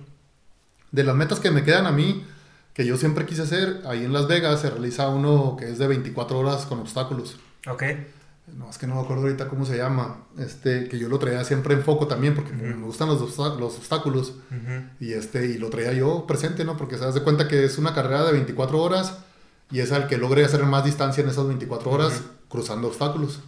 [0.92, 2.26] De las metas que me quedan a mí,
[2.74, 5.88] que yo siempre quise hacer, ahí en Las Vegas se realiza uno que es de
[5.88, 7.38] 24 horas con obstáculos.
[7.68, 7.84] Ok.
[8.56, 10.26] No, es que no me acuerdo ahorita cómo se llama.
[10.38, 14.36] Este, que yo lo traía siempre en foco también, porque me gustan los, los obstáculos.
[15.02, 16.78] Y este, y lo traía yo presente, ¿no?
[16.78, 19.18] Porque se das de cuenta que es una carrera de 24 horas
[19.70, 23.42] y es al que logre hacer más distancia en esas 24 horas cruzando obstáculos.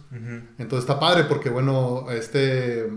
[0.58, 2.90] Entonces está padre porque, bueno, este,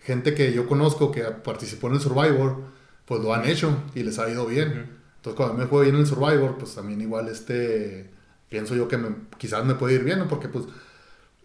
[0.00, 2.62] gente que yo conozco que participó en el Survivor,
[3.08, 4.98] pues lo han hecho y les ha ido bien.
[5.16, 8.10] Entonces cuando me fue bien en el Survivor, pues también igual este,
[8.50, 9.08] pienso yo que me,
[9.38, 10.28] quizás me puede ir bien, ¿no?
[10.28, 10.66] Porque pues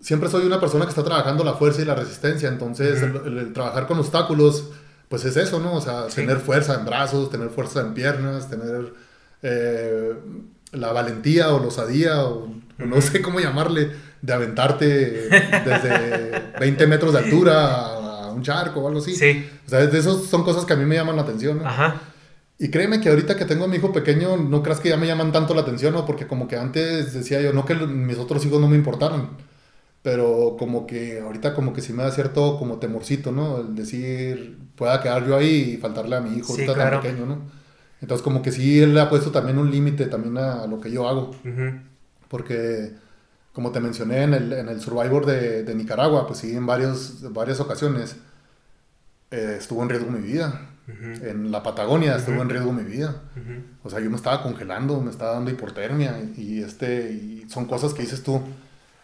[0.02, 3.88] siempre soy una persona que está trabajando la fuerza y la resistencia, entonces el, trabajar
[3.88, 4.72] con obstáculos,
[5.08, 5.76] pues es eso, ¿no?
[5.76, 8.94] O sea, tener fuerza en brazos, tener fuerza en piernas, tener
[9.42, 10.14] eh,
[10.74, 13.92] la valentía o la osadía, o, no sé cómo llamarle,
[14.22, 14.86] de aventarte
[15.66, 18.03] desde 20 metros de altura a,
[18.34, 19.16] un charco o algo así.
[19.16, 19.46] Sí.
[19.66, 21.68] O sea, de esos son cosas que a mí me llaman la atención, ¿no?
[21.68, 22.02] Ajá.
[22.60, 25.08] Y créeme que ahorita que tengo a mi hijo pequeño, no creas que ya me
[25.08, 26.06] llaman tanto la atención, ¿no?
[26.06, 29.30] Porque como que antes decía yo, no que mis otros hijos no me importaran
[30.04, 33.62] pero como que ahorita como que sí me da cierto como temorcito, ¿no?
[33.62, 37.42] El decir, pueda quedar yo ahí y faltarle a mi hijo ahorita tan pequeño, ¿no?
[38.02, 40.92] Entonces como que sí él le ha puesto también un límite también a lo que
[40.92, 41.32] yo hago.
[42.28, 42.92] Porque
[43.54, 47.32] como te mencioné en el, en el Survivor de, de Nicaragua, pues sí, en varios,
[47.32, 48.18] varias ocasiones
[49.32, 50.70] eh, estuvo en riesgo mi vida.
[50.86, 53.16] En la Patagonia estuvo en riesgo mi vida.
[53.84, 57.94] O sea, yo me estaba congelando, me estaba dando hipotermia y, este, y son cosas
[57.94, 58.42] que dices tú,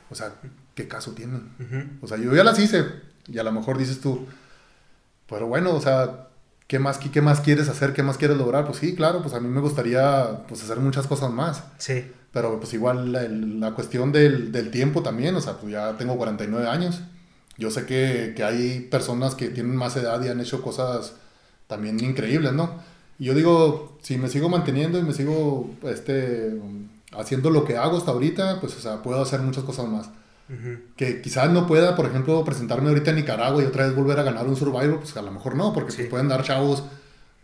[0.09, 0.33] o sea,
[0.75, 1.49] ¿qué caso tienen?
[2.01, 2.85] O sea, yo ya las hice
[3.27, 4.27] y a lo mejor dices tú,
[5.27, 6.27] pero bueno, o sea,
[6.67, 7.93] ¿qué más, qué, más quieres hacer?
[7.93, 8.65] ¿Qué más quieres lograr?
[8.65, 11.63] Pues sí, claro, pues a mí me gustaría pues, hacer muchas cosas más.
[11.77, 12.11] Sí.
[12.31, 13.11] Pero pues igual
[13.59, 17.01] la, cuestión del, del, tiempo también, o sea, pues ya tengo 49 años.
[17.57, 21.15] Yo sé que, que, hay personas que tienen más edad y han hecho cosas
[21.67, 22.79] también increíbles, ¿no?
[23.19, 26.57] Y yo digo, si me sigo manteniendo y me sigo este,
[27.11, 30.09] haciendo lo que hago hasta ahorita, pues o sea, puedo hacer muchas cosas más.
[30.95, 34.23] Que quizás no pueda, por ejemplo, presentarme ahorita en Nicaragua y otra vez volver a
[34.23, 36.83] ganar un Survivor, pues a lo mejor no, porque pues, pueden dar chavos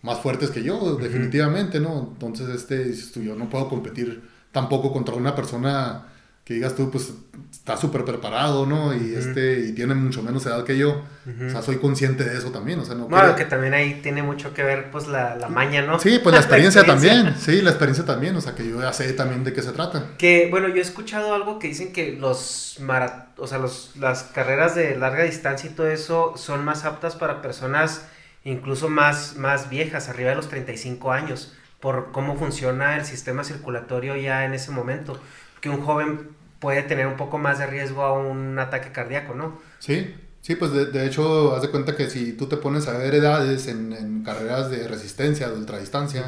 [0.02, 2.10] más fuertes que yo, definitivamente, ¿no?
[2.14, 4.24] Entonces, este, yo no puedo competir
[4.56, 6.03] tampoco contra una persona
[6.45, 7.11] que digas tú, pues
[7.52, 8.95] está súper preparado, ¿no?
[8.95, 11.03] Y, este, y tiene mucho menos edad que yo.
[11.45, 12.80] O sea, soy consciente de eso también.
[12.80, 15.82] O sea, no bueno, que también ahí tiene mucho que ver, pues, la, la maña,
[15.82, 15.99] ¿no?
[15.99, 17.36] Sí, pues la experiencia, también.
[17.38, 18.34] Sí, la experiencia también.
[18.38, 20.11] O sea, que yo ya sé también de qué se trata.
[20.18, 24.23] Que, bueno, yo he escuchado algo que dicen que los marat o sea, los, las
[24.23, 28.03] carreras de larga distancia y todo eso son más aptas para personas
[28.45, 31.53] incluso más, más viejas, arriba de los 35 años,
[31.86, 35.20] por cómo funciona el sistema circulatorio ya en ese momento
[35.62, 39.60] que un joven puede tener un poco más de riesgo a un ataque cardíaco, ¿no?
[39.78, 43.14] Sí, sí, pues de, hecho, haz de cuenta que si tú te pones a ver
[43.14, 46.24] edades en, carreras de resistencia, de ultradistancia,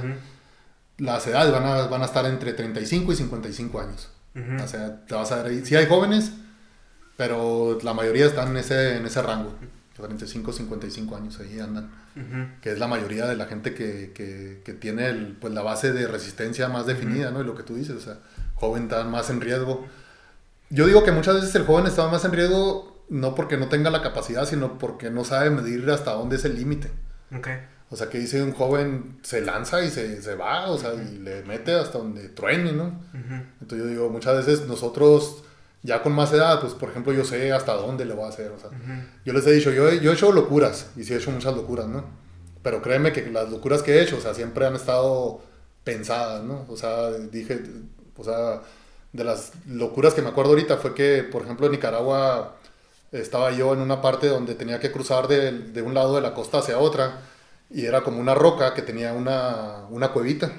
[0.99, 4.11] las edades van a, van a estar entre 35 y 55 años.
[4.63, 5.65] O sea, te vas a ver.
[5.65, 6.33] Sí hay jóvenes,
[7.15, 9.55] pero la mayoría están en ese, en ese rango.
[9.97, 11.91] 45, 55 años ahí andan.
[12.61, 15.93] Que es la mayoría de la gente que, que, que tiene el, pues, la base
[15.93, 17.41] de resistencia más definida, ¿no?
[17.41, 18.19] Y lo que tú dices, o sea,
[18.55, 19.85] joven está más en riesgo.
[20.69, 23.89] yo digo que muchas veces el joven está más en riesgo no porque no tenga
[23.89, 26.91] la capacidad, sino porque no sabe medir hasta dónde es el límite.
[27.37, 27.59] Okay.
[27.89, 31.19] O sea, que dice un joven se lanza y se, se va, o sea, y
[31.19, 32.99] le mete hasta donde truene, ¿no?
[33.61, 35.43] Entonces yo digo, muchas veces nosotros
[35.87, 38.51] ya con más edad, pues por ejemplo yo sé hasta dónde le voy a hacer,
[38.51, 38.69] o sea,
[39.23, 41.87] yo les he dicho, yo, yo he hecho locuras, y sí he hecho muchas locuras,
[41.87, 42.03] ¿no?
[42.61, 45.39] Pero créeme que las locuras que he hecho, o sea, siempre han estado
[45.85, 46.65] pensadas, ¿no?
[46.67, 47.61] O sea, dije,
[48.17, 48.61] o sea,
[49.13, 52.57] de las locuras que me acuerdo ahorita fue que, por ejemplo, en Nicaragua
[53.13, 56.33] estaba yo en una parte donde tenía que cruzar de, de un lado de la
[56.33, 57.21] costa hacia otra,
[57.69, 60.51] y era como una roca que tenía una, una cuevita.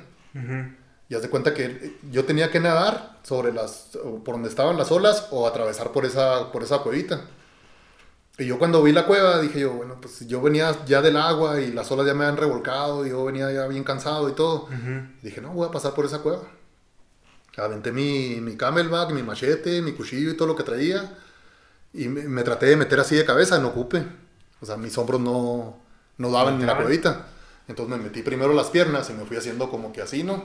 [1.09, 4.93] Y haz de cuenta que yo tenía que nadar sobre las, por donde estaban las
[4.93, 7.25] olas o atravesar por esa, por esa cuevita.
[8.39, 11.61] Y yo cuando vi la cueva dije yo, bueno, pues yo venía ya del agua
[11.61, 14.69] y las olas ya me habían revolcado y yo venía ya bien cansado y todo.
[15.23, 16.43] Dije, no, voy a pasar por esa cueva.
[17.57, 21.17] Aventé mi, mi camelback, mi machete, mi cuchillo y todo lo que traía.
[21.93, 24.07] Y me, traté de meter así de cabeza, no ocupe.
[24.61, 25.77] O sea, mis hombros no,
[26.19, 27.27] no daban ni la cuevita.
[27.67, 30.45] Entonces me metí primero las piernas y me fui haciendo como que así, ¿no?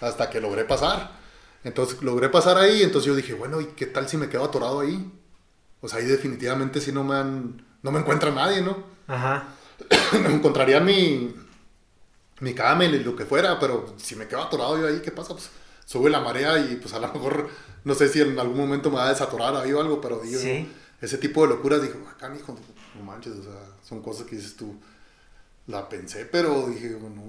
[0.00, 1.18] Hasta que logré pasar.
[1.62, 4.80] Entonces logré pasar ahí, entonces yo dije, bueno, ¿y qué tal si me quedo atorado
[4.80, 5.12] ahí?
[5.80, 8.82] O sea, ahí definitivamente si no me han, no me encuentra nadie, ¿no?
[9.06, 9.48] Ajá.
[10.28, 11.34] encontraría mi,
[12.40, 15.34] mi camel y lo que fuera, pero si me quedo atorado yo ahí, ¿qué pasa?
[15.34, 15.50] Pues
[15.84, 17.48] sube la marea y pues a lo mejor,
[17.84, 20.40] no sé si en algún momento me va a desatorar ahí o algo, pero digo,
[21.00, 22.56] ese tipo de locuras, digo, acá, hijo,
[22.96, 24.76] no manches, o sea, son cosas que dices tú,
[25.66, 27.22] la pensé, pero dije, bueno,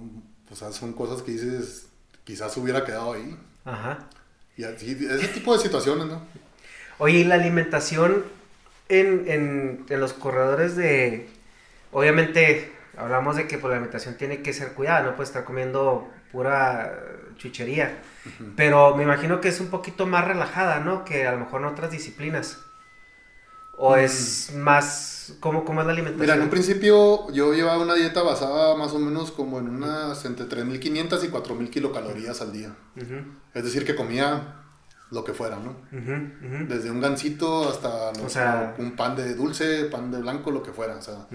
[0.49, 1.87] o sea, son cosas que dices,
[2.23, 3.37] quizás hubiera quedado ahí.
[3.65, 3.99] Ajá.
[4.57, 6.21] Y así, ese tipo de situaciones, ¿no?
[6.97, 8.23] Oye, ¿y la alimentación
[8.89, 11.29] en, en, en los corredores de...
[11.91, 16.09] Obviamente, hablamos de que pues, la alimentación tiene que ser cuidada, no puede estar comiendo
[16.31, 16.99] pura
[17.37, 17.97] chuchería.
[18.55, 21.03] Pero me imagino que es un poquito más relajada, ¿no?
[21.05, 22.59] Que a lo mejor en otras disciplinas.
[23.77, 23.99] ¿O mm.
[23.99, 25.10] es más...
[25.39, 26.21] ¿cómo, ¿Cómo es la alimentación?
[26.21, 30.23] Mira, en un principio yo llevaba una dieta basada más o menos como en unas
[30.25, 32.75] entre 3.500 y 4.000 kilocalorías al día.
[33.53, 34.61] Es decir, que comía
[35.11, 35.75] lo que fuera, ¿no?
[36.67, 38.11] Desde un gansito hasta
[38.77, 40.95] un pan de dulce, pan de blanco, lo que fuera.
[40.95, 41.27] O sea,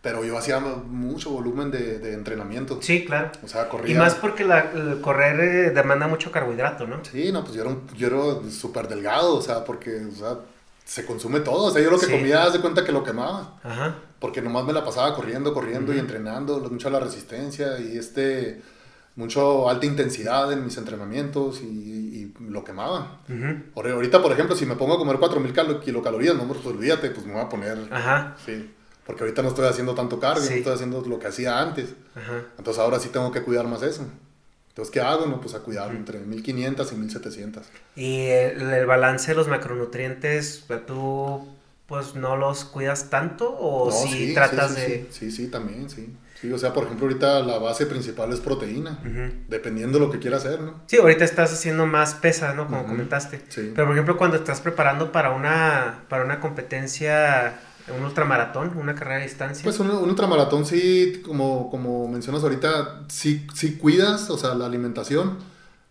[0.00, 2.78] Pero yo hacía mucho volumen de, de, entrenamiento.
[2.82, 3.32] Sí, claro.
[3.42, 3.94] O sea, corría.
[3.94, 7.04] Y más porque la, el correr eh, demanda mucho carbohidrato, ¿no?
[7.04, 10.38] Sí, no, pues yo era, yo era súper delgado, o sea, porque, o sea,
[10.88, 11.66] se consume todo.
[11.66, 13.60] O sea, yo lo que comía, haz de cuenta que lo quemaba.
[13.62, 13.96] Ajá.
[14.18, 18.62] Porque nomás me la pasaba corriendo, corriendo y entrenando, mucho la resistencia y este
[19.14, 23.20] mucho alta intensidad en mis entrenamientos y, lo quemaba.
[23.74, 27.32] Ahorita, por ejemplo, si me pongo a comer 4000 kilocalorías, no, pues olvídate, pues me
[27.32, 27.78] voy a poner.
[27.90, 28.36] Ajá.
[28.44, 28.70] Sí.
[29.04, 31.94] Porque ahorita no estoy haciendo tanto cardio, no estoy haciendo lo que hacía antes.
[32.14, 32.44] Ajá.
[32.56, 34.06] Entonces ahora sí tengo que cuidar más eso.
[34.78, 35.26] Entonces, ¿qué hago?
[35.26, 37.66] No, pues a cuidar entre 1500 y 1700.
[37.96, 41.48] Y el, balance de los macronutrientes, tú
[41.86, 45.08] pues no los cuidas tanto o si tratas de...
[45.10, 46.14] Sí, sí, también, sí.
[46.40, 49.00] Sí, o sea, por ejemplo, ahorita la base principal es proteína,
[49.48, 50.80] dependiendo de lo que quieras hacer, ¿no?
[50.86, 52.66] Sí, ahorita estás haciendo más pesa, ¿no?
[52.68, 53.40] Como comentaste.
[53.48, 53.72] Sí.
[53.74, 57.58] Pero, por ejemplo, cuando estás preparando para una, para una competencia,
[57.96, 59.64] un ultramaratón, una carrera de distancia.
[59.64, 65.38] Pues un, ultramaratón sí, como, como mencionas ahorita, sí, sí cuidas, o sea, la alimentación,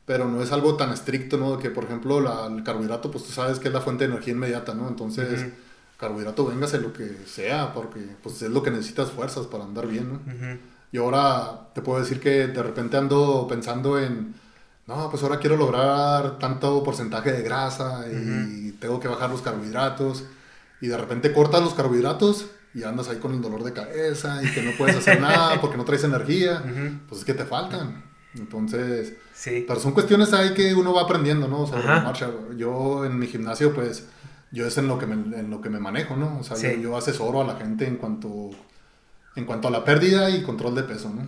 [0.06, 1.58] pero no es algo tan estricto, ¿no?
[1.60, 4.34] Que, por ejemplo, la, el carbohidrato, pues tú sabes que es la fuente de energía
[4.34, 4.88] inmediata, ¿no?
[4.88, 5.48] Entonces
[5.98, 10.14] carbohidrato, véngase lo que sea, porque pues es lo que necesitas fuerzas para andar bien,
[10.14, 10.20] ¿no?
[10.92, 14.36] Y ahora te puedo decir que de repente ando pensando en,
[14.86, 20.24] no, pues ahora quiero lograr tanto porcentaje de grasa y tengo que bajar los carbohidratos.
[20.82, 24.52] Y de repente cortas los carbohidratos y andas ahí con el dolor de cabeza y
[24.54, 26.64] que no puedes hacer nada porque no traes energía,
[27.08, 28.04] pues es que te faltan.
[28.36, 29.66] Entonces, sí.
[29.68, 31.66] pero son cuestiones ahí que uno va aprendiendo, ¿no?
[31.66, 32.30] Sobre marcha.
[32.56, 34.06] Yo en mi gimnasio, pues
[34.52, 36.40] yo es en lo que me, en lo que me manejo, ¿no?
[36.40, 38.52] O sea, yo, asesoro a la gente en cuanto,
[39.36, 41.28] en cuanto a la pérdida y control de peso, ¿no?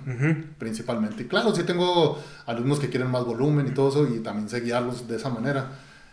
[0.58, 1.24] Principalmente.
[1.24, 4.62] Y claro, sí tengo alumnos que quieren más volumen y todo eso y también sé
[4.62, 5.72] guiarlos de esa manera.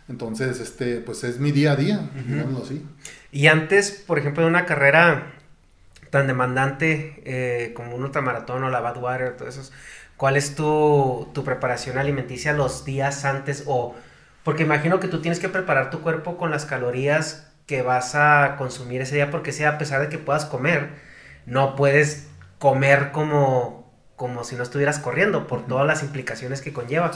[0.09, 2.85] Entonces, este, pues es mi día a día, digámoslo así.
[3.31, 5.33] Y antes, por ejemplo, de una carrera
[6.09, 9.69] tan demandante eh, como un ultramaratón o la Badwater, todo eso,
[10.15, 13.95] ¿cuál es tu, tu preparación alimenticia los días antes o
[14.47, 18.55] porque imagino que tú tienes que preparar tu cuerpo con las calorías que vas a
[18.57, 20.91] consumir ese día, porque sea a pesar de que puedas comer,
[21.45, 23.76] no puedes comer como,
[24.17, 27.11] como si no estuvieras corriendo, por todas las implicaciones que conlleva.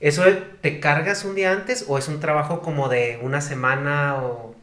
[0.00, 0.22] ¿Eso
[0.60, 4.54] te cargas un día antes o es un trabajo como de una semana o...?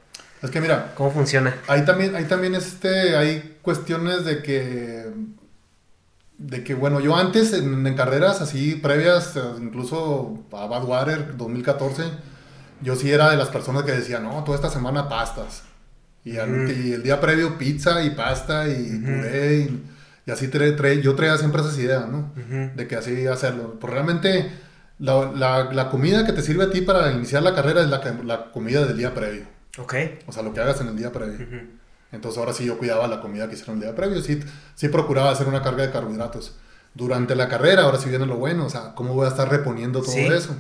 [0.41, 0.93] Es que mira...
[0.95, 1.57] ¿Cómo funciona?
[1.67, 5.11] Ahí también, ahí también este, hay cuestiones de que
[6.37, 12.03] de que, bueno, yo antes en, carreras así previas, incluso a Badwater 2014,
[12.81, 15.63] yo sí era de las personas que decía, no, toda esta semana pastas.
[16.23, 19.57] Y, el día previo pizza y pasta y puré.
[19.57, 19.83] Y,
[20.31, 20.49] así
[21.01, 22.33] yo traía siempre esas ideas, ¿no?
[22.75, 23.79] De que así hacerlo.
[23.79, 24.51] Pues realmente
[24.99, 28.51] la, la, comida que te sirve a ti para iniciar la carrera es la, la
[28.51, 29.45] comida del día previo.
[29.77, 29.95] Ok.
[30.27, 31.45] O sea, lo que hagas en el día previo.
[32.11, 34.21] Entonces ahora sí yo cuidaba la comida que hicieron el día previo.
[34.21, 34.39] Sí,
[34.75, 36.55] sí procuraba hacer una carga de carbohidratos.
[36.93, 38.65] Durante la carrera, ahora sí viene lo bueno.
[38.65, 40.55] O sea, ¿cómo voy a estar reponiendo todo eso?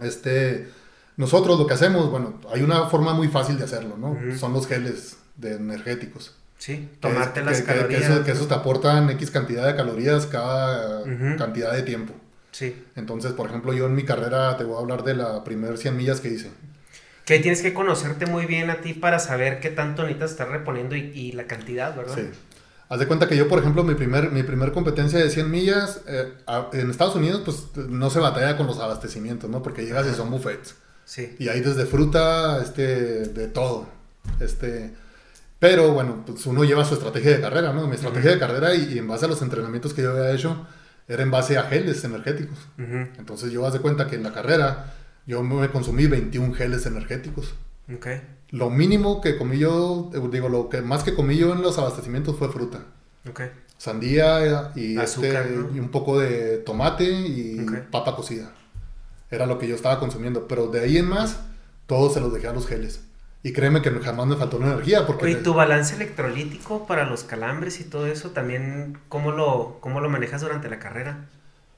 [0.00, 0.68] Este
[1.16, 4.16] nosotros lo que hacemos, bueno, hay una forma muy fácil de hacerlo, ¿no?
[4.36, 6.34] Son los geles de energéticos.
[6.64, 8.20] Sí, tomarte las calorías.
[8.20, 11.04] Que eso, te aportan X cantidad de calorías cada
[11.36, 12.14] cantidad de tiempo.
[12.52, 12.74] Sí.
[12.96, 15.94] Entonces, por ejemplo, yo en mi carrera te voy a hablar de la primer 100
[15.94, 16.50] millas que hice.
[17.26, 20.96] Que tienes que conocerte muy bien a ti para saber qué tanto necesitas estar reponiendo
[20.96, 22.14] y, la cantidad, ¿verdad?
[22.14, 22.30] Sí.
[22.88, 26.00] Haz de cuenta que yo, por ejemplo, mi primer, mi primer competencia de 100 millas,
[26.06, 26.32] eh,
[26.72, 29.62] en Estados Unidos, pues no se batalla con los abastecimientos, ¿no?
[29.62, 30.76] Porque llegas y son buffets.
[31.38, 33.86] Y hay desde fruta, este, de todo.
[34.40, 34.94] Este,
[35.64, 37.86] pero bueno, pues uno lleva su estrategia de carrera, ¿no?
[37.86, 40.66] Mi estrategia de carrera y, en base a los entrenamientos que yo había hecho,
[41.08, 42.58] era en base a geles energéticos.
[42.76, 44.92] Entonces yo haz de cuenta que en la carrera
[45.26, 47.54] yo me consumí 21 geles energéticos.
[47.96, 48.20] Okay.
[48.50, 51.78] Lo mínimo que comí yo, eh, digo, lo que más que comí yo en los
[51.78, 52.80] abastecimientos fue fruta.
[53.26, 53.50] Okay.
[53.78, 55.32] Sandía y, este,
[55.74, 58.52] y un poco de tomate y papa cocida.
[59.30, 60.46] Era lo que yo estaba consumiendo.
[60.46, 61.40] Pero de ahí en más,
[61.86, 63.00] todo se los dejé a los geles.
[63.44, 65.06] Y créeme que jamás me faltó la energía.
[65.06, 70.00] Porque ¿Y tu balance electrolítico para los calambres y todo eso también, cómo lo, cómo
[70.00, 71.26] lo manejas durante la carrera?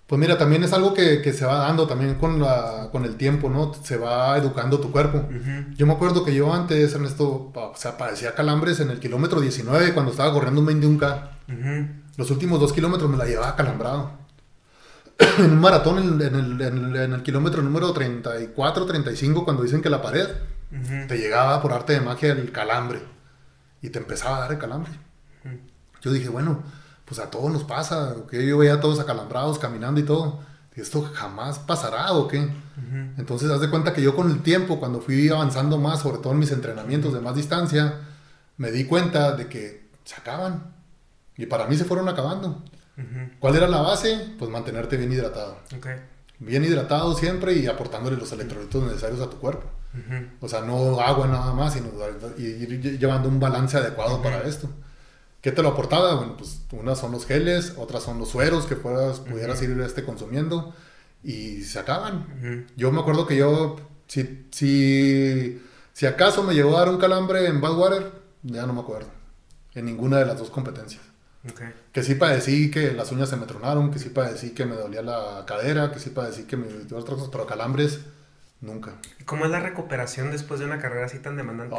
[0.07, 3.17] Pues mira, también es algo que, que se va dando también con, la, con el
[3.17, 3.75] tiempo, ¿no?
[3.75, 5.29] Se va educando tu cuerpo.
[5.75, 9.93] Yo me acuerdo que yo antes, Ernesto, o sea, padecía calambres en el kilómetro 19
[9.93, 11.29] cuando estaba corriendo un 21K.
[12.17, 14.13] Los últimos dos kilómetros me la llevaba calambrado.
[15.39, 20.03] en un maratón en, el, en, el, kilómetro número 34, 35, cuando dicen que la
[20.03, 20.29] pared,
[21.09, 23.01] te llegaba por arte de magia el calambre.
[23.83, 24.93] Y te empezaba a dar el calambre.
[26.03, 26.63] Yo dije, bueno,
[27.05, 28.15] pues a todos nos pasa.
[28.31, 30.41] que Yo veía a todos acalambrados caminando y todo.
[30.77, 32.51] Y esto jamás pasará o qué.
[33.17, 36.33] Entonces, haz de cuenta que yo con el tiempo, cuando fui avanzando más, sobre todo
[36.33, 37.95] en mis entrenamientos de más distancia,
[38.59, 40.75] me di cuenta de que se acaban.
[41.37, 42.63] Y para mí se fueron acabando.
[43.39, 44.35] ¿Cuál era la base?
[44.39, 45.59] Pues mantenerte bien hidratado.
[46.39, 49.71] Bien hidratado siempre y aportándole los electrolitos necesarios a tu cuerpo.
[50.41, 51.89] O sea, no agua nada más, sino
[52.39, 54.69] ir llevando un balance adecuado para esto.
[55.41, 56.15] ¿Qué te lo aportaba?
[56.17, 60.05] Bueno, pues unas son los geles, otras son los sueros que puedas, pudieras ir este,
[60.05, 60.75] consumiendo
[61.23, 62.67] y se acaban.
[62.77, 63.77] Yo me acuerdo que yo,
[64.09, 65.63] si, si,
[65.93, 68.13] si acaso me llegó a dar un calambre en Badwater,
[68.43, 69.09] ya no me acuerdo.
[69.75, 71.03] En ninguna de las dos competencias.
[71.93, 75.03] Que sí padecí que las uñas se me tronaron, que sí padecí que me dolía
[75.03, 78.01] la cadera, que sí padecí que me dio otras cosas, pero calambres,
[78.61, 78.95] nunca.
[79.25, 81.77] ¿Cómo es la recuperación después de una carrera así tan demandante?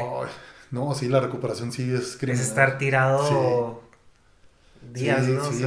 [0.72, 2.41] no, sí, la recuperación sí es criminal.
[2.41, 3.84] Es estar tirado
[4.94, 5.52] días, ¿no?
[5.52, 5.64] Sí,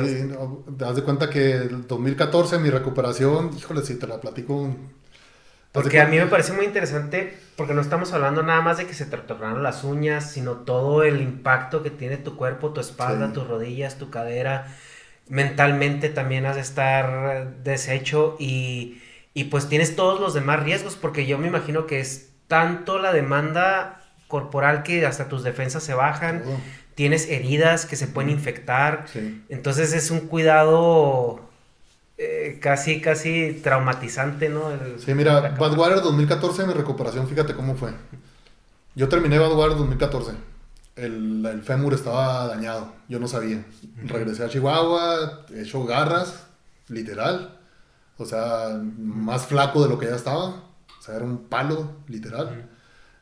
[0.78, 4.74] Te das de cuenta que el 2014 mi recuperación, híjole, si te la platico
[5.72, 8.94] porque a mí me parece muy interesante, porque no estamos hablando nada más de que
[8.94, 13.32] se te retornaron las uñas, sino todo el impacto que tiene tu cuerpo, tu espalda,
[13.32, 14.66] tus rodillas, tu cadera.
[15.28, 19.00] Mentalmente también has de estar deshecho y,
[19.40, 23.10] y pues tienes todos los demás riesgos, porque yo me imagino que es tanto la
[23.10, 26.42] demanda corporal que hasta tus defensas se bajan,
[26.94, 29.06] tienes heridas que se pueden infectar,
[29.48, 31.40] entonces es un cuidado
[32.18, 34.64] eh, casi, casi traumatizante, ¿no?
[34.98, 37.92] sí, mira, Badwater 2014, mi recuperación, fíjate cómo fue.
[38.94, 40.32] Yo terminé Badwater 2014.
[40.96, 43.64] El, el fémur estaba dañado, yo no sabía.
[44.04, 46.46] Regresé a Chihuahua, he hecho garras,
[46.88, 47.59] literal.
[48.20, 50.48] O sea, más flaco de lo que ya estaba.
[50.98, 52.68] O sea, era un palo, literal.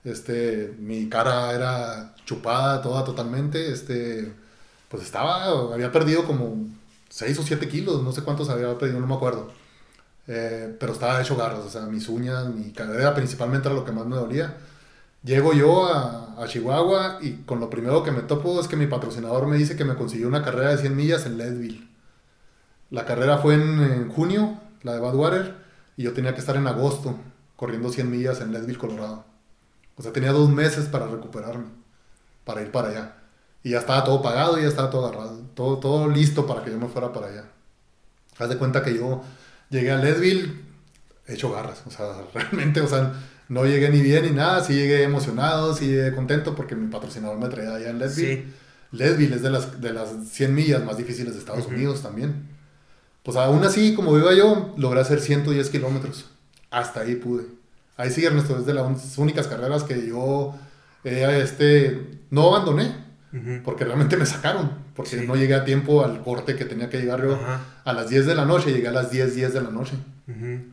[0.05, 3.73] Este, mi cara era chupada toda totalmente.
[3.73, 4.33] Este,
[4.89, 6.67] pues estaba, había perdido como
[7.11, 9.53] 6 o 7 kilos, no sé cuántos había pedido, no me acuerdo.
[10.27, 13.93] Eh, pero estaba hecho garras, o sea, mis uñas, mi cadera principalmente era lo que
[13.93, 14.57] más me dolía.
[15.25, 18.87] Llego yo a, a, Chihuahua y con lo primero que me topo es que mi
[18.87, 21.89] patrocinador me dice que me consiguió una carrera de 100 millas en Leadville.
[22.91, 25.57] La carrera fue en, junio, la de Badwater,
[25.97, 27.19] y yo tenía que estar en agosto
[27.57, 29.25] corriendo 100 millas en Leadville, Colorado.
[29.97, 31.67] O sea, tenía dos meses para recuperarme,
[32.45, 33.17] para ir para allá.
[33.65, 36.71] Y ya estaba todo pagado y ya estaba todo agarrado, todo, todo listo para que
[36.71, 37.45] yo me fuera para allá.
[38.39, 39.23] Haz de cuenta que yo
[39.71, 40.69] llegué a Leadville
[41.27, 43.13] hecho garras, o sea, realmente, o sea,
[43.49, 47.39] no llegué ni bien ni nada, sí llegué emocionado, sí llegué contento porque mi patrocinador
[47.39, 48.45] me traía allá en Leadville.
[48.45, 48.55] Sí.
[48.93, 52.49] Leadville es de las, de las 100 millas más difíciles de Estados Unidos también.
[53.29, 56.25] Pues aún así, como iba yo, logré hacer 110 kilómetros.
[56.71, 57.45] Hasta ahí pude.
[57.99, 60.55] Ahí sí, Ernesto, es de las únicas carreras que yo
[61.05, 62.91] eh, este, no abandoné.
[63.67, 67.23] Porque realmente me sacaron, porque no llegué a tiempo al corte que tenía que llegar
[67.23, 67.39] yo
[67.85, 69.93] a las 10 de la noche, llegué a las 10, 10 de la noche.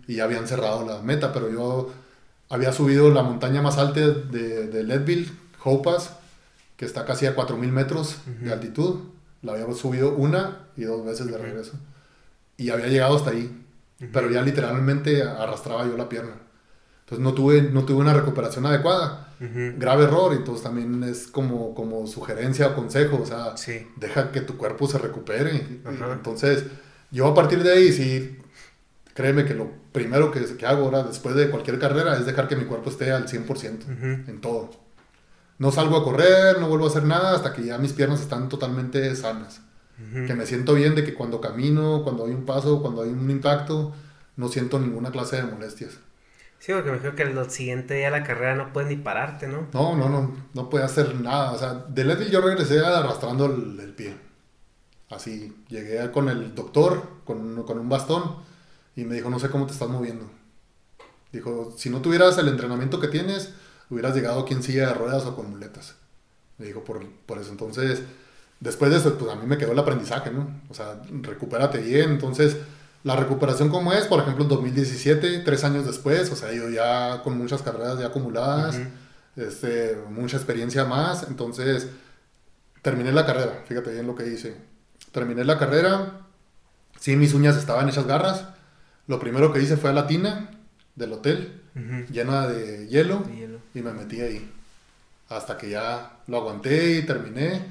[0.07, 1.91] Y ya habían cerrado la meta, pero yo
[2.48, 5.30] había subido la montaña más alta de, de Leadville,
[5.61, 6.11] Hopas,
[6.77, 9.02] que está casi a 4.000 metros de altitud.
[9.41, 11.73] La había subido una y dos veces de regreso.
[12.57, 13.61] Y había llegado hasta ahí.
[14.11, 16.34] Pero ya literalmente arrastraba yo la pierna.
[17.02, 19.34] Entonces no tuve, no tuve una recuperación adecuada.
[19.77, 20.34] Grave error.
[20.34, 23.19] Entonces también es como, como sugerencia o consejo.
[23.22, 23.57] O sea,
[23.98, 25.82] deja que tu cuerpo se recupere.
[26.14, 26.65] Entonces
[27.11, 28.38] yo a partir de ahí sí,
[29.14, 32.56] créeme que lo primero que, que hago ahora después de cualquier carrera es dejar que
[32.57, 34.72] mi cuerpo esté al 100% en todo.
[35.57, 38.49] No salgo a correr, no vuelvo a hacer nada hasta que ya mis piernas están
[38.49, 39.61] totalmente sanas.
[39.98, 43.30] Que me siento bien de que cuando camino, cuando hay un paso, cuando hay un
[43.30, 43.94] impacto,
[44.36, 45.98] no siento ninguna clase de molestias.
[46.60, 49.48] Sí, porque me creo que el siguiente día de la carrera no puedes ni pararte,
[49.48, 49.68] ¿no?
[49.72, 51.52] No, no, no, no puede hacer nada.
[51.52, 54.16] O sea, de Letty yo regresé arrastrando el, pie.
[55.10, 58.38] Así, llegué con el doctor, con, con un bastón,
[58.96, 60.30] y me dijo, no sé cómo te estás moviendo.
[61.32, 63.54] Dijo, si no tuvieras el entrenamiento que tienes,
[63.90, 65.96] hubieras llegado aquí en silla de ruedas o con muletas.
[66.58, 67.52] Me dijo, por, por eso.
[67.52, 68.02] Entonces,
[68.60, 70.61] después de eso, pues a mí me quedó el aprendizaje, ¿no?
[70.69, 72.11] O sea, recupérate bien.
[72.11, 72.57] Entonces,
[73.03, 77.22] la recuperación como es, por ejemplo, en 2017, tres años después, o sea, yo ya
[77.23, 78.80] con muchas carreras ya acumuladas,
[79.36, 81.23] este, mucha experiencia más.
[81.27, 81.88] Entonces,
[82.82, 84.56] terminé la carrera, fíjate bien lo que hice.
[85.11, 86.22] Terminé la carrera,
[86.99, 88.45] sí, mis uñas estaban hechas garras.
[89.07, 90.49] Lo primero que hice fue a la tina
[90.95, 91.61] del hotel,
[92.10, 93.23] llena de hielo,
[93.73, 94.52] y me metí ahí.
[95.30, 97.61] Hasta que ya lo aguanté y terminé.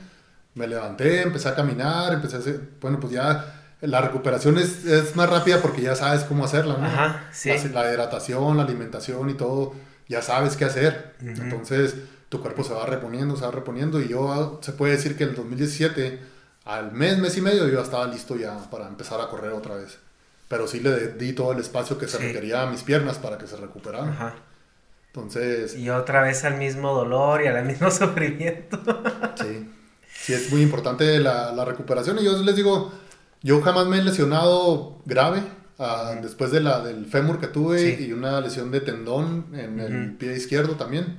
[0.55, 5.15] Me levanté, empecé a caminar, empecé a hacer, bueno, pues ya la recuperación es, es
[5.17, 6.87] más rápida porque ya sabes cómo hacerla, ¿no?
[6.87, 7.51] Ajá, sí.
[7.73, 9.75] la, hidratación, la alimentación y todo,
[10.09, 11.15] ya sabes qué hacer.
[11.21, 11.97] Entonces,
[12.29, 14.01] tu cuerpo se va reponiendo, se va reponiendo.
[14.01, 16.21] Y yo, se puede decir que en el 2017,
[16.65, 19.99] al mes, mes y medio, yo estaba listo ya para empezar a correr otra vez.
[20.49, 23.47] Pero sí le di todo el espacio que se requería a mis piernas para que
[23.47, 24.11] se recuperaran.
[24.11, 24.35] Ajá.
[25.07, 25.77] Entonces...
[25.77, 28.79] Y otra vez al mismo dolor y al mismo sufrimiento.
[29.37, 29.71] sí,
[30.25, 32.19] sí, es muy importante la, la, recuperación.
[32.19, 32.93] Y yo les digo,
[33.43, 35.43] yo jamás me he lesionado grave.
[35.79, 40.13] Ah, después de la, del fémur que tuve y una lesión de tendón en el
[40.15, 41.19] pie izquierdo también.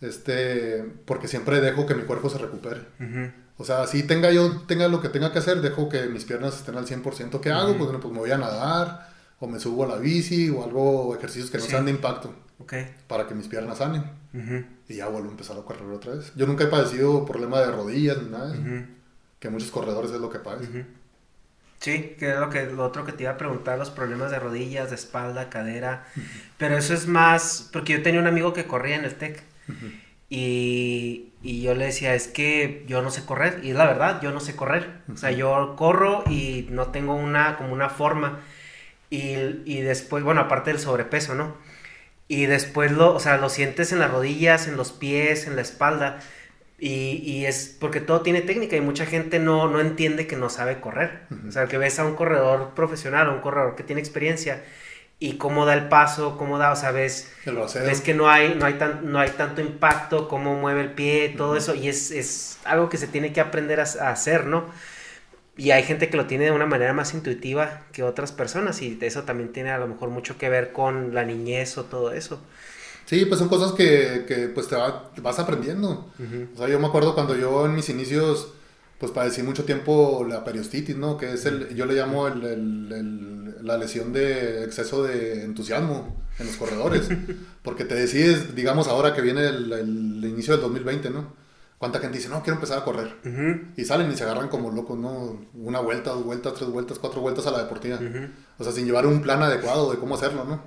[0.00, 2.82] Este, porque siempre dejo que mi cuerpo se recupere.
[3.58, 6.56] O sea, si tenga yo tenga lo que tenga que hacer, dejo que mis piernas
[6.56, 7.40] estén al 100%.
[7.40, 7.76] ¿Qué hago?
[7.78, 9.08] Pues, pues me voy a nadar,
[9.40, 12.34] o me subo a la bici, o algo, ejercicios que no sean de impacto.
[13.06, 14.04] Para que mis piernas sanen.
[14.88, 16.32] Y ya vuelvo a empezar a correr otra vez.
[16.36, 18.54] Yo nunca he padecido problema de rodillas ni nada
[19.38, 20.86] Que muchos corredores es lo que padecen.
[21.78, 24.38] Sí, que es lo, que, lo otro que te iba a preguntar, los problemas de
[24.38, 26.06] rodillas, de espalda, cadera.
[26.58, 29.42] Pero eso es más, porque yo tenía un amigo que corría en el TEC.
[30.30, 33.60] y, y, yo le decía, es que yo no sé correr.
[33.62, 35.00] Y es la verdad, yo no sé correr.
[35.12, 38.40] O sea, yo corro y no tengo una, como una forma.
[39.10, 39.34] Y,
[39.64, 41.54] y después, bueno, aparte del sobrepeso, ¿no?
[42.28, 45.62] Y después lo, o sea, lo sientes en las rodillas, en los pies, en la
[45.62, 46.20] espalda.
[46.78, 50.50] Y, y es porque todo tiene técnica y mucha gente no, no entiende que no
[50.50, 51.22] sabe correr.
[51.48, 54.62] O sea, que ves a un corredor profesional, a un corredor que tiene experiencia
[55.18, 58.66] y cómo da el paso, cómo da, o sea, ves, ves que no hay, no,
[58.66, 61.74] hay tan, no hay tanto impacto, cómo mueve el pie, todo eso.
[61.74, 64.66] Y es, es, algo que se tiene que aprender a, a hacer, ¿no?
[65.56, 68.98] Y hay gente que lo tiene de una manera más intuitiva que otras personas y
[69.00, 72.40] eso también tiene a lo mejor mucho que ver con la niñez o todo eso.
[73.06, 74.76] Sí, pues son cosas que, que pues te,
[75.22, 76.10] vas aprendiendo.
[76.54, 78.52] O sea, yo me acuerdo cuando yo en mis inicios
[78.98, 81.18] pues padecí mucho tiempo la periostitis, ¿no?
[81.18, 86.46] Que es el, yo le llamo el, el, la lesión de exceso de entusiasmo en
[86.46, 87.08] los corredores.
[87.62, 91.34] Porque te decides, digamos, ahora que viene el, inicio del 2020, ¿no?
[91.78, 93.16] ¿Cuánta gente dice, no, quiero empezar a correr?
[93.76, 95.38] Y salen y se agarran como locos, ¿no?
[95.52, 97.98] Una vuelta, dos vueltas, tres vueltas, cuatro vueltas a la deportiva.
[98.58, 100.62] O sea, sin llevar un plan adecuado de cómo hacerlo, ¿no?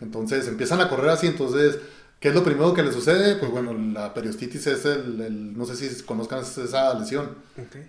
[0.00, 1.80] Entonces empiezan a correr así, entonces,
[2.20, 3.34] ¿qué es lo primero que les sucede?
[3.36, 7.30] Pues bueno, la periostitis es el, no sé si conozcan esa lesión,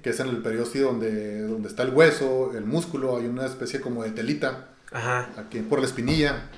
[0.01, 3.81] que es en el periósteo donde, donde está el hueso, el músculo, hay una especie
[3.81, 4.69] como de telita,
[5.37, 6.49] aquí por la espinilla.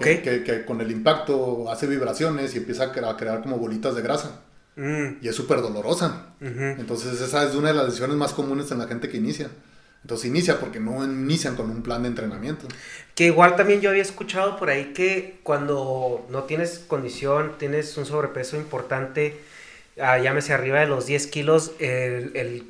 [0.00, 4.40] Que, que, con el impacto hace vibraciones y empieza a crear como bolitas de grasa.
[4.76, 5.18] Mm.
[5.22, 6.34] Y es súper dolorosa.
[6.40, 9.50] Entonces esa es una de las lesiones más comunes en la gente que inicia.
[10.02, 12.68] Entonces inicia porque no inician con un plan de entrenamiento.
[13.14, 18.04] Que igual también yo había escuchado por ahí que cuando no tienes condición, tienes un
[18.04, 19.40] sobrepeso importante,
[19.98, 22.66] ah, llámese arriba de los 10 kilos, el,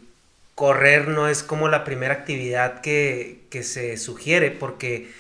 [0.55, 5.11] correr no es como la primera actividad que, que se sugiere porque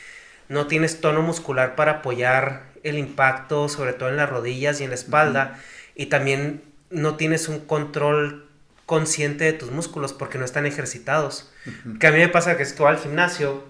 [0.48, 4.90] no tienes tono muscular para apoyar el impacto, sobre todo en las rodillas y en
[4.90, 5.61] la espalda,
[5.97, 6.62] y también
[6.95, 8.49] no tienes un control
[8.87, 11.53] consciente de tus músculos porque no están ejercitados.
[11.99, 13.65] Que a mí me pasa que es al gimnasio,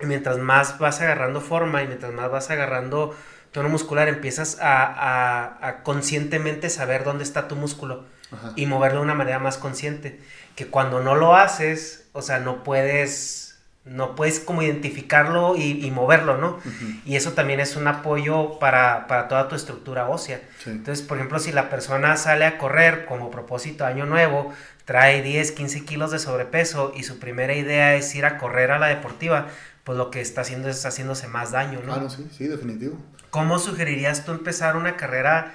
[0.00, 3.16] y mientras más vas agarrando forma y mientras más vas agarrando
[3.52, 8.04] tono muscular, empiezas a, conscientemente saber dónde está tu músculo
[8.56, 10.20] y moverlo de una manera más consciente.
[10.54, 13.47] Que cuando no lo haces, o sea, no puedes
[13.88, 16.58] no puedes como identificarlo y, moverlo, ¿no?
[17.04, 20.40] Y eso también es un apoyo para, toda tu estructura ósea.
[20.66, 24.52] Entonces, por ejemplo, si la persona sale a correr como propósito año nuevo,
[24.84, 28.78] trae 10, 15 kilos de sobrepeso y su primera idea es ir a correr a
[28.78, 29.48] la deportiva,
[29.84, 31.94] pues lo que está haciendo es haciéndose más daño, ¿no?
[31.94, 32.98] Claro, sí, sí, definitivo.
[33.30, 35.54] ¿Cómo sugerirías tú empezar una carrera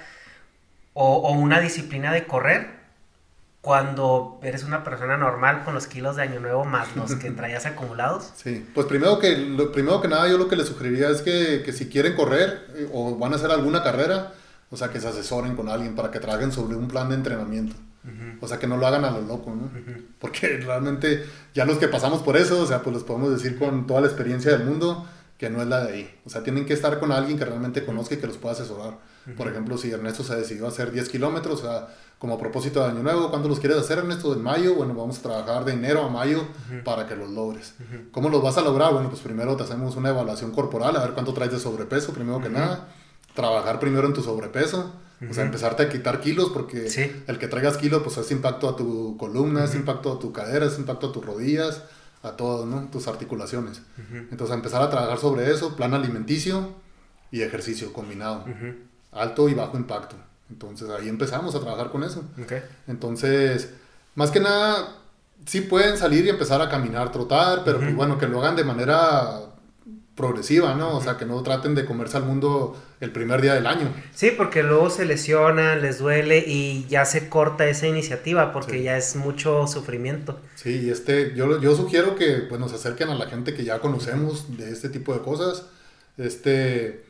[0.92, 2.83] o, o una disciplina de correr?
[3.64, 7.64] Cuando eres una persona normal con los kilos de año nuevo más los que traías
[7.64, 8.30] acumulados?
[8.36, 11.62] Sí, pues primero que, lo, primero que nada yo lo que les sugeriría es que,
[11.64, 14.34] que, si quieren correr eh, o van a hacer alguna carrera,
[14.70, 17.74] o sea, que se asesoren con alguien para que trabajen sobre un plan de entrenamiento.
[18.42, 19.70] O sea, que no lo hagan a lo loco, ¿no?
[20.18, 21.24] Porque realmente
[21.54, 24.08] ya los que pasamos por eso, o sea, pues les podemos decir con toda la
[24.08, 25.06] experiencia del mundo
[25.38, 26.20] que no es la de ahí.
[26.26, 28.98] O sea, tienen que estar con alguien que realmente conozca y que los pueda asesorar.
[29.38, 31.88] Por ejemplo, si Ernesto se decidió hacer 10 kilómetros, o sea,
[32.24, 34.32] como a propósito de Año Nuevo, ¿cuándo los quieres hacer, Ernesto?
[34.32, 34.74] ¿En mayo?
[34.76, 36.42] Bueno, vamos a trabajar de enero a mayo
[36.82, 37.74] para que los logres.
[38.12, 38.94] ¿Cómo los vas a lograr?
[38.94, 42.40] Bueno, pues primero te hacemos una evaluación corporal, a ver cuánto traes de sobrepeso, primero
[42.40, 42.88] que nada.
[43.34, 44.90] Trabajar primero en tu sobrepeso.
[45.28, 46.88] O sea, empezarte a quitar kilos porque
[47.26, 50.64] el que traigas kilos pues es impacto a tu columna, es impacto a tu cadera,
[50.64, 51.82] es impacto a tus rodillas,
[52.22, 52.88] a todas, ¿no?
[52.90, 53.82] Tus articulaciones.
[54.30, 56.70] Entonces, empezar a trabajar sobre eso, plan alimenticio
[57.30, 58.46] y ejercicio combinado
[59.12, 60.16] alto y bajo impacto.
[60.54, 62.22] Entonces ahí empezamos a trabajar con eso.
[62.86, 63.70] Entonces,
[64.14, 65.00] más que nada,
[65.46, 68.62] sí pueden salir y empezar a caminar, trotar, pero pues, bueno, que lo hagan de
[68.62, 69.40] manera
[70.14, 70.96] progresiva, ¿no?
[70.96, 73.92] O sea, que no traten de comerse al mundo el primer día del año.
[74.14, 78.96] Sí, porque luego se lesionan, les duele y ya se corta esa iniciativa porque ya
[78.96, 80.38] es mucho sufrimiento.
[80.54, 84.56] Sí, este, yo, yo sugiero que pues, nos acerquen a la gente que ya conocemos
[84.56, 85.66] de este tipo de cosas.
[86.16, 87.03] Este,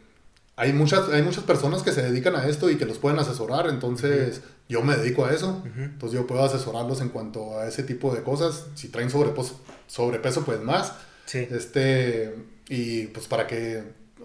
[0.56, 3.68] hay muchas, hay muchas personas que se dedican a esto y que los pueden asesorar,
[3.68, 8.14] entonces yo me dedico a eso, entonces yo puedo asesorarlos en cuanto a ese tipo
[8.14, 10.92] de cosas, si traen sobrepeso, sobrepeso pues más,
[11.32, 12.36] este,
[12.68, 13.82] y pues para que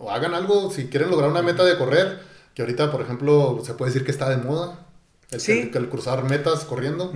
[0.07, 2.19] hagan algo, si quieren lograr una meta de correr,
[2.53, 4.85] que ahorita por ejemplo se puede decir que está de moda,
[5.31, 7.11] el, el, cruzar metas corriendo,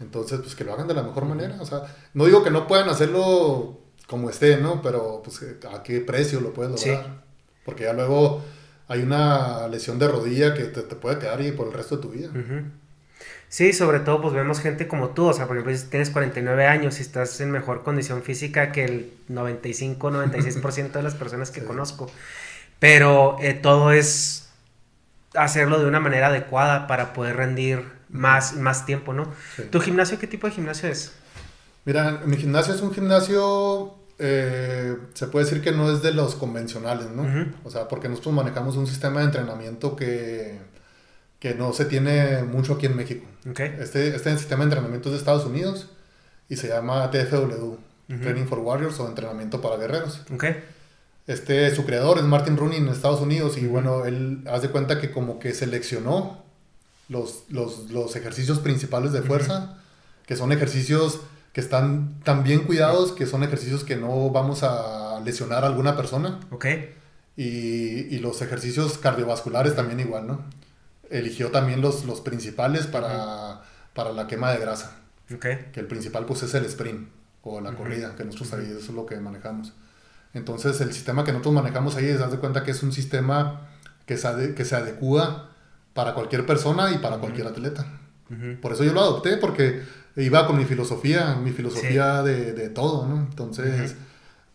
[0.00, 1.82] entonces pues que lo hagan de la mejor manera, o sea,
[2.14, 4.80] no digo que no puedan hacerlo como esté, ¿no?
[4.82, 7.23] Pero pues a qué precio lo puedes lograr.
[7.64, 8.42] Porque ya luego
[8.88, 12.10] hay una lesión de rodilla que te, puede quedar ahí por el resto de tu
[12.10, 12.30] vida.
[13.48, 16.66] Sí, sobre todo pues vemos gente como tú, o sea, por ejemplo, si tienes 49
[16.66, 21.62] años y estás en mejor condición física que el 95, 96% de las personas que
[21.62, 22.10] conozco.
[22.80, 24.48] Pero eh, todo es
[25.34, 29.32] hacerlo de una manera adecuada para poder rendir más, más tiempo, ¿no?
[29.70, 31.12] ¿Tu gimnasio qué tipo de gimnasio es?
[31.84, 36.34] Mira, mi gimnasio es un gimnasio eh, se puede decir que no es de los
[36.34, 37.26] convencionales, ¿no?
[37.64, 40.58] O sea, porque nosotros manejamos un sistema de entrenamiento que,
[41.40, 43.26] que no se tiene mucho aquí en México.
[43.80, 45.90] Este, este sistema de entrenamiento es de Estados Unidos
[46.48, 47.76] y se llama TFW,
[48.20, 50.20] Training for Warriors o entrenamiento para guerreros.
[51.26, 55.10] Este, su creador es Martin Rooney en Estados Unidos y bueno, él hace cuenta que
[55.10, 56.44] como que seleccionó
[57.08, 59.78] los, los, los ejercicios principales de fuerza,
[60.26, 61.20] que son ejercicios
[61.54, 65.96] que están tan bien cuidados que son ejercicios que no vamos a lesionar a alguna
[65.96, 66.40] persona.
[66.50, 66.66] Ok.
[67.36, 70.44] Y, y los ejercicios cardiovasculares también igual, ¿no?
[71.10, 73.62] Eligió también los, los principales para,
[73.94, 74.96] para la quema de grasa.
[75.32, 75.46] Ok.
[75.72, 77.08] Que el principal pues es el sprint
[77.42, 79.72] o la corrida, que nosotros ahí eso es lo que manejamos.
[80.32, 83.68] Entonces el sistema que nosotros manejamos ahí es, das de cuenta que es un sistema
[84.06, 85.50] que se, que se adecua
[85.92, 87.86] para cualquier persona y para cualquier atleta.
[88.60, 89.82] Por eso yo lo adopté, porque
[90.16, 93.16] iba con mi filosofía, mi filosofía de, de, todo, ¿no?
[93.16, 93.96] Entonces,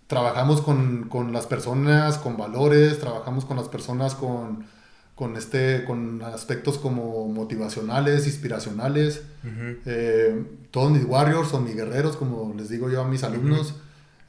[0.08, 4.66] trabajamos con, con, las personas, con valores, trabajamos con las personas con,
[5.16, 9.24] con, este, con aspectos como motivacionales, inspiracionales.
[9.86, 13.76] Eh, todos mis warriors o mis guerreros, como les digo yo a mis alumnos,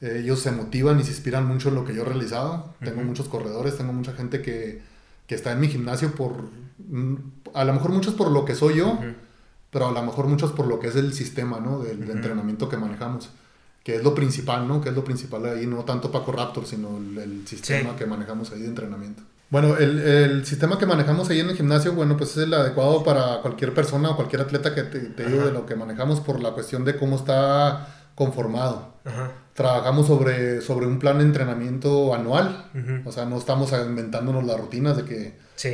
[0.01, 2.73] ellos se motivan y se inspiran mucho en lo que yo he realizado.
[2.83, 4.81] Tengo muchos corredores, tengo mucha gente que,
[5.27, 6.49] que, está en mi gimnasio por,
[6.89, 7.15] mm,
[7.53, 8.99] a lo mejor muchos por lo que soy yo
[9.71, 11.79] pero a lo mejor muchos por lo que es el sistema, ¿no?
[11.79, 13.29] Del, entrenamiento que manejamos,
[13.83, 14.81] que es lo principal, ¿no?
[14.81, 18.61] Que es lo principal ahí, no tanto Paco Raptor, sino el, sistema que manejamos ahí
[18.61, 19.23] de entrenamiento.
[19.49, 23.03] Bueno, el, el, sistema que manejamos ahí en el gimnasio, bueno, pues es el adecuado
[23.03, 26.41] para cualquier persona o cualquier atleta que te, te digo de lo que manejamos por
[26.41, 28.93] la cuestión de cómo está conformado.
[29.53, 32.69] Trabajamos sobre, sobre un plan de entrenamiento anual.
[33.05, 35.33] O sea, no estamos inventándonos las rutinas de que,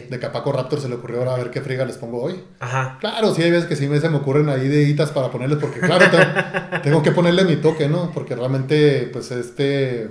[0.09, 2.23] de que a Paco Raptor se le ocurrió ahora a ver qué friga les pongo
[2.23, 2.43] hoy.
[2.59, 2.97] Ajá.
[2.99, 5.79] Claro, sí hay veces que sí me, se me ocurren ahí deditas para ponerles, porque
[5.79, 6.05] claro,
[6.83, 8.11] tengo, que ponerle mi toque, ¿no?
[8.11, 10.09] Porque realmente, pues este,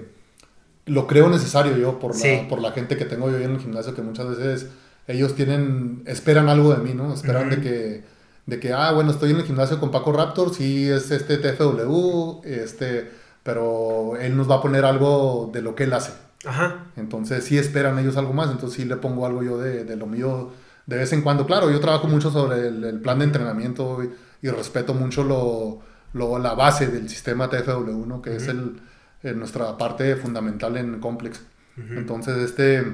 [0.86, 3.94] lo creo necesario yo por la, por la gente que tengo yo en el gimnasio,
[3.94, 4.68] que muchas veces
[5.08, 7.12] ellos tienen, esperan algo de mí, ¿no?
[7.12, 8.04] Esperan de que,
[8.46, 12.42] de que, ah, bueno, estoy en el gimnasio con Paco Raptor, sí es este TFW,
[12.44, 16.12] este pero él nos va a poner algo de lo que él hace.
[16.44, 16.86] Ajá.
[16.96, 20.06] Entonces sí esperan ellos algo más, entonces sí le pongo algo yo de, de lo
[20.06, 20.50] mío
[20.86, 21.46] de vez en cuando.
[21.46, 24.02] Claro, yo trabajo mucho sobre el, plan de entrenamiento
[24.42, 25.80] y, respeto mucho lo,
[26.12, 28.20] lo, la base del sistema TFW, ¿no?
[28.20, 28.80] que es el,
[29.36, 31.40] nuestra parte fundamental en Complex.
[31.76, 32.84] Entonces, este,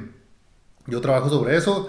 [0.87, 1.89] yo trabajo sobre eso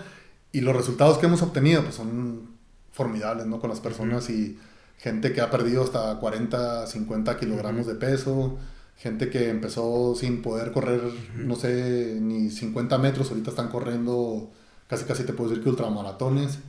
[0.53, 2.52] y los resultados que hemos obtenido pues, son
[2.91, 3.60] formidables ¿no?
[3.60, 4.57] con las personas y
[5.03, 8.57] gente que ha perdido hasta 40, 50 kilogramos de peso,
[8.97, 11.01] gente que empezó sin poder correr,
[11.35, 14.49] no sé, ni 50 metros, ahorita están corriendo
[14.88, 16.59] casi casi te puedo decir que ultramaratones.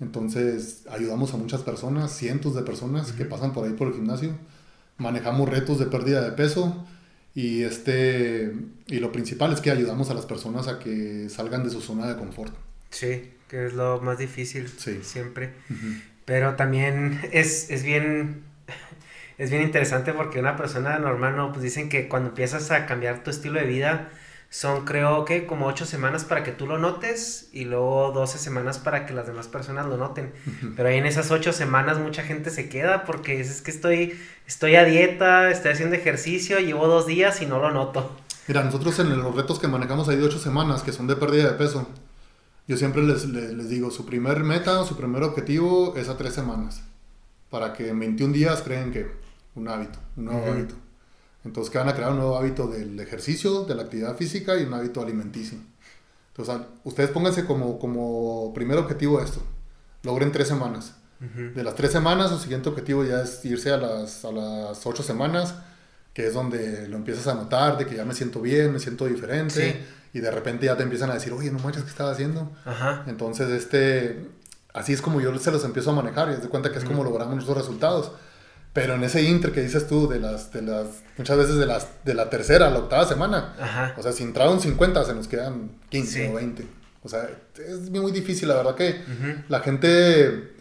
[0.00, 4.36] Entonces ayudamos a muchas personas, cientos de personas que pasan por ahí por el gimnasio.
[4.98, 6.84] Manejamos retos de pérdida de peso
[7.34, 8.54] y, este,
[8.86, 12.06] y lo principal es que ayudamos a las personas a que salgan de su zona
[12.06, 12.52] de confort.
[12.90, 15.54] Sí, que es lo más difícil siempre.
[16.28, 18.44] Pero también es, es bien
[19.38, 23.24] es bien interesante porque una persona normal, no, pues dicen que cuando empiezas a cambiar
[23.24, 24.10] tu estilo de vida,
[24.50, 28.78] son creo que como ocho semanas para que tú lo notes y luego 12 semanas
[28.78, 30.34] para que las demás personas lo noten.
[30.76, 34.76] Pero ahí en esas ocho semanas mucha gente se queda porque es, que estoy, estoy
[34.76, 38.14] a dieta, estoy haciendo ejercicio, llevo dos días y no lo noto.
[38.48, 41.52] Mira, nosotros en los retos que manejamos ahí de ocho semanas, que son de pérdida
[41.52, 41.88] de peso,
[42.68, 46.82] yo siempre les, les, digo, su primer meta, su primer objetivo es a tres semanas.
[47.48, 49.10] Para que en 21 días creen que
[49.54, 50.74] un hábito, un nuevo hábito.
[51.46, 54.64] Entonces que van a crear un nuevo hábito del ejercicio, de la actividad física y
[54.64, 55.56] un hábito alimenticio.
[56.36, 59.40] Entonces ustedes pónganse como, como primer objetivo esto.
[60.02, 60.94] Logren tres semanas.
[61.20, 65.02] De las tres semanas, su siguiente objetivo ya es irse a las, a las ocho
[65.02, 65.54] semanas,
[66.12, 69.06] que es donde lo empiezas a notar, de que ya me siento bien, me siento
[69.06, 72.50] diferente y de repente ya te empiezan a decir, oye, no manches, ¿qué estaba haciendo?
[72.64, 73.04] Ajá.
[73.06, 74.26] Entonces, este,
[74.72, 77.04] así es como yo se los empiezo a manejar y te cuenta que es como
[77.04, 78.12] logramos nuestros resultados.
[78.72, 80.86] Pero en ese inter que dices tú, de las, de las,
[81.16, 83.94] muchas veces de, las, de la tercera a la octava semana, Ajá.
[83.96, 86.66] o sea, si entraron 50, se nos quedan 15 o 20.
[87.02, 89.00] O sea, es muy difícil, la verdad que
[89.48, 90.52] la gente,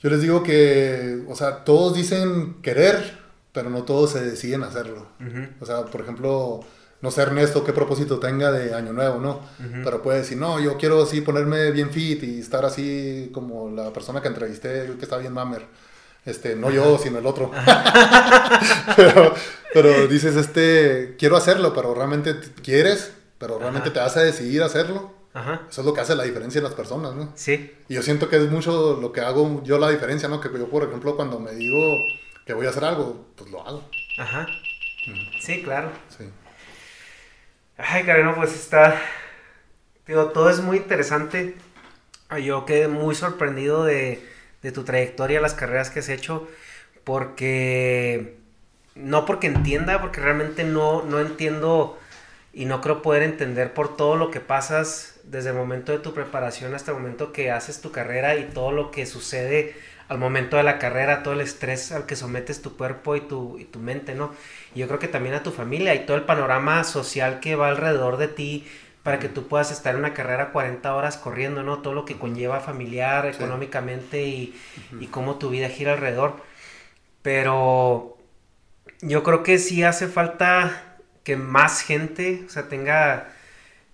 [0.00, 3.18] yo les digo que, o sea, todos dicen querer,
[3.52, 5.06] pero no todos se deciden hacerlo.
[5.60, 6.60] O sea, por ejemplo,
[7.00, 9.40] no sé Ernesto qué propósito tenga de año nuevo, ¿no?
[9.84, 13.92] Pero puede decir, no, yo quiero así ponerme bien fit y estar así como la
[13.92, 15.66] persona que entrevisté, que está bien mamer.
[16.24, 17.50] Este, no yo, sino el otro.
[19.72, 25.16] pero, dices, este, quiero hacerlo, pero realmente quieres, pero realmente te vas a decidir hacerlo.
[25.70, 27.32] Eso es lo que hace la diferencia en las personas, ¿no?
[27.36, 27.72] Sí.
[27.88, 30.40] Y yo siento que es mucho lo que hago yo la diferencia, ¿no?
[30.40, 31.96] Que yo, por ejemplo, cuando me digo
[32.44, 33.88] que voy a hacer algo, pues lo hago.
[34.18, 34.48] Ajá.
[35.40, 35.92] Sí, claro.
[36.08, 36.24] Sí.
[37.78, 39.00] Ay, no, pues está.
[40.06, 41.54] Digo, todo es muy interesante.
[42.44, 44.22] Yo quedé muy sorprendido de,
[44.62, 46.48] de tu trayectoria, las carreras que has hecho,
[47.04, 48.38] porque.
[48.96, 51.98] No porque entienda, porque realmente no, no entiendo
[52.52, 56.14] y no creo poder entender por todo lo que pasas desde el momento de tu
[56.14, 59.76] preparación hasta el momento que haces tu carrera y todo lo que sucede
[60.08, 63.58] al momento de la carrera, todo el estrés al que sometes tu cuerpo y tu,
[63.58, 64.32] y tu mente, ¿no?
[64.74, 67.68] Y yo creo que también a tu familia y todo el panorama social que va
[67.68, 68.66] alrededor de ti
[69.02, 71.78] para que tú puedas estar en una carrera 40 horas corriendo, ¿no?
[71.82, 74.54] Todo lo que conlleva familiar, económicamente y,
[75.00, 76.36] y cómo tu vida gira alrededor.
[77.22, 78.18] Pero
[79.02, 83.28] yo creo que sí hace falta que más gente, o sea, tenga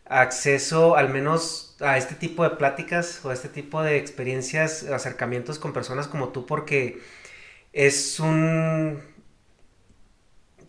[0.06, 5.58] acceso al menos a este tipo de pláticas o a este tipo de experiencias, acercamientos
[5.58, 7.00] con personas como tú, porque
[7.72, 9.00] es un...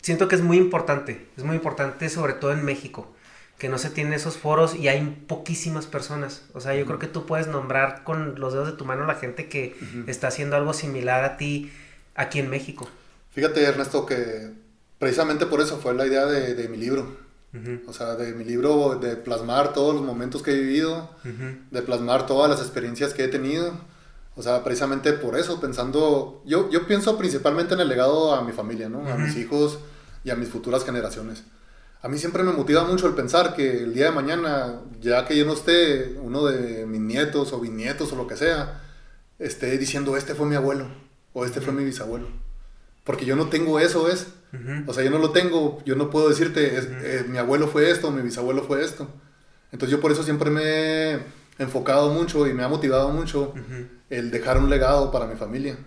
[0.02, 3.12] Siento que es muy importante, es muy importante sobre todo en México,
[3.58, 6.44] que no se tienen esos foros y hay poquísimas personas.
[6.52, 9.06] O sea, yo creo que tú puedes nombrar con los dedos de tu mano a
[9.06, 9.76] la gente que
[10.06, 11.72] está haciendo algo similar a ti
[12.14, 12.88] aquí en México.
[13.32, 14.50] Fíjate, Ernesto, que
[14.98, 17.25] precisamente por eso fue la idea de, de mi libro
[17.86, 21.10] o sea, de mi libro, de plasmar todos los momentos que he vivido,
[21.70, 23.72] de plasmar todas las experiencias que he tenido.
[24.36, 28.52] O sea, precisamente por eso, pensando, yo, yo pienso principalmente en el legado a mi
[28.52, 29.08] familia, ¿no?
[29.08, 29.78] A mis hijos
[30.24, 31.44] y a mis futuras generaciones.
[32.02, 35.36] A mí siempre me motiva mucho el pensar que el día de mañana, ya que
[35.36, 38.82] yo no esté, uno de mis nietos o bisnietos o lo que sea,
[39.38, 40.86] esté diciendo, este fue mi abuelo
[41.32, 42.28] o este fue mi bisabuelo.
[43.06, 44.26] Porque yo no tengo eso, ¿es?
[44.86, 48.10] O sea, yo no lo tengo, yo no puedo decirte, eh, mi abuelo fue esto,
[48.10, 49.08] mi bisabuelo fue esto.
[49.70, 50.62] Entonces yo por eso siempre me
[51.14, 51.20] he
[51.58, 53.54] enfocado mucho y me ha motivado mucho
[54.10, 55.78] el dejar un legado para mi familia.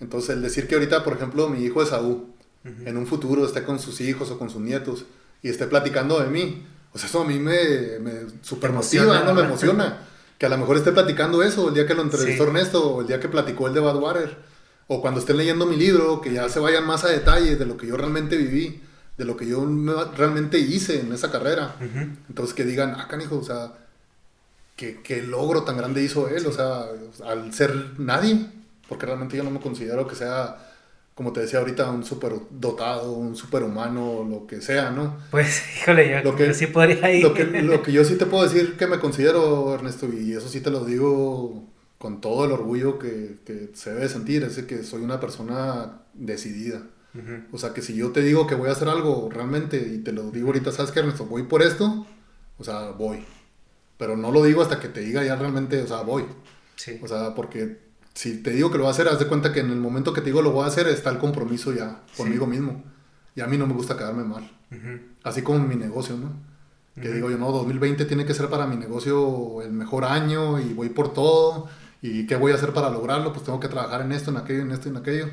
[0.00, 2.26] Entonces el decir que ahorita, por ejemplo, mi hijo es Saúl,
[2.64, 5.04] en un futuro esté con sus hijos o con sus nietos
[5.42, 8.12] y esté platicando de mí, o sea, eso a mí me, me
[8.42, 9.34] super motiva, ¿no?
[9.34, 9.98] Me emociona.
[10.38, 13.06] Que a lo mejor esté platicando eso el día que lo entrevistó Ernesto o el
[13.06, 14.51] día que platicó el de Badwater.
[14.88, 17.76] O cuando estén leyendo mi libro, que ya se vayan más a detalle de lo
[17.76, 18.82] que yo realmente viví,
[19.16, 19.66] de lo que yo
[20.16, 21.76] realmente hice en esa carrera.
[22.28, 23.72] Entonces que digan, ah, canijo, o sea,
[24.76, 26.86] ¿qué, ¿qué, logro tan grande hizo él, o sea,
[27.24, 28.46] al ser nadie,
[28.88, 30.68] porque realmente yo no me considero que sea
[31.14, 35.18] como te decía ahorita, un super dotado, un superhumano, lo que sea, ¿no?
[35.30, 37.22] Pues, híjole, yo, lo que, sí podría ir.
[37.22, 40.48] Lo que, lo que yo sí te puedo decir que me considero, Ernesto, y eso
[40.48, 41.64] sí te lo digo
[42.02, 46.82] con todo el orgullo que, que se debe sentir, es que soy una persona decidida.
[47.52, 50.10] O sea, que si yo te digo que voy a hacer algo realmente, y te
[50.10, 51.26] lo digo ahorita, ¿sabes qué, Ernesto?
[51.26, 52.04] Voy por esto,
[52.58, 53.24] o sea, voy.
[53.98, 56.24] Pero no lo digo hasta que te diga ya realmente, o sea, voy.
[56.74, 56.98] Sí.
[57.00, 57.78] O sea, porque
[58.14, 60.12] si te digo que lo voy a hacer, haz de cuenta que en el momento
[60.12, 62.82] que te digo lo voy a hacer está el compromiso ya conmigo mismo.
[63.36, 64.50] Y a mí no me gusta quedarme mal.
[65.22, 66.32] Así como mi negocio, ¿no?
[67.00, 70.72] Que digo yo, no, 2020 tiene que ser para mi negocio el mejor año y
[70.72, 71.68] voy por todo.
[72.02, 73.32] ¿Y qué voy a hacer para lograrlo?
[73.32, 75.28] Pues tengo que trabajar en esto, en aquello, en esto, en aquello.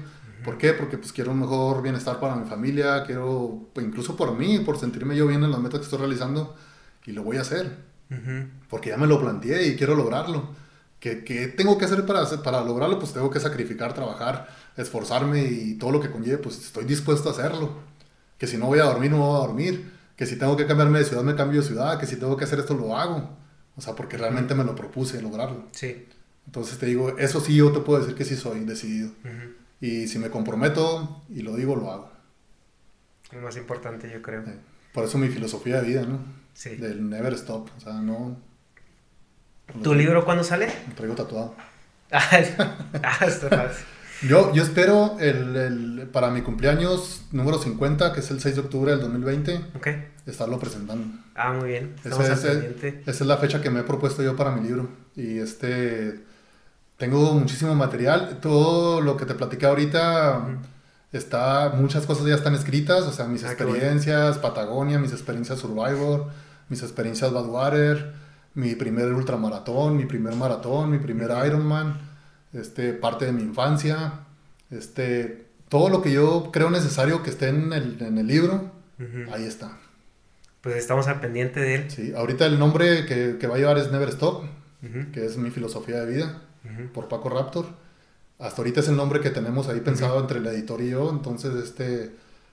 [0.46, 0.74] ¿Por qué?
[0.74, 4.78] Porque pues quiero un mejor bienestar para mi familia, quiero, pues, incluso por mí, por
[4.78, 6.56] sentirme yo bien en las metas que estoy realizando.
[7.06, 7.90] Y lo voy a hacer.
[8.70, 10.50] Porque ya me lo planteé y quiero lograrlo.
[11.00, 13.00] ¿Qué, tengo que hacer para, para lograrlo?
[13.00, 14.48] Pues tengo que sacrificar, trabajar,
[14.78, 17.80] esforzarme y todo lo que conlleve, pues estoy dispuesto a hacerlo.
[18.38, 19.92] Que si no voy a dormir, no voy a dormir.
[20.16, 22.00] Que si tengo que cambiarme de ciudad, me cambio de ciudad.
[22.00, 23.30] Que si tengo que hacer esto, lo hago.
[23.76, 25.68] O sea, porque realmente me lo propuse lograrlo.
[25.72, 26.06] Sí.
[26.50, 29.12] Entonces te digo, eso sí yo te puedo decir que sí soy decidido.
[29.80, 32.12] Y si me comprometo y lo digo, lo hago.
[33.32, 34.44] Lo más importante, yo creo.
[34.92, 36.18] por eso mi filosofía de vida, ¿no?
[36.56, 36.76] Sí.
[36.76, 37.70] Del never stop.
[37.78, 38.36] O sea, no
[39.84, 40.74] ¿Tu libro cuándo sale?
[40.88, 41.54] Lo traigo tatuado.
[42.12, 42.40] ah,
[43.28, 43.72] está
[44.28, 48.62] Yo, yo espero el, el, para mi cumpleaños número 50, que es el 6 de
[48.62, 50.08] octubre del 2020, okay.
[50.26, 51.16] estarlo presentando.
[51.36, 51.94] Ah, muy bien.
[52.04, 54.90] Estamos esa, esa es la fecha que me he propuesto yo para mi libro.
[55.16, 56.28] Y este,
[57.00, 58.38] tengo muchísimo material.
[58.40, 60.60] Todo lo que te platiqué ahorita,
[61.12, 63.06] está, muchas cosas ya están escritas.
[63.06, 66.28] O sea, mis ah, experiencias, Patagonia, mis experiencias Survivor,
[66.70, 68.20] mis experiencias Badwater
[68.54, 72.00] mi primer ultramaratón, mi primer maratón, mi primer Ironman,
[72.54, 74.26] este, parte de mi infancia,
[74.72, 78.72] este, todo lo que yo creo necesario que esté en el, en el libro,
[79.32, 79.78] ahí está.
[80.62, 81.92] Pues estamos al pendiente de él.
[81.92, 84.44] Sí, ahorita el nombre que, que va a llevar es Never Stop,
[85.14, 86.42] que es mi filosofía de vida,
[86.94, 87.66] por Paco Raptor.
[88.40, 91.56] Hasta ahorita es el nombre que tenemos ahí pensado entre el editor y yo, entonces
[91.56, 92.12] este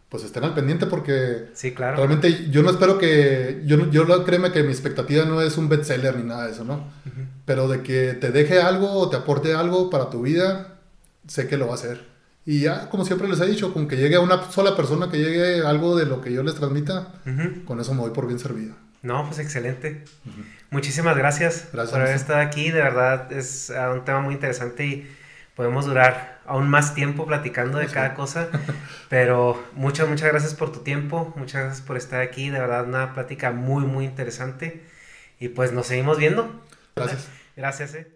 [0.08, 1.96] pues estén al pendiente porque sí, claro.
[1.96, 6.16] realmente yo no espero que, yo, yo créeme que mi expectativa no es un bestseller
[6.16, 6.84] ni nada de eso, ¿no?
[7.44, 10.78] Pero de que te deje algo o te aporte algo para tu vida,
[11.26, 12.04] sé que lo va a hacer.
[12.44, 15.18] Y ya, como siempre les he dicho, con que llegue a una sola persona que
[15.18, 17.12] llegue algo de lo que yo les transmita,
[17.64, 18.74] con eso me voy por bien servido.
[19.02, 20.04] No, pues excelente.
[20.70, 22.70] Muchísimas gracias, gracias por haber estado aquí.
[22.70, 25.16] De verdad es ah, un tema muy interesante y
[25.54, 28.48] podemos durar aún más tiempo platicando de cada cosa,
[29.08, 33.14] pero muchas, muchas gracias por tu tiempo, muchas gracias por estar aquí, de verdad una
[33.14, 34.82] plática muy, muy interesante
[35.38, 36.62] y pues nos seguimos viendo.
[36.94, 37.28] Gracias.
[37.56, 37.94] Gracias.
[37.94, 38.15] Eh.